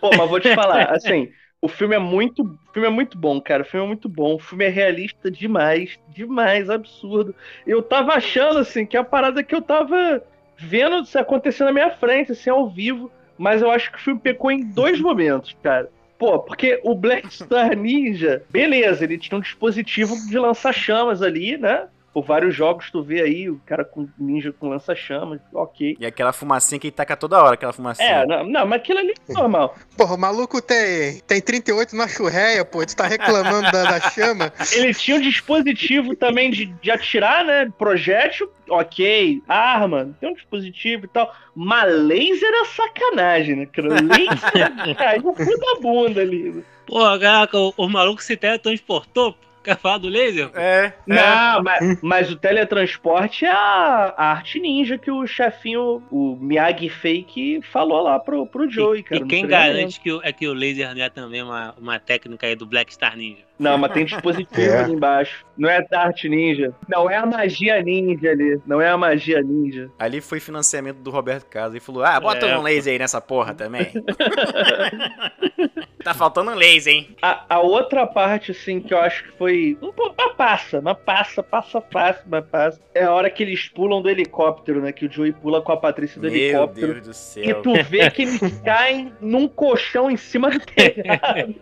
Pô, 0.00 0.10
mas 0.16 0.28
vou 0.28 0.38
te 0.38 0.54
falar, 0.54 0.92
assim, 0.92 1.28
o 1.60 1.68
filme 1.68 1.96
é 1.96 1.98
muito, 1.98 2.42
o 2.42 2.72
filme 2.72 2.88
é 2.88 2.90
muito 2.90 3.18
bom, 3.18 3.40
cara. 3.40 3.62
O 3.62 3.66
filme 3.66 3.84
é 3.84 3.88
muito 3.88 4.08
bom. 4.08 4.36
O 4.36 4.38
filme 4.38 4.64
é 4.64 4.68
realista 4.68 5.30
demais, 5.30 5.98
demais, 6.08 6.70
absurdo. 6.70 7.34
Eu 7.66 7.82
tava 7.82 8.12
achando 8.12 8.58
assim 8.58 8.86
que 8.86 8.96
a 8.96 9.04
parada 9.04 9.42
que 9.42 9.54
eu 9.54 9.62
tava 9.62 10.22
vendo 10.56 11.02
isso 11.02 11.18
acontecer 11.18 11.64
na 11.64 11.72
minha 11.72 11.90
frente, 11.90 12.32
assim, 12.32 12.50
ao 12.50 12.68
vivo, 12.68 13.10
mas 13.36 13.62
eu 13.62 13.70
acho 13.70 13.90
que 13.90 13.98
o 13.98 14.00
filme 14.00 14.20
pecou 14.20 14.50
em 14.50 14.64
dois 14.64 15.00
momentos, 15.00 15.56
cara. 15.62 15.90
Pô, 16.18 16.40
porque 16.40 16.80
o 16.82 16.94
Black 16.94 17.32
Star 17.32 17.76
Ninja, 17.76 18.42
beleza, 18.50 19.04
ele 19.04 19.18
tinha 19.18 19.38
um 19.38 19.40
dispositivo 19.40 20.16
de 20.28 20.36
lança-chamas 20.36 21.22
ali, 21.22 21.56
né? 21.56 21.86
Por 22.18 22.24
vários 22.24 22.52
jogos 22.52 22.90
tu 22.90 23.00
vê 23.00 23.22
aí 23.22 23.48
o 23.48 23.60
cara 23.64 23.84
com 23.84 24.08
ninja 24.18 24.52
com 24.52 24.68
lança-chamas, 24.68 25.40
ok. 25.54 25.96
E 26.00 26.04
aquela 26.04 26.32
fumacinha 26.32 26.76
que 26.76 26.88
ele 26.88 26.92
taca 26.92 27.16
toda 27.16 27.40
hora, 27.40 27.54
aquela 27.54 27.72
fumacinha. 27.72 28.08
É, 28.08 28.26
não, 28.26 28.44
não, 28.44 28.66
mas 28.66 28.80
aquilo 28.80 28.98
ali 28.98 29.14
é 29.28 29.32
normal. 29.32 29.76
Porra, 29.96 30.16
o 30.16 30.18
maluco 30.18 30.60
tem, 30.60 31.20
tem 31.20 31.40
38 31.40 31.94
na 31.94 32.08
churreia, 32.08 32.64
pô. 32.64 32.84
Tu 32.84 32.96
tá 32.96 33.06
reclamando 33.06 33.70
da, 33.70 33.84
da 33.84 34.00
chama. 34.10 34.52
Ele 34.74 34.92
tinha 34.92 35.16
um 35.16 35.20
dispositivo 35.20 36.16
também 36.16 36.50
de, 36.50 36.66
de 36.66 36.90
atirar, 36.90 37.44
né? 37.44 37.72
Projétil, 37.78 38.50
ok. 38.68 39.40
Arma, 39.46 40.12
tem 40.18 40.30
um 40.30 40.34
dispositivo 40.34 41.04
e 41.04 41.08
tal. 41.08 41.32
Mas 41.54 41.94
laser 42.02 42.50
é 42.52 42.64
sacanagem, 42.64 43.54
né? 43.54 43.66
cara? 43.66 43.90
Laser 43.90 44.96
caiu 44.96 45.28
o 45.28 45.34
cu 45.34 45.44
da 45.44 45.80
bunda 45.80 46.20
ali. 46.20 46.64
Pô, 46.84 46.98
caraca, 47.20 47.56
o, 47.56 47.72
o 47.76 47.88
maluco 47.88 48.20
se 48.20 48.36
teletransportou. 48.36 49.32
Quer 49.32 49.47
falar 49.80 49.98
do 49.98 50.08
laser? 50.08 50.50
É, 50.54 50.86
é. 50.86 50.92
Não, 51.06 51.62
mas, 51.62 51.98
mas 52.02 52.30
o 52.30 52.36
teletransporte 52.36 53.44
é 53.44 53.50
a, 53.50 54.14
a 54.16 54.30
arte 54.32 54.58
ninja 54.60 54.96
que 54.98 55.10
o 55.10 55.26
chefinho, 55.26 56.02
o 56.10 56.36
Miyagi 56.40 56.88
Fake, 56.88 57.60
falou 57.70 58.02
lá 58.02 58.18
pro, 58.18 58.46
pro 58.46 58.70
Joey, 58.70 59.02
cara. 59.02 59.22
e 59.22 59.26
quem 59.26 59.46
garante 59.46 60.00
que, 60.00 60.12
o- 60.12 60.20
é 60.22 60.32
que 60.32 60.46
o 60.48 60.52
laser 60.54 60.94
não 60.94 61.02
é 61.02 61.10
também 61.10 61.42
uma, 61.42 61.74
uma 61.78 61.98
técnica 61.98 62.46
aí 62.46 62.54
do 62.56 62.66
Black 62.66 62.92
Star 62.94 63.16
Ninja? 63.16 63.46
Não, 63.58 63.76
mas 63.76 63.90
tem 63.92 64.04
dispositivo 64.04 64.48
É. 64.70 64.78
ali 64.84 64.92
embaixo. 64.92 65.44
Não 65.56 65.68
é 65.68 65.84
a 65.92 66.00
arte 66.00 66.28
ninja. 66.28 66.72
Não 66.88 67.10
é 67.10 67.16
a 67.16 67.26
magia 67.26 67.82
ninja 67.82 68.30
ali. 68.30 68.60
Não 68.64 68.80
é 68.80 68.88
a 68.88 68.96
magia 68.96 69.42
ninja. 69.42 69.90
Ali 69.98 70.20
foi 70.20 70.38
financiamento 70.38 70.98
do 70.98 71.10
Roberto 71.10 71.44
Carlos. 71.46 71.72
Ele 71.74 71.80
falou: 71.80 72.04
Ah, 72.04 72.20
bota 72.20 72.46
É, 72.46 72.56
um 72.56 72.62
laser 72.62 72.92
aí 72.92 72.98
nessa 73.00 73.20
porra 73.20 73.54
também. 73.54 73.90
tá 76.02 76.14
faltando 76.14 76.50
um 76.50 76.54
laser, 76.54 76.94
hein? 76.94 77.16
A, 77.22 77.44
a 77.48 77.60
outra 77.60 78.06
parte, 78.06 78.52
assim, 78.52 78.80
que 78.80 78.92
eu 78.94 78.98
acho 78.98 79.24
que 79.24 79.32
foi 79.32 79.76
um 79.82 79.92
pouco 79.92 80.14
uma 80.20 80.34
passa, 80.34 80.78
uma 80.80 80.94
passa, 80.94 81.42
passa 81.42 81.80
fácil, 81.80 82.22
uma 82.26 82.42
passa. 82.42 82.80
É 82.94 83.04
a 83.04 83.12
hora 83.12 83.30
que 83.30 83.42
eles 83.42 83.68
pulam 83.68 84.00
do 84.02 84.08
helicóptero, 84.08 84.80
né? 84.80 84.92
Que 84.92 85.06
o 85.06 85.12
Joey 85.12 85.32
pula 85.32 85.60
com 85.62 85.72
a 85.72 85.76
Patrícia 85.76 86.20
do 86.20 86.30
Meu 86.30 86.36
helicóptero. 86.36 86.94
Deus 86.94 87.06
do 87.06 87.10
E 87.10 87.14
céu. 87.14 87.62
tu 87.62 87.72
vê 87.84 88.10
que 88.10 88.22
eles 88.22 88.40
caem 88.64 89.12
num 89.20 89.48
colchão 89.48 90.10
em 90.10 90.16
cima 90.16 90.50
do 90.50 90.60
telhado. 90.60 91.54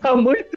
Tá 0.00 0.16
muito. 0.16 0.50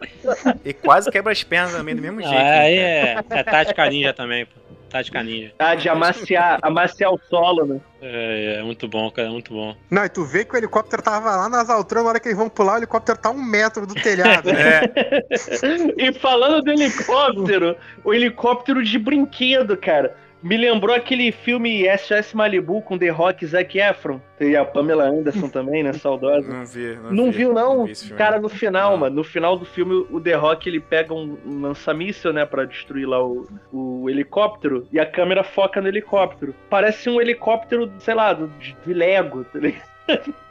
E 0.64 0.74
quase 0.74 1.12
quebra 1.12 1.32
as 1.32 1.44
pernas 1.44 1.74
também 1.76 1.96
do 1.96 2.02
mesmo 2.02 2.22
jeito. 2.22 2.36
Ah, 2.36 2.40
né, 2.42 2.74
é, 2.74 3.24
é 3.30 3.44
tática 3.44 3.90
ninja 3.90 4.14
também, 4.14 4.46
pô. 4.46 4.65
Tática 4.96 5.22
ninja. 5.22 5.52
Ah, 5.60 5.76
de 5.76 5.90
amaciar, 5.90 6.58
amaciar 6.64 7.12
o 7.12 7.20
solo, 7.30 7.66
né? 7.66 7.82
É, 8.02 8.60
é 8.60 8.64
muito 8.64 8.88
bom, 8.88 9.12
cara, 9.12 9.30
muito 9.30 9.54
bom. 9.54 9.76
Não, 9.92 10.06
e 10.06 10.08
tu 10.08 10.24
vê 10.24 10.46
que 10.46 10.54
o 10.54 10.58
helicóptero 10.58 11.02
tava 11.02 11.36
lá 11.36 11.50
nas 11.50 11.70
alturas, 11.70 12.02
na 12.06 12.12
hora 12.12 12.20
que 12.22 12.30
eles 12.30 12.38
vão 12.38 12.48
pular, 12.48 12.76
o 12.76 12.78
helicóptero 12.78 13.18
tá 13.18 13.30
um 13.30 13.44
metro 13.44 13.86
do 13.86 13.94
telhado, 13.94 14.54
né? 14.54 14.84
É, 14.96 16.08
E 16.08 16.14
falando 16.14 16.64
do 16.64 16.72
helicóptero, 16.72 17.76
o 18.06 18.14
helicóptero 18.14 18.82
de 18.82 18.98
brinquedo, 18.98 19.76
cara. 19.76 20.16
Me 20.46 20.58
lembrou 20.58 20.96
aquele 20.96 21.32
filme 21.32 21.86
SOS 21.98 22.36
Malibu 22.36 22.80
com 22.84 23.00
The 23.00 23.10
Rock 23.10 23.44
e 23.44 23.48
Zac 23.48 23.80
Efron. 23.80 24.22
E 24.40 24.56
a 24.56 24.64
Pamela 24.64 25.06
Anderson 25.06 25.50
também, 25.50 25.82
né? 25.82 25.92
Saudosa. 25.94 26.48
Não 26.48 26.64
vi, 26.64 26.96
não, 26.96 27.12
Não 27.12 27.26
vi, 27.32 27.38
viu, 27.40 27.52
não? 27.52 27.86
vi 27.86 27.94
esse 27.94 28.06
filme. 28.06 28.18
Cara, 28.20 28.40
no 28.40 28.48
final, 28.48 28.92
Não. 28.92 28.98
mano, 28.98 29.16
no 29.16 29.24
final 29.24 29.58
do 29.58 29.66
filme, 29.66 30.06
o 30.12 30.22
The 30.22 30.36
Rock 30.36 30.70
ele 30.70 30.80
pega 30.80 31.16
um, 31.16 31.36
um 31.44 31.62
lança-míssel, 31.62 32.32
né, 32.32 32.46
pra 32.46 32.64
destruir 32.64 33.08
lá 33.08 33.26
o, 33.26 33.48
o 33.74 34.08
helicóptero, 34.08 34.88
e 34.92 35.00
a 35.00 35.06
câmera 35.08 35.44
foca 35.44 35.82
no 35.82 35.88
helicóptero. 35.88 36.54
Parece 36.70 37.10
um 37.10 37.20
helicóptero, 37.20 37.92
sei 37.98 38.14
lá, 38.14 38.32
de, 38.34 38.78
de 38.86 38.94
Lego, 38.94 39.46
tá 39.46 39.58
ligado? 39.58 39.82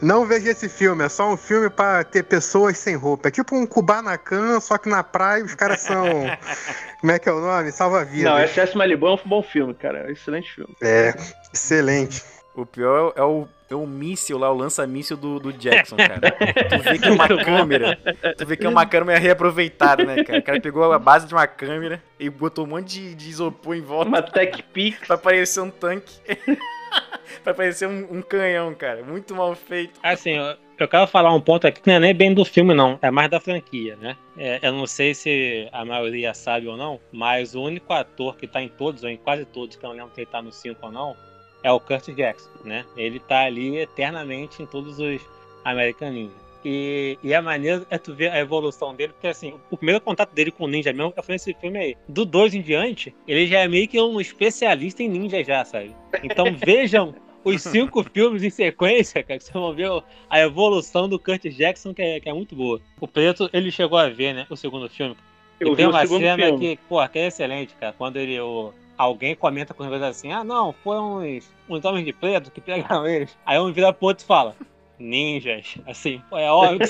Não 0.00 0.24
veja 0.24 0.50
esse 0.50 0.68
filme, 0.68 1.04
é 1.04 1.08
só 1.08 1.32
um 1.32 1.36
filme 1.36 1.68
pra 1.68 2.04
ter 2.04 2.22
pessoas 2.22 2.78
sem 2.78 2.94
roupa. 2.94 3.28
É 3.28 3.30
tipo 3.30 3.56
um 3.56 3.66
Kubanacan, 3.66 4.60
só 4.60 4.78
que 4.78 4.88
na 4.88 5.02
praia 5.02 5.44
os 5.44 5.54
caras 5.54 5.80
são. 5.80 6.04
Como 7.00 7.12
é 7.12 7.18
que 7.18 7.28
é 7.28 7.32
o 7.32 7.40
nome? 7.40 7.70
Salva-vidas. 7.72 8.56
Não, 8.56 8.64
SOS 8.66 8.74
Malibu 8.74 9.06
é 9.06 9.12
um 9.12 9.18
bom 9.24 9.42
filme, 9.42 9.74
cara. 9.74 9.98
É 10.00 10.06
um 10.08 10.10
excelente 10.10 10.52
filme. 10.52 10.74
É, 10.80 11.14
excelente. 11.52 12.22
O 12.54 12.66
pior 12.66 13.12
é 13.14 13.22
o, 13.22 13.46
é 13.70 13.74
o 13.74 13.86
míssil 13.86 14.36
lá, 14.36 14.50
o 14.50 14.56
lança-míssil 14.56 15.16
do, 15.16 15.38
do 15.38 15.52
Jackson, 15.52 15.96
cara. 15.96 16.32
Tu 16.32 16.82
vê 16.82 16.98
que 16.98 17.06
é 17.06 17.10
uma 17.12 17.28
câmera. 17.44 17.98
Tu 18.36 18.46
vê 18.46 18.56
que 18.56 18.66
é 18.66 18.68
uma 18.68 18.84
câmera 18.84 19.18
reaproveitada, 19.18 20.04
né, 20.04 20.24
cara? 20.24 20.38
O 20.40 20.42
cara 20.42 20.60
pegou 20.60 20.92
a 20.92 20.98
base 20.98 21.26
de 21.28 21.34
uma 21.34 21.46
câmera 21.46 22.02
e 22.18 22.28
botou 22.28 22.64
um 22.64 22.68
monte 22.68 22.88
de, 22.88 23.14
de 23.14 23.30
isopor 23.30 23.76
em 23.76 23.80
volta 23.80 24.08
Uma 24.08 24.22
Tech 24.22 24.60
Pix. 24.72 25.06
pra 25.06 25.16
parecer 25.16 25.60
um 25.60 25.70
tanque. 25.70 26.18
pra 27.42 27.54
parecer 27.54 27.86
um, 27.86 28.18
um 28.18 28.22
canhão, 28.22 28.74
cara. 28.74 29.02
Muito 29.02 29.34
mal 29.34 29.54
feito. 29.54 29.98
Assim, 30.02 30.32
eu, 30.32 30.56
eu 30.78 30.88
quero 30.88 31.06
falar 31.06 31.34
um 31.34 31.40
ponto 31.40 31.66
aqui 31.66 31.80
que 31.80 31.88
não 31.88 31.96
é 31.96 32.00
nem 32.00 32.14
bem 32.14 32.32
do 32.32 32.44
filme, 32.44 32.74
não. 32.74 32.98
É 33.02 33.10
mais 33.10 33.30
da 33.30 33.40
franquia, 33.40 33.96
né? 33.96 34.16
É, 34.36 34.60
eu 34.62 34.72
não 34.72 34.86
sei 34.86 35.14
se 35.14 35.68
a 35.72 35.84
maioria 35.84 36.32
sabe 36.34 36.68
ou 36.68 36.76
não, 36.76 37.00
mas 37.12 37.54
o 37.54 37.62
único 37.62 37.92
ator 37.92 38.36
que 38.36 38.46
tá 38.46 38.62
em 38.62 38.68
todos, 38.68 39.02
ou 39.02 39.08
em 39.08 39.16
quase 39.16 39.44
todos, 39.44 39.76
que 39.76 39.84
eu 39.84 39.90
não 39.90 39.96
lembro 39.96 40.14
se 40.14 40.20
ele 40.20 40.30
tá 40.30 40.40
no 40.40 40.52
5 40.52 40.86
ou 40.86 40.92
não, 40.92 41.16
é 41.62 41.72
o 41.72 41.80
Kurt 41.80 42.08
Jackson, 42.14 42.50
né? 42.64 42.84
Ele 42.96 43.18
tá 43.18 43.40
ali 43.40 43.76
eternamente 43.78 44.62
em 44.62 44.66
todos 44.66 44.98
os 44.98 45.20
American 45.64 46.10
Ninja. 46.10 46.47
E, 46.70 47.18
e 47.22 47.32
a 47.32 47.40
maneira 47.40 47.86
é 47.88 47.96
tu 47.96 48.14
ver 48.14 48.30
a 48.30 48.38
evolução 48.38 48.94
dele, 48.94 49.14
porque 49.14 49.26
assim, 49.26 49.54
o 49.70 49.76
primeiro 49.78 50.02
contato 50.02 50.34
dele 50.34 50.50
com 50.50 50.64
o 50.64 50.68
ninja 50.68 50.92
mesmo 50.92 51.14
foi 51.22 51.32
nesse 51.32 51.54
filme 51.54 51.78
aí. 51.78 51.96
Do 52.06 52.26
2 52.26 52.56
em 52.56 52.60
diante, 52.60 53.14
ele 53.26 53.46
já 53.46 53.60
é 53.60 53.68
meio 53.68 53.88
que 53.88 53.98
um 53.98 54.20
especialista 54.20 55.02
em 55.02 55.08
ninja 55.08 55.42
já, 55.42 55.64
sabe? 55.64 55.96
Então 56.22 56.44
vejam 56.62 57.14
os 57.42 57.62
cinco 57.62 58.04
filmes 58.04 58.42
em 58.42 58.50
sequência, 58.50 59.22
cara, 59.22 59.38
que 59.38 59.44
vocês 59.46 59.54
vão 59.54 59.72
ver 59.72 59.88
a 60.28 60.40
evolução 60.40 61.08
do 61.08 61.18
Kurt 61.18 61.44
Jackson, 61.44 61.94
que 61.94 62.02
é, 62.02 62.20
que 62.20 62.28
é 62.28 62.34
muito 62.34 62.54
boa. 62.54 62.78
O 63.00 63.08
Preto, 63.08 63.48
ele 63.50 63.70
chegou 63.70 63.96
a 63.96 64.10
ver, 64.10 64.34
né, 64.34 64.46
o 64.50 64.56
segundo 64.56 64.90
filme. 64.90 65.16
Eu 65.58 65.72
e 65.72 65.76
tem 65.76 65.86
uma 65.86 66.06
cena 66.06 66.36
filme. 66.36 66.76
que, 66.76 66.82
pô, 66.86 67.08
que 67.08 67.18
é 67.18 67.28
excelente, 67.28 67.74
cara. 67.80 67.94
Quando 67.96 68.18
ele, 68.18 68.38
o, 68.38 68.74
alguém 68.98 69.34
comenta 69.34 69.72
com 69.72 69.88
coisa 69.88 70.06
assim, 70.06 70.32
ah, 70.32 70.44
não, 70.44 70.74
foi 70.84 70.98
uns, 70.98 71.50
uns 71.66 71.82
homens 71.82 72.04
de 72.04 72.12
preto 72.12 72.50
que 72.50 72.60
pegaram 72.60 73.06
eles. 73.06 73.34
Aí 73.46 73.58
um 73.58 73.72
vira 73.72 73.90
pro 73.90 74.08
outro 74.08 74.22
e 74.22 74.26
fala, 74.26 74.54
ninjas. 74.98 75.76
Assim, 75.86 76.22
pô, 76.28 76.38
é 76.38 76.50
óbvio 76.50 76.78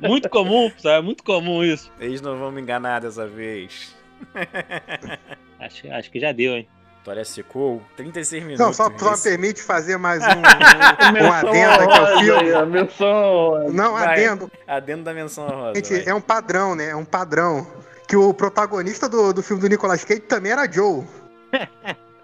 muito 0.00 0.28
comum, 0.28 0.70
sabe? 0.78 0.98
É 0.98 1.02
muito 1.02 1.22
comum 1.22 1.62
isso. 1.64 1.90
Eles 1.98 2.20
não 2.20 2.38
vão 2.38 2.50
me 2.50 2.60
enganar 2.60 3.00
dessa 3.00 3.26
vez. 3.26 3.94
Acho, 5.58 5.92
acho 5.92 6.10
que 6.10 6.18
já 6.18 6.32
deu, 6.32 6.54
hein? 6.56 6.68
Vitória 6.98 7.24
secou 7.24 7.82
36 7.96 8.44
minutos. 8.44 8.64
Não, 8.64 8.72
só, 8.72 8.90
só 8.96 9.20
permite 9.20 9.62
fazer 9.62 9.96
mais 9.96 10.22
um, 10.24 10.26
um, 11.22 11.26
um 11.26 11.32
adendo 11.32 11.82
aqui 11.82 11.98
ao 11.98 12.18
filme. 12.18 12.52
A 12.52 12.66
menção 12.66 13.68
Não, 13.70 13.92
Vai. 13.92 14.06
adendo. 14.06 14.50
Adendo 14.66 15.04
da 15.04 15.14
menção 15.14 15.48
rosa. 15.48 15.74
Gente, 15.74 16.08
é 16.08 16.14
um 16.14 16.20
padrão, 16.20 16.74
né? 16.74 16.90
É 16.90 16.96
um 16.96 17.04
padrão. 17.04 17.66
Que 18.08 18.16
o 18.16 18.32
protagonista 18.34 19.08
do, 19.08 19.32
do 19.32 19.42
filme 19.42 19.60
do 19.62 19.68
Nicolas 19.68 20.04
Cage 20.04 20.20
também 20.20 20.52
era 20.52 20.70
Joe. 20.70 21.04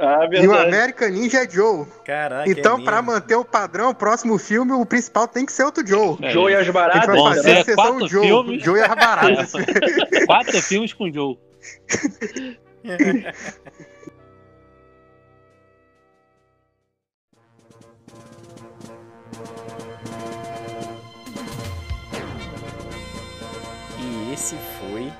Ah, 0.01 0.28
E 0.30 0.46
o. 0.46 0.55
American 0.57 1.09
Ninja 1.11 1.44
é 1.44 1.49
Joe. 1.51 1.84
Caraca, 2.05 2.49
Então, 2.49 2.78
é 2.78 2.84
pra 2.84 3.03
mesmo. 3.03 3.12
manter 3.12 3.34
o 3.34 3.44
padrão, 3.44 3.90
o 3.90 3.94
próximo 3.94 4.38
filme, 4.38 4.72
o 4.72 4.86
principal 4.86 5.26
tem 5.26 5.44
que 5.44 5.53
ser 5.53 5.64
outro 5.64 5.84
Joe. 5.86 6.16
É 6.22 6.30
Joe 6.30 6.53
e 6.53 6.55
as 6.55 6.68
baratas. 6.70 7.07
vai 7.07 7.16
Vão 7.16 7.26
fazer 7.34 7.59
a 7.59 7.64
sessão 7.64 7.74
quatro 7.92 8.09
Joe. 8.09 8.26
filmes. 8.26 8.62
Joe 8.62 8.78
e 8.78 8.82
as 8.82 8.88
baratas. 8.94 9.53
Quatro 10.26 10.62
filmes 10.62 10.92
com 10.92 11.12
Joe. 11.12 11.36
E 23.99 24.32
esse 24.32 24.57
foi 24.80 25.12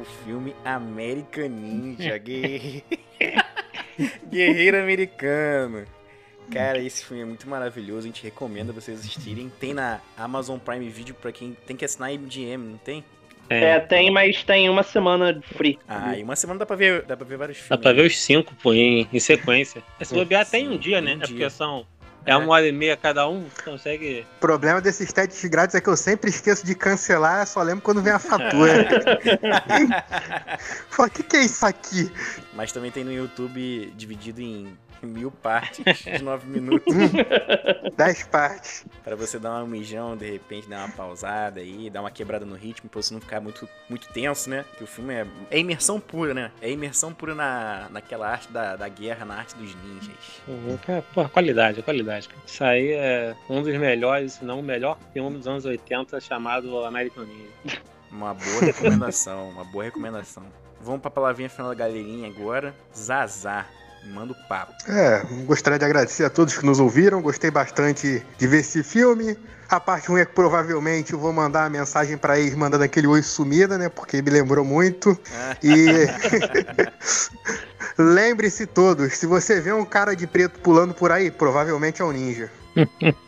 o 0.00 0.04
filme 0.24 0.54
American 0.64 1.48
Ninja, 1.48 2.18
guerreiro, 2.18 2.82
guerreiro 4.30 4.78
americano. 4.78 5.84
Cara, 6.50 6.78
esse 6.78 7.04
filme 7.04 7.22
é 7.22 7.26
muito 7.26 7.48
maravilhoso, 7.48 8.00
a 8.00 8.06
gente 8.06 8.22
recomenda 8.22 8.72
vocês 8.72 9.00
assistirem. 9.00 9.50
Tem 9.58 9.74
na 9.74 10.00
Amazon 10.16 10.58
Prime 10.58 10.88
Video 10.88 11.14
pra 11.14 11.32
quem 11.32 11.56
tem 11.66 11.76
que 11.76 11.84
assinar 11.84 12.12
MGM, 12.12 12.58
não 12.58 12.78
tem? 12.78 13.04
É, 13.48 13.78
tem, 13.78 14.10
mas 14.10 14.42
tem 14.42 14.68
uma 14.68 14.82
semana 14.82 15.40
free. 15.54 15.78
Ah, 15.86 16.16
e 16.16 16.22
uma 16.22 16.34
semana 16.34 16.58
dá 16.58 16.66
pra 16.66 16.74
ver, 16.74 17.02
dá 17.02 17.16
pra 17.16 17.26
ver 17.26 17.36
vários 17.36 17.58
Dá 17.58 17.64
filmes. 17.64 17.82
pra 17.82 17.92
ver 17.92 18.06
os 18.06 18.18
cinco, 18.18 18.54
pô, 18.60 18.74
em, 18.74 19.08
em 19.12 19.20
sequência. 19.20 19.82
Se 20.02 20.14
bobear 20.14 20.42
até 20.42 20.58
em 20.58 20.68
um 20.68 20.76
dia, 20.76 21.00
né? 21.00 21.12
um 21.12 21.14
é 21.14 21.18
dia. 21.18 21.28
porque 21.28 21.50
são. 21.50 21.86
É 22.26 22.36
uma 22.36 22.54
hora 22.54 22.66
e 22.66 22.72
meia 22.72 22.96
cada 22.96 23.28
um, 23.28 23.46
consegue. 23.64 24.26
O 24.38 24.40
problema 24.40 24.80
desses 24.80 25.12
testes 25.12 25.48
grátis 25.48 25.76
é 25.76 25.80
que 25.80 25.88
eu 25.88 25.96
sempre 25.96 26.28
esqueço 26.28 26.66
de 26.66 26.74
cancelar, 26.74 27.46
só 27.46 27.62
lembro 27.62 27.82
quando 27.82 28.02
vem 28.02 28.12
a 28.12 28.18
fatura. 28.18 28.88
Fala, 30.90 31.08
o 31.08 31.10
que, 31.12 31.22
que 31.22 31.36
é 31.36 31.44
isso 31.44 31.64
aqui? 31.64 32.10
Mas 32.52 32.72
também 32.72 32.90
tem 32.90 33.04
no 33.04 33.12
YouTube 33.12 33.92
dividido 33.96 34.40
em 34.40 34.76
mil 35.02 35.30
partes 35.30 35.84
de 36.04 36.22
nove 36.22 36.46
minutos. 36.46 36.94
Dez 37.96 38.22
partes. 38.26 38.84
Pra 39.04 39.16
você 39.16 39.38
dar 39.38 39.62
um 39.62 39.66
mijão, 39.66 40.16
de 40.16 40.30
repente 40.30 40.68
dar 40.68 40.84
uma 40.84 40.94
pausada 40.94 41.60
aí, 41.60 41.88
dar 41.90 42.00
uma 42.00 42.10
quebrada 42.10 42.44
no 42.44 42.54
ritmo, 42.54 42.88
pra 42.88 43.00
você 43.02 43.12
não 43.14 43.20
ficar 43.20 43.40
muito, 43.40 43.68
muito 43.88 44.08
tenso, 44.12 44.50
né? 44.50 44.64
Que 44.76 44.84
o 44.84 44.86
filme 44.86 45.14
é, 45.14 45.26
é 45.50 45.58
imersão 45.58 46.00
pura, 46.00 46.34
né? 46.34 46.50
É 46.60 46.70
imersão 46.70 47.12
pura 47.12 47.34
na, 47.34 47.88
naquela 47.90 48.28
arte 48.28 48.50
da, 48.52 48.76
da 48.76 48.88
guerra, 48.88 49.24
na 49.24 49.36
arte 49.36 49.54
dos 49.56 49.74
ninjas. 49.84 50.42
Uhum, 50.46 50.76
cara, 50.78 51.02
Pô, 51.14 51.28
qualidade, 51.28 51.82
qualidade. 51.82 52.28
cara. 52.28 52.40
Isso 52.46 52.64
aí 52.64 52.92
é 52.92 53.34
um 53.48 53.62
dos 53.62 53.76
melhores, 53.76 54.34
se 54.34 54.44
não 54.44 54.60
o 54.60 54.62
melhor 54.62 54.98
filme 55.12 55.36
dos 55.36 55.46
anos 55.46 55.64
80 55.64 56.20
chamado 56.20 56.84
American 56.84 57.24
Ninja. 57.24 57.80
Uma 58.10 58.34
boa 58.34 58.60
recomendação, 58.60 59.50
uma 59.50 59.64
boa 59.64 59.84
recomendação. 59.84 60.42
Vamos 60.80 61.00
pra 61.00 61.10
palavrinha 61.10 61.48
final 61.48 61.68
da 61.68 61.74
galerinha 61.74 62.28
agora. 62.28 62.74
Zazá. 62.94 63.66
Manda 64.12 64.32
o 64.32 64.48
papo. 64.48 64.72
É, 64.88 65.22
gostaria 65.44 65.78
de 65.78 65.84
agradecer 65.84 66.24
a 66.24 66.30
todos 66.30 66.56
que 66.56 66.64
nos 66.64 66.78
ouviram. 66.78 67.20
Gostei 67.20 67.50
bastante 67.50 68.24
de 68.38 68.46
ver 68.46 68.60
esse 68.60 68.82
filme. 68.82 69.36
A 69.68 69.80
parte 69.80 70.08
ruim 70.08 70.20
é 70.20 70.24
que 70.24 70.32
provavelmente 70.32 71.12
eu 71.12 71.18
vou 71.18 71.32
mandar 71.32 71.64
a 71.64 71.70
mensagem 71.70 72.16
pra 72.16 72.38
eles 72.38 72.54
mandando 72.54 72.84
aquele 72.84 73.06
oi 73.06 73.22
sumida, 73.22 73.76
né? 73.76 73.88
Porque 73.88 74.22
me 74.22 74.30
lembrou 74.30 74.64
muito. 74.64 75.18
E 75.62 76.06
lembre-se 77.98 78.66
todos, 78.66 79.12
se 79.14 79.26
você 79.26 79.60
vê 79.60 79.72
um 79.72 79.84
cara 79.84 80.14
de 80.14 80.26
preto 80.26 80.60
pulando 80.60 80.94
por 80.94 81.10
aí, 81.10 81.30
provavelmente 81.30 82.00
é 82.00 82.04
um 82.04 82.12
ninja. 82.12 82.50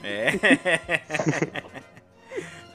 É. 0.05 0.33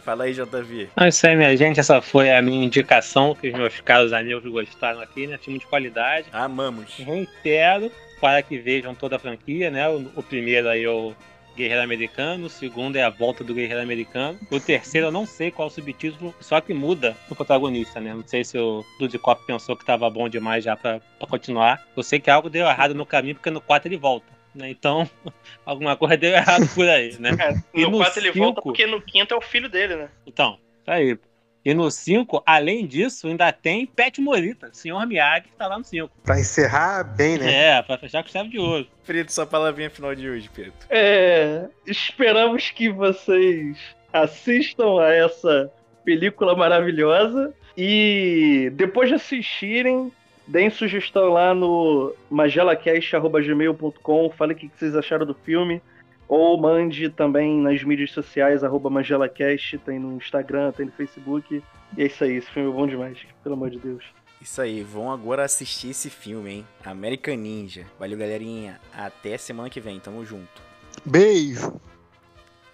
Fala 0.03 0.25
aí, 0.25 0.33
JV. 0.33 0.89
É 0.97 1.07
isso 1.07 1.25
aí, 1.25 1.35
minha 1.35 1.55
gente. 1.55 1.79
Essa 1.79 2.01
foi 2.01 2.29
a 2.29 2.41
minha 2.41 2.65
indicação 2.65 3.33
que 3.33 3.47
os 3.47 3.53
meus 3.53 3.79
caros 3.79 4.11
amigos 4.11 4.43
gostaram 4.43 4.99
aqui, 4.99 5.27
né? 5.27 5.37
Filme 5.37 5.59
de 5.59 5.65
qualidade. 5.65 6.27
Amamos. 6.31 6.97
Reitero 6.97 7.91
para 8.19 8.41
que 8.41 8.57
vejam 8.57 8.93
toda 8.93 9.15
a 9.15 9.19
franquia, 9.19 9.71
né? 9.71 9.87
O, 9.89 10.11
o 10.15 10.23
primeiro 10.23 10.67
aí 10.69 10.83
é 10.83 10.89
o 10.89 11.13
Guerreiro 11.55 11.83
Americano, 11.83 12.47
o 12.47 12.49
segundo 12.49 12.95
é 12.95 13.03
a 13.03 13.09
volta 13.09 13.43
do 13.43 13.53
Guerreiro 13.53 13.81
Americano. 13.81 14.39
O 14.51 14.59
terceiro 14.59 15.07
eu 15.07 15.11
não 15.11 15.25
sei 15.25 15.51
qual 15.51 15.67
o 15.67 15.71
subtítulo, 15.71 16.33
só 16.39 16.59
que 16.59 16.73
muda 16.73 17.15
o 17.29 17.35
protagonista, 17.35 17.99
né? 17.99 18.13
Não 18.13 18.23
sei 18.25 18.43
se 18.43 18.57
o 18.57 18.83
Dudikoff 18.99 19.45
pensou 19.45 19.75
que 19.75 19.85
tava 19.85 20.09
bom 20.09 20.27
demais 20.27 20.63
já 20.63 20.75
pra, 20.75 20.99
pra 21.17 21.27
continuar. 21.27 21.81
Eu 21.95 22.03
sei 22.03 22.19
que 22.19 22.29
algo 22.29 22.49
deu 22.49 22.65
errado 22.65 22.95
no 22.95 23.05
caminho, 23.05 23.35
porque 23.35 23.49
no 23.49 23.61
4 23.61 23.87
ele 23.87 23.97
volta. 23.97 24.33
Né? 24.55 24.69
Então, 24.69 25.09
alguma 25.65 25.95
coisa 25.95 26.15
deu 26.17 26.31
errado 26.31 26.67
por 26.75 26.87
aí, 26.87 27.15
né? 27.19 27.31
E 27.73 27.81
no 27.83 27.91
no 27.91 27.97
4 27.97 28.19
ele 28.19 28.33
cinco- 28.33 28.43
volta 28.45 28.61
porque 28.61 28.85
no 28.85 29.01
quinto 29.01 29.33
é 29.33 29.37
o 29.37 29.41
filho 29.41 29.67
dele, 29.69 29.95
né? 29.95 30.09
Então, 30.27 30.57
tá 30.85 30.93
aí. 30.93 31.17
E 31.65 31.73
no 31.73 31.89
5, 31.89 32.43
além 32.45 32.85
disso, 32.85 33.25
ainda 33.27 33.49
tem 33.53 33.85
Pet 33.85 34.19
Morita, 34.19 34.69
Senhor 34.73 35.07
Miyagi, 35.07 35.47
que 35.47 35.55
tá 35.55 35.65
lá 35.65 35.77
no 35.79 35.83
5. 35.85 36.11
Pra 36.21 36.37
encerrar 36.37 37.03
bem, 37.05 37.37
né? 37.37 37.77
É, 37.77 37.81
pra 37.81 37.97
fechar 37.97 38.21
com 38.21 38.29
chave 38.29 38.49
de 38.49 38.59
ouro. 38.59 38.85
Preto, 39.05 39.31
sua 39.31 39.45
palavrinha 39.45 39.89
final 39.89 40.13
de 40.13 40.29
hoje, 40.29 40.49
Preto. 40.49 40.85
É, 40.89 41.65
esperamos 41.87 42.69
que 42.69 42.89
vocês 42.89 43.77
assistam 44.11 44.99
a 45.01 45.13
essa 45.13 45.71
película 46.03 46.53
maravilhosa 46.55 47.53
e 47.77 48.69
depois 48.75 49.07
de 49.07 49.15
assistirem, 49.15 50.11
deem 50.53 50.69
sugestão 50.69 51.29
lá 51.29 51.55
no 51.55 52.13
magelacast.gmail.com, 52.29 54.29
fale 54.29 54.53
o 54.53 54.55
que 54.55 54.69
vocês 54.69 54.95
acharam 54.95 55.25
do 55.25 55.33
filme. 55.33 55.81
Ou 56.27 56.61
mande 56.61 57.09
também 57.09 57.59
nas 57.59 57.83
mídias 57.83 58.11
sociais, 58.11 58.63
arroba 58.63 58.87
magelacast, 58.87 59.79
tem 59.79 59.97
no 59.97 60.15
Instagram, 60.15 60.71
tem 60.71 60.85
no 60.85 60.91
Facebook. 60.91 61.63
E 61.97 62.03
é 62.03 62.05
isso 62.05 62.23
aí, 62.23 62.35
esse 62.35 62.51
filme 62.51 62.69
é 62.69 62.71
bom 62.71 62.85
demais, 62.85 63.17
pelo 63.41 63.55
amor 63.55 63.71
de 63.71 63.79
Deus. 63.79 64.05
Isso 64.39 64.61
aí, 64.61 64.83
vão 64.83 65.11
agora 65.11 65.43
assistir 65.43 65.89
esse 65.89 66.11
filme, 66.11 66.51
hein? 66.51 66.67
American 66.85 67.35
Ninja. 67.35 67.87
Valeu, 67.99 68.17
galerinha. 68.17 68.79
Até 68.95 69.39
semana 69.39 69.71
que 69.71 69.81
vem, 69.81 69.99
tamo 69.99 70.23
junto. 70.23 70.61
Beijo. 71.03 71.81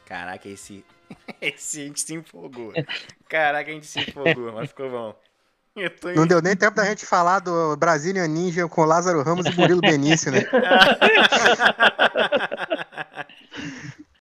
Caraca, 0.05 0.49
esse. 0.49 0.83
Esse 1.41 1.81
a 1.81 1.85
gente 1.85 2.01
se 2.01 2.13
empolgou. 2.13 2.71
Caraca, 3.27 3.71
a 3.71 3.73
gente 3.73 3.87
se 3.87 3.99
empolgou, 3.99 4.51
mas 4.51 4.69
ficou 4.69 4.87
bom. 4.89 5.15
Tô... 6.01 6.09
Não 6.11 6.25
deu 6.25 6.41
nem 6.41 6.55
tempo 6.55 6.75
da 6.75 6.85
gente 6.85 7.05
falar 7.05 7.39
do 7.39 7.77
Brasília 7.77 8.27
Ninja 8.27 8.67
com 8.67 8.83
Lázaro 8.83 9.21
Ramos 9.21 9.45
e 9.45 9.55
Murilo 9.55 9.81
Benício, 9.81 10.31
né? 10.31 10.45